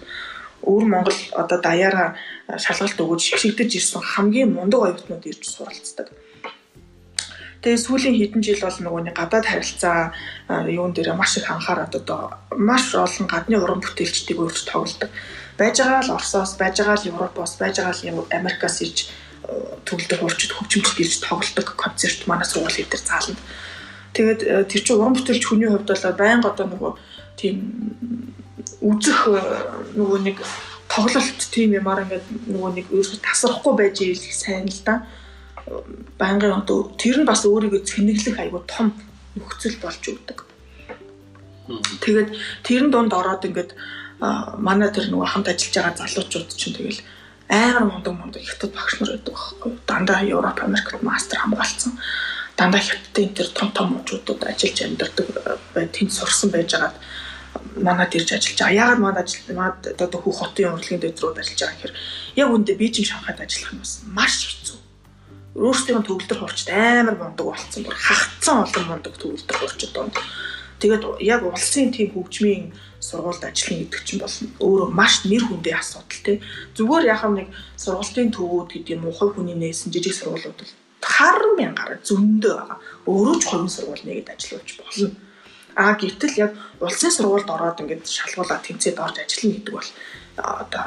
[0.65, 2.17] өвөр Монгол одоо даяараа
[2.57, 6.09] шалгалт өгөөж шигшигдэж ирсэн хамгийн мундаг оюутнууд ирж суралцдаг.
[7.65, 10.13] Тэгээ сүүлийн хэдэн жил бол нөгөө нэг гадаад харилцаа
[10.69, 15.09] юун дээр маш их анхаарат одоо маш олон гадны уран бүтээлчдийг өөрч тоглодог.
[15.57, 19.09] Байж байгаа л Оросоос, байж байгаа л Европоос, байж байгаа л Америкаас ирж
[19.89, 23.41] төгөлдөр хуурчд хөгжимчд ирж тоглодог концерт манай сургуулийн дээр заална.
[24.13, 26.93] Тэгээд тэр чинь уран бүтээлч хүний хувьд бол байнга одоо нөгөө
[27.41, 27.57] тийм
[28.81, 29.39] үзэх э,
[29.95, 30.39] нөгөө нэг
[30.89, 35.07] тоглолт тийм юмар ингээд нөгөө нэг өөрсдөө тасрахгүй байж ийл сайн л да.
[36.19, 38.95] Байнгын одоо тэр нь бас өөрийгөө цэнэглэх айгу том
[39.35, 40.39] нөхцөл болж өгдөг.
[42.05, 42.31] Тэгээд
[42.63, 43.73] тэрэн донд ороод ингээд
[44.61, 47.01] манай тэр нөгөө хамт ажиллаж байгаа залуучууд чинь тэгэл
[47.49, 51.93] амар мундаг мундаг хятад багш нар байдаг байхгүй дандаа Европ Америкт мастер хамгаалсан
[52.57, 55.27] дандаа хятадын энэ том том мужуудад ажиллаж амьдардаг
[55.75, 56.97] бай тэнд сурсан байж байгаад
[57.77, 58.79] манад ирж ажиллаж байгаа.
[58.83, 61.95] Яагаад манад ажил манад одоо хүү хотын урлагийн дэвтрүүд ажиллаж байгаа гэхээр
[62.43, 64.79] яг үндэ Бээжин Шанхайд ажиллах нь бас маш хэцүү.
[65.55, 67.83] Өөрсдийн төгөлдөр хурцд амар мундаг болсон.
[67.87, 70.15] Бүр хагцсан олон мундаг төгөлдөр хурцд донд.
[70.83, 76.21] Тэгээд яг улсын тийм хөгжмийн сургуульд ажиллах гэдэг чинь бол өөрөө маш нэр хүндээ асуудал
[76.27, 76.39] тий.
[76.75, 77.49] Зүгээр яг нэг
[77.79, 80.73] сургуулийн төвүүд гэдэг юм уу хувь хүний нээсэн жижиг сургуулиуд бол
[81.05, 82.79] харан мянгаар зөндөө байгаа.
[83.07, 85.09] Өөрөө ч хувийн сургууль нэгэд ажиллаж болно.
[85.75, 89.91] А гэтэл яг улсын сургуульд ороод ингээд шалгуулаад тэмцээд орж ажиллана гэдэг бол
[90.39, 90.85] одоо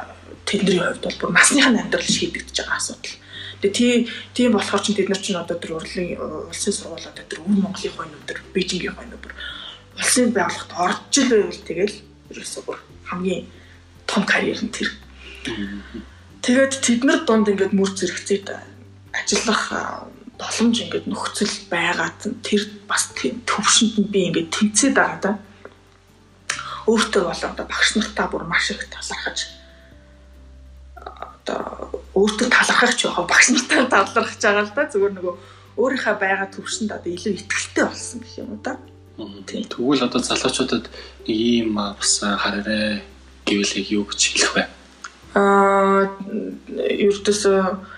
[0.48, 3.16] тэдний хувьд бол бүр насныхаа амьдрал шийдэгдэж байгаа асуудал.
[3.60, 3.94] Тэгээ тий
[4.32, 8.16] тийм болохоор ч тэд нар ч одоо тэр урлагийн улсын сургуулиуд тэр өвөр Монголын хойно
[8.22, 9.34] өдөр Бээжингийн хойно бүр
[9.98, 11.96] улсын байгууллагт орж ил байвал тэгэл
[12.32, 12.78] ерөөсөө бүр
[13.10, 13.44] хамгийн
[14.06, 14.88] том карьер нь тэр.
[16.44, 18.46] Тэгээд тэд нар донд ингээд мөр зэрэгцээд
[19.12, 19.62] ажиллах
[20.38, 25.32] боломж ингээд нөхцөл байгаад тэр бас төвшөнд нь би ингээд тэнцээд байгаа да.
[26.86, 29.50] Өөртөө бол одоо багш нартаа бүр маш их талархаж
[30.94, 34.86] одоо өөртөө талархах ч яг багш нартаа талархаж байгаа л да.
[34.86, 35.34] Зүгээр нөгөө
[35.82, 38.78] өөрийнхөө байгаа төвшөнд одоо илүү ихтэй болсон гэх юм уу да.
[39.18, 39.66] Тийм.
[39.66, 40.86] Тэгвэл одоо залуучуудад
[41.26, 43.02] ийм бас хараарэ
[43.42, 44.64] гэвэл юу гэж хэлэх вэ?
[45.34, 46.06] Аа
[46.78, 47.97] ердөөсөө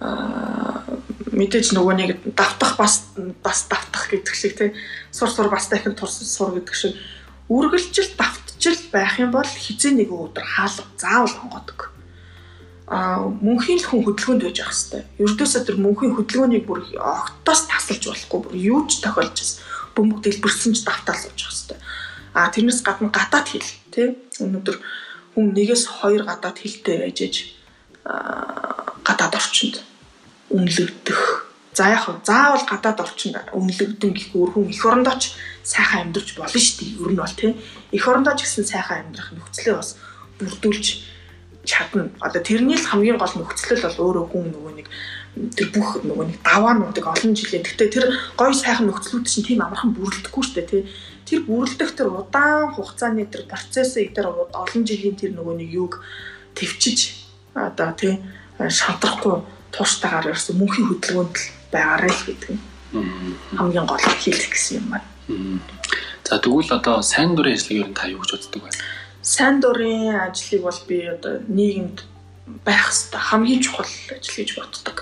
[0.00, 3.10] мэдээж нөгөө нэг давтах бас
[3.42, 4.70] бас давтах гэдэг шиг тий
[5.10, 6.94] сур сур бас дахин турсан сур гэдэг шиг
[7.50, 11.90] үргэлжил давтжил байх юм бол хизээ нэг өдөр хаалга заавал онгодог.
[12.88, 15.04] А мөнхийн хүн хөдөлгөөнд байж ах хэвээр.
[15.18, 19.60] Ердөөсөө тэр мөнхийн хөдөлгөөнийг бүр огтоос тасалж болохгүй бүр юу ч тохиолж байсан
[19.98, 21.78] бөмбөг дэлбэрсэн ч давтаал сууж явах хэрэгтэй.
[22.32, 24.76] А тэрнээс гадна гадаад хэл тий өнөөдөр
[25.34, 27.36] хүн нэгээс хоёр гадаад хэлтэй байж ээж
[28.08, 29.84] гадаад орчинд
[30.50, 31.20] үнэлэгдэх.
[31.76, 36.76] За яг заавал гадаад орчинд үнэлэгдэн гэхгүй хүн эх орондоо ч сайхан амьдарч болно шүү
[36.80, 36.96] дээ.
[37.04, 37.52] Ер нь бол тий.
[37.92, 39.90] Эх орондоо ч гэсэн сайхан амьдрах нөхцөлөө бас
[40.40, 40.86] бүрдүүлж
[41.68, 42.08] чадна.
[42.24, 44.88] Одоо тэрний л хамгийн гол нөхцөл бол өөрөө хүн нөгөө нэг
[45.54, 49.92] тэр бүх нөгөө нэг даваануудыг олон жилийн гэхдээ тэр гоё сайхан нөхцлүүд чинь тийм амархан
[49.92, 50.82] бүрэлдэхгүй шүү дээ тий.
[51.28, 56.00] Тэр бүрэлдэх тэр удаан хугацааны тэр процессыг тэр олон жилийн тэр нөгөө нэг юг
[56.56, 57.27] төвчиж
[57.66, 58.14] одоо тий
[58.58, 59.42] шантрахгүй
[59.74, 62.62] тууштайгаар ерөөсө мөнхийн хөдөлгөөнд л байгаарай л гэдэг нь
[63.58, 65.08] хамгийн гол хэлэх гэсэн юм байна.
[66.24, 68.70] За тэгвэл одоо сайн дурын ажлыг ер нь та юу гэж боддог вэ?
[69.22, 71.98] Сайн дурын ажлыг бол би одоо нийгэмд
[72.64, 74.96] байх хэрэгтэй хамгийн чухал ажил гэж боддог.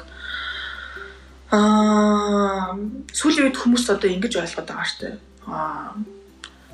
[1.51, 2.75] Аа
[3.15, 5.17] сүүлийн үед хүмүүс одоо ингэж ойлгоод байгаа шүү дээ.
[5.47, 5.95] Аа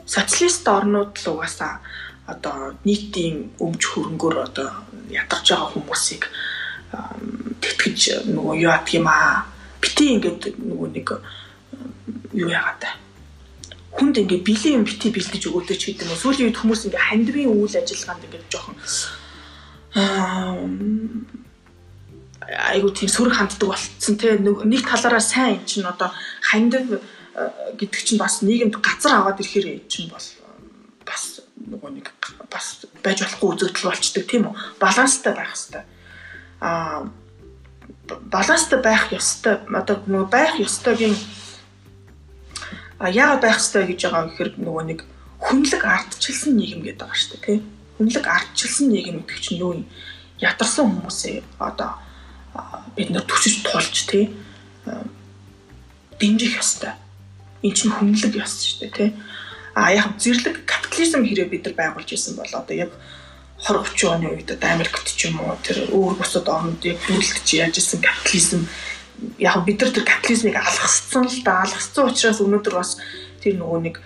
[0.09, 1.81] социалист орнууд л угаасаа
[2.27, 4.69] одоо нийтийн өмч хөрөнгөөр одоо
[5.11, 6.23] ядарч байгаа хүмүүсийг
[7.63, 9.47] тэтгэж нөгөө юу ядг юм аа.
[9.83, 11.09] Бити ингээд нөгөө нэг
[12.33, 12.91] юу яагаад та
[13.93, 16.17] хүнд ингээ били юм бити бэлдэж өгөөдэй ч гэдэг юм.
[16.17, 18.77] Сүүлийн үед хүмүүс ингээ хандивын үйл ажиллагаанд ингээ жоохон
[22.73, 26.11] айгуу тийм сөрөг ханддаг болцсон те нэг талаараа сайн эн чинь одоо
[26.41, 27.05] хандив
[27.77, 30.27] гэдэг чинь бас нийгэмд газар аваад ирэхээр чинь бол
[31.05, 32.07] бас нөгөө нэг
[32.51, 35.85] бас байж болохгүй үзэгдэл болчдөг тийм үү баланстай байх хэрэгтэй
[36.61, 37.07] а
[38.31, 41.17] баланстай байх ёстой одоо нөгөө байх ёстойгийн
[43.03, 45.01] А яагаад байх ёстой гэж байгаа гэхээр нөгөө нэг
[45.43, 47.59] хүнлэг ардчилсан нийгэм гэдэг байгаа шүү дээ тий.
[47.99, 49.91] Хүнлэг ардчилсан нийгэм гэдэг чинь юу юм?
[50.39, 51.99] Ядарсан хүмүүсээ одоо
[52.95, 54.31] бид нар төсөж тулж тий
[56.23, 56.95] дэмжих ёстой.
[57.67, 59.11] Энд чинь хүнлэг ёс шүү дээ тий.
[59.75, 62.93] А яг зэрлэг капитализм хэрэг бид нар байгуулж исэн бол одоо яг
[63.63, 67.47] 20 30 оны үед одоо Америкт ч юм уу тэр өөр бусад орнууд яг бүрэлдэж
[67.57, 68.67] яаж исэн капитализм
[69.39, 71.63] яг бид нар тэр капитализмыг алгасцсан л да.
[71.63, 72.99] Алгасцсан учраас өнөөдөр бас
[73.41, 73.97] тэр нөгөө нэг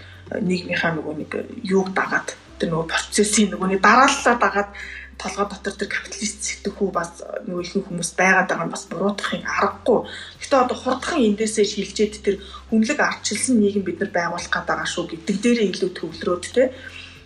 [0.42, 1.30] нийгмийнхаа нөгөө нэг
[1.64, 4.70] юуг дагаад тэр нөгөө процессын нөгөө нэг дарааллаа дагаад
[5.16, 9.44] толгой дотор тэр капиталист сэтгэхүү бас э, нөгөө ихэнх хүмүүс байгаад байгаа нь бас буруутгахын
[9.48, 9.98] аргагүй.
[10.40, 12.36] Гэтэ одоо хурдхан эндээсээ шилжээд тэр
[12.68, 16.72] хүнлэг арчилсан нийгэм бид нар байгуулах гээд байгаа шүү гэдэг дээрээ илүү төвлөрөөд те.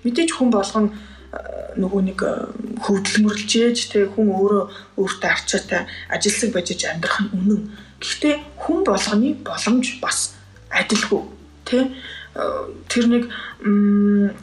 [0.07, 0.87] Мэдээж хүн болгон
[1.79, 2.21] нөгөө нэг
[2.83, 4.65] хөвдөлмөрлжээж тэг хүн өөрөө
[4.99, 7.63] өөртөө арчаатай ажилсаг бажиж амьдрах нь үнэн.
[8.03, 10.35] Гэхдээ хүн болгоны боломж бас
[10.75, 11.23] адилгүй
[11.71, 11.87] тий
[12.35, 13.25] тэр нэг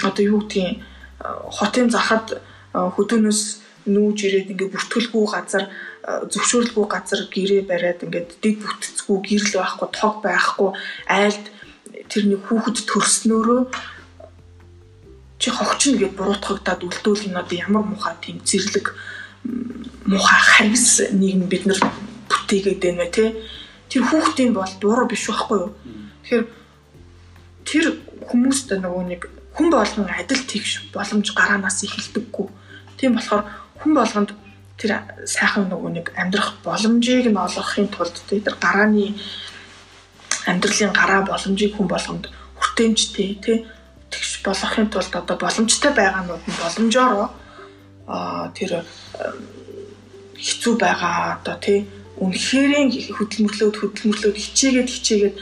[0.04, 0.80] одоо юу гэдгийг
[1.52, 2.40] хотын захад
[2.74, 3.42] хөдөөнөөс
[3.88, 5.64] нүүж ирээд ингээ бүртгэлгүй газар
[6.08, 10.70] зөвшөөрлгүй газар гэрээ бариад ингээд дэг бүтцгүй гэрэл байхгүй тог байхгүй
[11.08, 11.46] айлд
[12.12, 13.62] тэр нэг хүүхэд төрснөөрөө
[15.40, 18.96] чи хогчно гэд буруутгагдаад үлдээл энэ одоо ямар муухай тийм зэрлэг
[20.08, 21.80] муухай харгас нийгэм бид нар
[22.30, 23.36] бүтээгээд байна те.
[23.90, 25.72] Тэр хүүхдийн бол буруу биш байхгүй юу?
[26.24, 26.46] Тэгэхээр
[27.68, 27.86] тэр
[28.28, 29.22] хүмүүст нөгөө нэг
[29.58, 32.48] хүн болгон адил тэгш боломж гараанаас эхэлдэггүй.
[33.02, 33.44] Тийм болохоор
[33.82, 34.30] хүн болгонд
[34.78, 39.18] тэр сайхан нөгөө нэг амьдрах боломжийг нь олгохын тулд тэр гарааны
[40.46, 42.30] амьдралын гараа боломжийг хүн болгонд
[42.62, 43.58] хүртээмжтэй тий
[44.14, 47.34] тэгш болгохын тулд одоо боломжтой байгаанууд нь боломжоор
[48.06, 48.86] аа тэр
[50.38, 51.90] хэцүү байгаа одоо тий
[52.22, 55.36] үнэхэрийн хөдөлмөрлөөд хөдөлмөрлөөд хичээгээд хичээгээд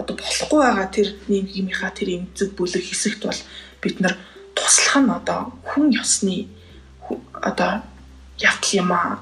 [0.00, 3.40] одоо болохгүй байгаа тэр нийгмийнхаа тэр эмзэг бүлэг хэсэгт бол
[3.82, 4.14] бид нар
[4.54, 6.46] туслах нь одоо хүн ёсны
[7.48, 7.82] одоо
[8.38, 9.18] явдал юм аа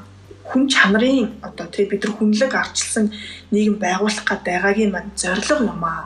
[0.49, 3.11] хүн чанарын одоо тий бид нар хүнлэг арчилсан
[3.51, 6.05] нийгэм байгуулах гээд байгаагийн маань зорилго юм аа.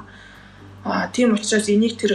[0.84, 2.12] Аа тийм учраас энийг тэр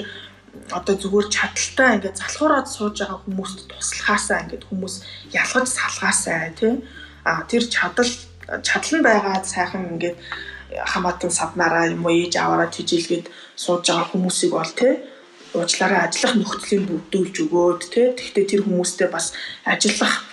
[0.72, 4.95] одоо зүгээр чадaltaа ингээд залхуураад сууж байгаа хүмүүст туслахаасаа ингээд хүмүүс
[5.41, 6.74] ялгаж салгаасаа тий
[7.30, 8.10] а тэр чадал
[8.66, 10.18] чадал нь байгаа сайхан ингээд
[10.91, 14.93] хамаатан савнараа юм уу ээж аваараа тижилгээд сууж байгаа хүмүүсийг бол тий
[15.55, 19.32] уучлаарай ажиллах нөхцөлийг бүрдүүлж өгөөд тий тэгтээ тэр хүмүүстэй бас
[19.63, 20.28] ажиллах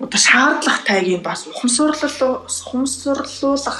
[0.00, 3.78] одоо шаардлага тайгийг бас ухамсарлал ухамсарлуулах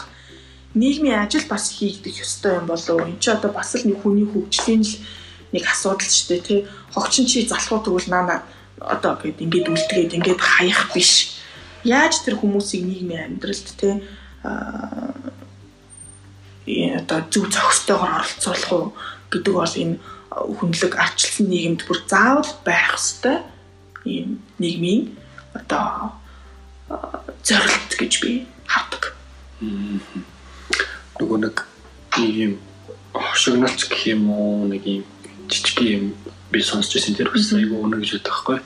[0.75, 3.01] нийгмийн ажил бас хийгдэх ёстой юм болов?
[3.01, 4.95] Энд чи одоо бас л нэг хүний хөгжлийн л
[5.53, 6.61] нэг асуудал ч дээ тий.
[6.95, 8.43] Хогчин чи залхуу тэгвэл наана
[8.79, 11.41] одоо гээд ингээд үлдгээд ингээд хаях биш.
[11.83, 14.05] Яаж тэр хүмүүсийг нийгмийн амьдралд тий
[14.45, 15.21] аа
[17.01, 18.87] одоо зөв зохистойгоор оролцуулах уу
[19.31, 19.97] гэдэг бол энэ
[20.31, 23.39] хүнлэг арчилсан нийгэмд бүр заавал байх ёстой
[24.05, 25.19] ийм нийгмийн
[25.55, 26.15] одоо
[27.43, 29.15] зорилт гэж би хардаг.
[31.19, 31.57] Нөгөө нэг
[32.19, 32.59] ийм
[33.13, 35.05] хошигнолч гэх юм уу нэг ийм
[35.51, 36.05] жижиг юм
[36.51, 38.59] би сонсч байсан тэр бас айгүй өнө гэж боддог байхгүй.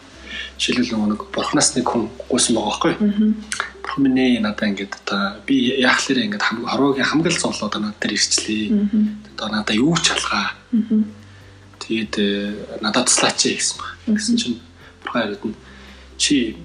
[0.58, 2.94] Жишээлбэл нөгөө нэг бурхнаас нэг хүн гуйсан байгаа байхгүй.
[3.84, 8.72] Ээ надаа ингээд одоо би яахлаар ингээд хамгийн хорвогийн хамгийн зовлоо одоо надад ирчлээ.
[9.36, 10.56] Одоо надаа юу ч алгаа.
[11.78, 13.90] Тэгээд э, надад туслаач гэсэн баг.
[14.08, 14.58] Гэсэн чинь
[15.04, 15.56] бурхан яриад нь
[16.16, 16.56] чи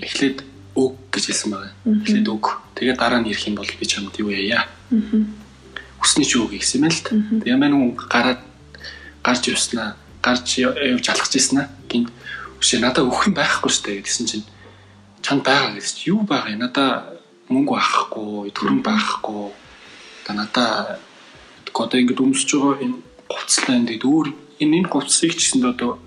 [0.00, 0.42] эхлээд
[0.74, 1.72] өг гэж хэлсэн байгаа.
[1.84, 2.44] Эхлээд өг.
[2.74, 4.66] Тэгээд дараа нь ирэх юм бол би чамд юу яая.
[6.00, 7.14] Үсний ч үг гэсэн юм л та.
[7.14, 8.40] Тэгээд мань хүн гараад
[9.22, 12.10] гарч явснаа гарч явж алхаж ирсэн аа гинт
[12.58, 14.46] үшээ надад өгөх юм байхгүй штэ гэсэн чинь
[15.22, 16.64] чанд байгаа гэсэн чи юу байгаа юм?
[16.64, 16.90] Надаа
[17.48, 19.52] мөнгө авахгүй төрөн байхгүй.
[20.24, 20.98] Та надаа
[21.72, 22.98] одоо ингэ өмсөж байгаа энэ
[23.30, 24.26] говцлаа энэ өөр
[24.62, 25.98] энэ энэ говцыг ч гэсэн одоо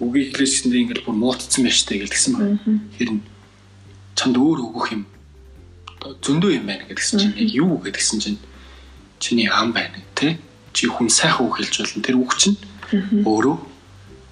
[0.00, 2.58] үгийг хэлээсэндээ ингээл бүр муутцсан байж тээ гэлсэн байна.
[2.98, 3.22] Нь
[4.18, 5.04] чанд өөр өгөх юм.
[6.02, 8.38] Зөндөө юм байна гэдгсэн чинь яг юу гэдгсэн чинь
[9.22, 10.38] чиний ам байна тий
[10.72, 12.02] чи хүн сайхан үг хэлж болно.
[12.02, 12.58] Тэр үг чинь
[13.22, 13.56] өөрөө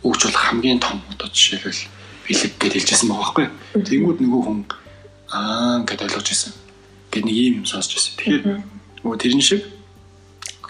[0.02, 3.46] өгч болох хамгийн том одоо жишээлбэл бэлэг гэж хэлжсэн байгаа байхгүй.
[3.86, 4.58] Тэгмүүд нөгөө хүн
[5.30, 6.52] аа гэдээ ойлгож ирсэн
[7.10, 8.44] гэд нэг юм сонсч ирсэн тэгэхээр
[9.02, 9.62] нөгөө тэрэн шиг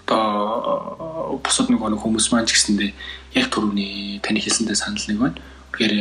[0.01, 2.91] одоо бусад нөгөө хүмүүс маань ч гэсэндээ
[3.37, 5.39] яг түрүүний таны хэлсэндээ санал нэг байна.
[5.71, 5.93] Тэгэхээр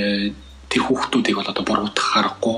[0.71, 2.57] тэр хүүхдүүдийг бол одоо буруудах харахгүй.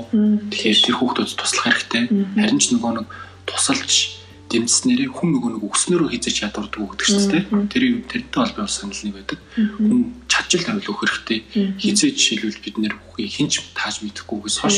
[0.49, 2.03] Тэгэхээр тэр хүүхдүүд туслах хэрэгтэй.
[2.39, 3.07] Харин ч нөгөө нэг
[3.45, 4.22] тусалж
[4.53, 7.67] дэмжснээрээ хүн нөгөө нэг өснөрөө хизэж ядурдаг гэдэг чинь тийм.
[7.73, 9.39] Тэр тэрнтэй бол би бас санал нэг байдаг.
[9.57, 9.99] Хүн
[10.29, 11.39] чадчил тавил өгөх хэрэгтэй.
[11.81, 14.77] Хизээж жишээлбэл бид нэр хүүхийг хинч тааж мэдэхгүйгээс хойш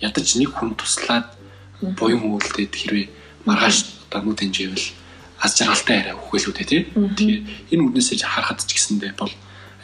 [0.00, 1.28] ядаж нэг хүн туслаад
[2.00, 3.06] буян үйлдээд хэрвээ
[3.44, 4.88] маргааш одоо нүд хэмжээвэл
[5.44, 6.82] аз жаргалтай арай хөхөлүүдээ тий.
[6.88, 7.40] Тэгэхээр
[7.76, 9.32] энэ үднээсээ харахад ч гэсэндээ бол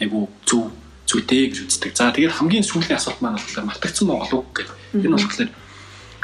[0.00, 0.72] айгу зөв
[1.04, 1.92] зүйтэй гэж үздэг.
[1.92, 5.04] За тэгээд хамгийн сүүлийн асуулт маань болохоор мартагдсан Монгол үг гэдэг.
[5.04, 5.50] Энэ болохоор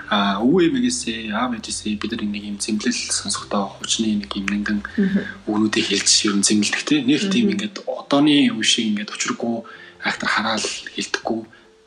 [0.09, 4.81] а өвөө эмээсээ аав ээжээсээ бид нар нэг юм зэмлэл сонсохдоо хүчний нэг юм нэгэн
[5.51, 7.01] өгнүүдийг хэлж ер нь зэмлдэг тий.
[7.03, 9.67] Нэг тийм ингээд одооны үе шиг ингээд учиргүй
[10.07, 11.41] актер хараал хэлдэггүй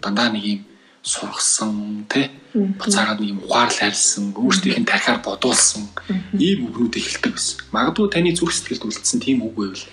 [0.04, 0.62] дандаа нэг юм
[1.00, 5.88] сургасан тий буцаагаад нэг юм ухаал хайрсан өөрсдийнх нь тархиар бодуулсан
[6.36, 7.58] ийм үгнүүдийг хэлдэг байсан.
[7.72, 9.84] Магадгүй таны зүрх сэтгэлд үлдсэн тийм үг байвал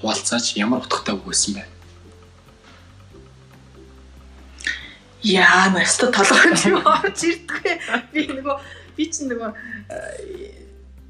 [0.00, 1.77] хуваалцаач ямар утгатай үг байсан бэ?
[5.22, 7.74] Яа, наста толгойд юм орж ирдэггүй.
[8.14, 8.56] Би нөгөө
[8.96, 9.50] би ч нөгөө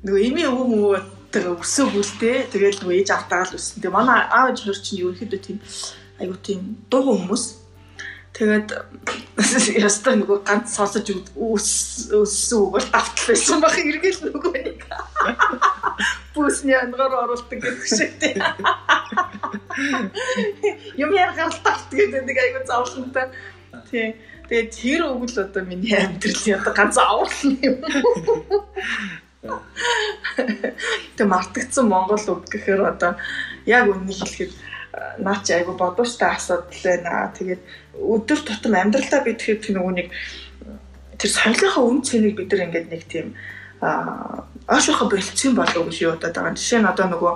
[0.07, 0.99] нөгөө эми өвөө мөвөө
[1.35, 2.37] тэгээ өсөөгүүлтэй.
[2.53, 3.81] Тэгээд нөгөө ээж автаагаа л өссөн.
[3.85, 5.59] Тэгээ манай аав ээж хөр чинь ерөнхийдөө тийм
[6.19, 7.45] айгу тийм дуу хүмүүс
[8.39, 8.71] Тэгээд
[9.83, 14.85] ястаа нөгөө ганц сонсож өссөн үг бол давтал байсан баг эргэл нөгөө нэг.
[16.39, 18.39] Бүсний ангаар оруулдаг гэдэг шиг тийм.
[20.95, 23.27] Юм яар гаралтай гэдэг нэг айгүй зовлонтой.
[23.91, 24.15] Тийм.
[24.49, 27.77] Тэгээд тэр үг л одоо миний амьдралын одоо ганц аврал юм.
[31.17, 33.21] Тэг мартагдсан монгол үг гэхээр одоо
[33.69, 34.53] яг үннийг хэлэхэд
[35.21, 37.33] наа чи айгу бодууштай асуудал байна.
[37.37, 37.63] Тэгээд
[37.99, 40.09] өдөр тутам амьдралдаа бид тэр нөгөө нэг
[41.21, 43.37] тэр соёлынхаа үн цэнийг бид нар ингээд нэг тийм
[44.67, 46.57] аашууха болцсон болов гэж юу удаад байгаа.
[46.57, 47.33] Жишээ нь одоо нөгөө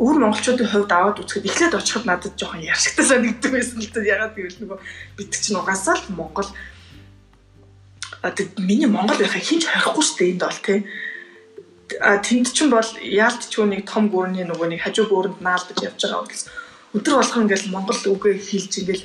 [0.00, 4.00] өвөр монголчуудын хувьд аваад үзэхэд эхлээд очиход надад жоохон яршигтай санагддаг байсан л та.
[4.00, 4.78] Ягаад гэвэл нөгөө
[5.20, 6.48] бид чинь угаасаа л монгол
[8.24, 10.78] тэг миний монгол байхаа хинч харихгүй шүү дээ энд бол тий
[12.00, 16.22] а тэнд чинь бол яалтчгүй нэг том гүрний нөгөө нэг хажуу гүрэнд наалдаж явж байгаа
[16.22, 16.44] бол
[16.96, 19.04] өдөр болгон ингээл монгол үгээ хэлж ингээл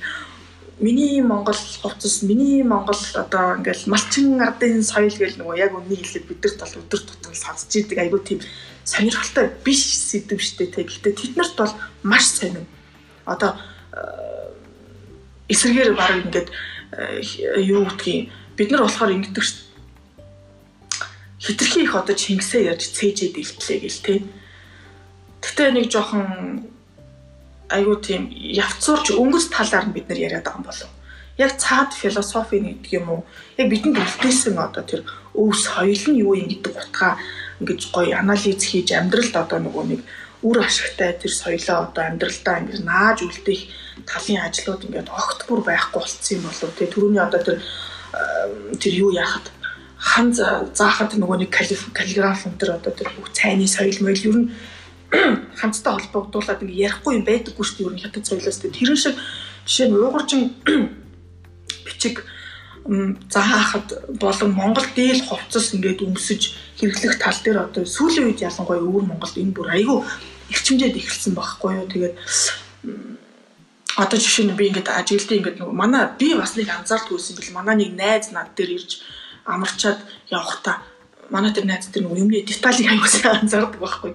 [0.80, 6.27] миний Монгол хувцас, миний Монгол одоо ингээл малчин ардын соёл гэл нөгөө яг үннийг хэлээд
[6.27, 8.39] бидэрт бол өдөр тутам сонсч идэг айгүй тийм
[8.84, 10.91] сонирхолтой биш сэдв штэ тэг.
[10.91, 11.73] Гэтэ тэднэрт бол
[12.03, 12.68] маш сонин.
[13.23, 13.56] Одоо
[13.95, 14.52] э,
[15.47, 16.49] эсрэгээр баг ингээд
[16.91, 17.23] э,
[17.64, 18.30] юу гэдгийг
[18.60, 19.64] бид нар болохоор ингэдэг штэ.
[21.39, 24.19] Хитрхи их одоо Чингисээ ярьж цээжэд илтлээ гэл тээ.
[25.39, 26.74] Гэтэ нэг жоохон
[27.69, 30.91] айгүй тийм явцуурч өнгөс талаар нь бид нар яриад байгаа юм болов.
[31.37, 33.21] Яг цаад философи гэдэг юм уу?
[33.57, 35.01] Яг бидэнд үлдээсэн одоо тэр
[35.35, 37.17] өв соёл нь юу юм гэдэг утгаа
[37.59, 40.01] ингэж гоё анализ хийж амьдралд одоо нөгөө нэг
[40.45, 43.61] үр ашигтай тэр соёлоо одоо амьдралдаа ингэж нааж үлдээх
[44.05, 46.71] талын ажлууд ингээд огт бүр байхгүй болцсон юм болов.
[46.75, 47.57] Тэгээ түрүүний одоо тэр
[48.79, 49.51] тэр юу яахад
[49.97, 54.47] хан заахад нөгөө нэг каллиграф энэ төр одоо тэр бүх цайны соёл моёл ер нь
[55.59, 58.59] хамттай холбогдуулаад ингээ ярихгүй юм байдаггүй шүү дээ ер нь хятад соёлоос.
[58.61, 59.15] Тэрэн шиг
[59.65, 60.41] жишээ нь уугурчин
[61.85, 62.25] бичиг
[63.33, 63.87] заахад
[64.21, 66.41] болон Монгол дээл хувцас ингээд өмсөж
[66.77, 70.05] хэрэглэх тал дээр одоо сүүлийн үед ялангуяа өвөр Монголд энэ бүр айгүй
[70.53, 71.89] эрчимжээд эхэлсэн байхгүй юу?
[71.89, 72.15] Тэгээд
[73.97, 77.91] одоо жишээ нь би ингээд ажилтаа ингээд манай би бас нэг анзаардгүйсэн бил манай нэг
[77.97, 79.01] найз над дээр ирж
[79.49, 80.85] амарчаад явахдаа
[81.33, 84.13] манай тэр найз тэр юмны деталийг аягүй сайн анзаардаг байхгүй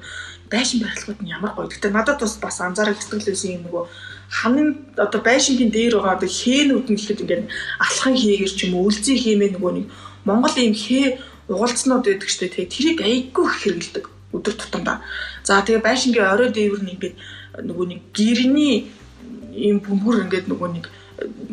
[0.50, 1.70] байшин барилгууд нь ямар гоё.
[1.70, 3.84] Гэтэ надад бас бас анзаарах сэтгэлээсэн юм нөгөө
[4.30, 7.44] ханын одоо байшингийн дээр байгаа одоо хээнүүд нь гэхэд ингээд
[7.78, 9.86] алхан хийгэр ч юм уу үлзий хиймээ нөгөө нэг
[10.26, 11.06] Монгол ийм хээ
[11.50, 14.04] угалцнууд байдаг штэ тэгээ тэрийг айгүй хэрэгэлдэг
[14.34, 15.02] өдөр тутамдаа.
[15.42, 17.16] За тэгээ байшингийн орой дээвэр нь ингээд
[17.66, 18.90] нөгөө нэг гэрний
[19.54, 20.84] ийм бөмбөр ингээд нөгөө нэг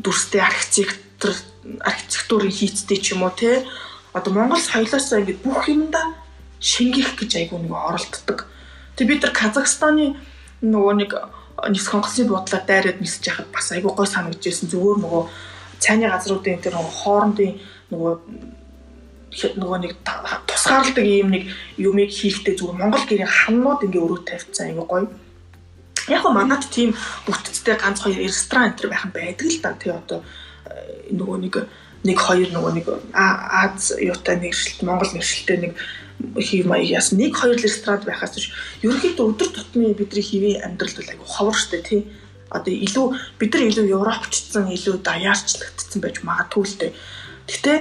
[0.03, 1.33] дүрстэй архитектур
[1.81, 3.65] архитектурын хийцтэй ч юм уу те
[4.13, 6.13] одоо Монгол соёлоос ингээд бүх юмдаа
[6.61, 8.45] шингэх гэж айгүй нэг оролддог
[8.97, 10.17] Тэг бид нар Казахстаны
[10.65, 11.11] нөгөө нэг
[11.69, 15.23] нисэх хонгоцны буудлаа дайраад нисэж яхад бас айгүй гой санагдчихсэн зүгээр нөгөө
[15.77, 17.61] цайны газруудын тэр хоорондын
[17.93, 18.13] нөгөө
[19.61, 19.93] нөгөө нэг
[20.49, 21.43] тусгаарладаг ийм нэг
[21.77, 25.07] юмыг хийхдээ зүгээр Монгол гэрийн хамнууд ингээ өрөө тавьцсан айгүй гоё.
[26.09, 29.93] Яг го манад тийм бүтцтэй ганц хоёр ресторан энэ байх юм байдаг л да тий
[29.93, 30.19] одоо
[31.13, 31.55] нөгөө нэг
[32.01, 35.73] нэг хоёр нөгөө нэг Аз юутай нэршилт Монгол нэршилтэй нэг
[36.35, 38.51] хив маягаас нэг хоёр ресторан байхаас ч
[38.83, 42.01] ерөнхийдөө өдөр тутмын бидний хэвийн амьдралд айгүй ховор штэ тий.
[42.51, 43.05] Одоо илүү
[43.39, 46.91] бид нар илүү европчдсан илүү даяарчлагдсан байж магадгүй л дээ.
[47.47, 47.73] Гэтэ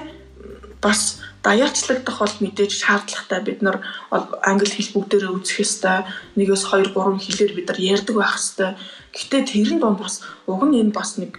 [0.83, 3.79] бас даяарчлагдах бол мэдээж шаардлагатай бид нар
[4.43, 6.03] англи хэл бүгдээрээ үзэх ёстой.
[6.35, 8.71] Нэгээс 2 3 хэлээр бид нар ярьдаг байх ёстой.
[9.15, 11.39] Гэтэ тэрэн донд бас уг нь энэ бас нэг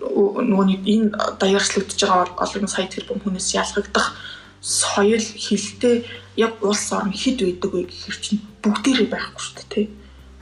[0.00, 1.08] нөгөө нэг энэ
[1.40, 4.16] даяарчлагдж байгаа олон сая тэрбум хүнээс ялгагдах
[4.64, 6.08] соёл хилтэй
[6.40, 9.86] яг улс орн хэд байдаг вэ гэхэр чинь бүгдээрээ байхгүй шүү дээ тий.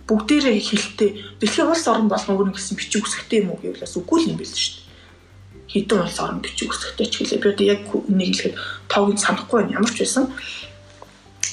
[0.07, 1.11] Бүгдээрээ хилтэй.
[1.43, 4.78] Дэлхийн улс орн өөрөнгө гэсэн бичиг үсгтэй юм уу гэвэл бас үгүй юм байл шүү
[4.78, 5.74] дээ.
[5.74, 7.43] Хэдэн улс орн бичиг үсгтэй ч гэлээ.
[7.43, 8.55] Би одоо яг нэг хэлэхэд
[8.86, 9.74] тоог санахгүй байна.
[9.82, 10.24] Ямар ч байсан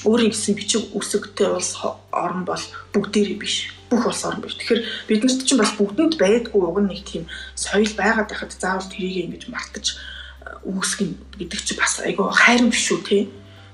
[0.06, 1.74] өөрийн гэсэн бичиг үсгтэй улс
[2.14, 2.64] орн бол
[2.94, 3.74] бүгдээрээ биш.
[3.90, 4.54] Бүх улс орн биш.
[4.54, 7.26] Тэгэхээр биднэрт чинь бас бүгдэнд байдгүй уг нэг тийм
[7.58, 9.98] соёл байгаад байхад заавал тэрийг ингэж мартаж
[10.64, 13.18] үүсгэн гэдэг чи бас айгүй хайрын биш үү те.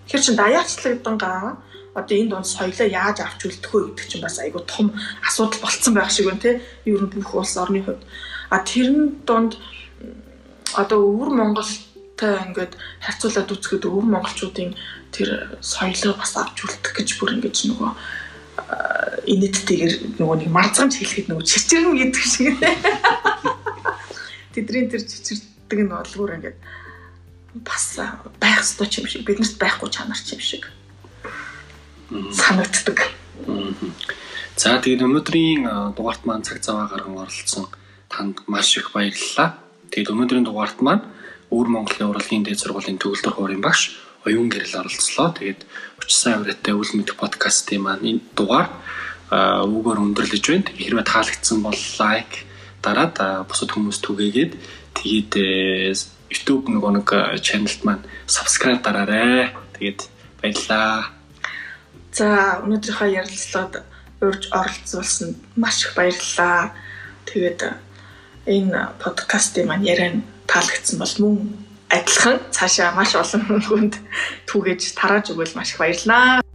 [0.06, 1.58] Тэгэхээр чин даяарчлагдангаа
[1.96, 4.92] одоо энэ донд соёлоо яаж авч үлдэх вэ гэдэг чинь бас айгүй том
[5.24, 6.60] асуудал болцсон байх шиг байна те.
[6.84, 8.04] Ер нь бүх улс орны хувьд.
[8.52, 9.58] А тэрэн донд
[10.76, 14.76] одоо өвөр Монголтой ингээд харьцуулаад үзэхэд өвөр монголчуудын
[15.12, 17.90] тэр соёлоо бас авч үлдэх гэж бүр ингэж нөгөө
[19.26, 22.56] инээдтэйгэр нөгөө нэг марзамж хэлэхэд нөгөө чичирнэ гэдэг шиг.
[24.54, 25.02] Тэдний тэр
[25.66, 26.58] чичирдэг нь бүр ингээд
[27.66, 27.98] бас
[28.40, 30.70] байх ёстой юм шиг биднэрт байхгүй чанар юм шиг
[32.10, 32.98] санагддаг.
[34.56, 37.66] За тэгээд өнөөдрийн дугаарт маань цаг цаваа гарган оролцсон
[38.08, 39.58] танд маш их баярлалаа.
[39.90, 41.02] Тэгээд өнөөдрийн дугаарт маань
[41.50, 43.94] Өвөр Монголын урлагийн дээд сургуулийн төгөлдөр хуурын багш
[44.26, 45.30] оюун гэрэл оролцлоо.
[45.30, 45.62] Тэгээд
[46.02, 48.66] учсан авираатай үл мэдэх подкастын маань энэ дугаар
[49.30, 50.70] үгээр өндөрлөж байна.
[50.74, 52.46] Хэрвээ таалагдсан бол лайк
[52.82, 53.14] дараад
[53.46, 54.52] бусад хүмүүс түгээгээд
[54.96, 55.32] тэгээд
[56.30, 57.08] YouTube нөгөө нэг
[57.44, 59.54] channel-т маань subscribe дараарай.
[59.78, 60.00] Тэгээд
[60.42, 61.12] баярлаа.
[62.10, 63.84] За өнөөдрийнхөө ярилцлагад
[64.24, 66.72] урьж оролцуулсан маш их баярлалаа.
[67.28, 67.60] Тэгээд
[68.46, 71.36] энэ подкастын маань яриан таалагдсан бол мөн
[71.90, 73.94] адилхан цаашаа маш олон хүнд
[74.50, 76.45] түгэж тарааж өгвөл маш их баярлалаа.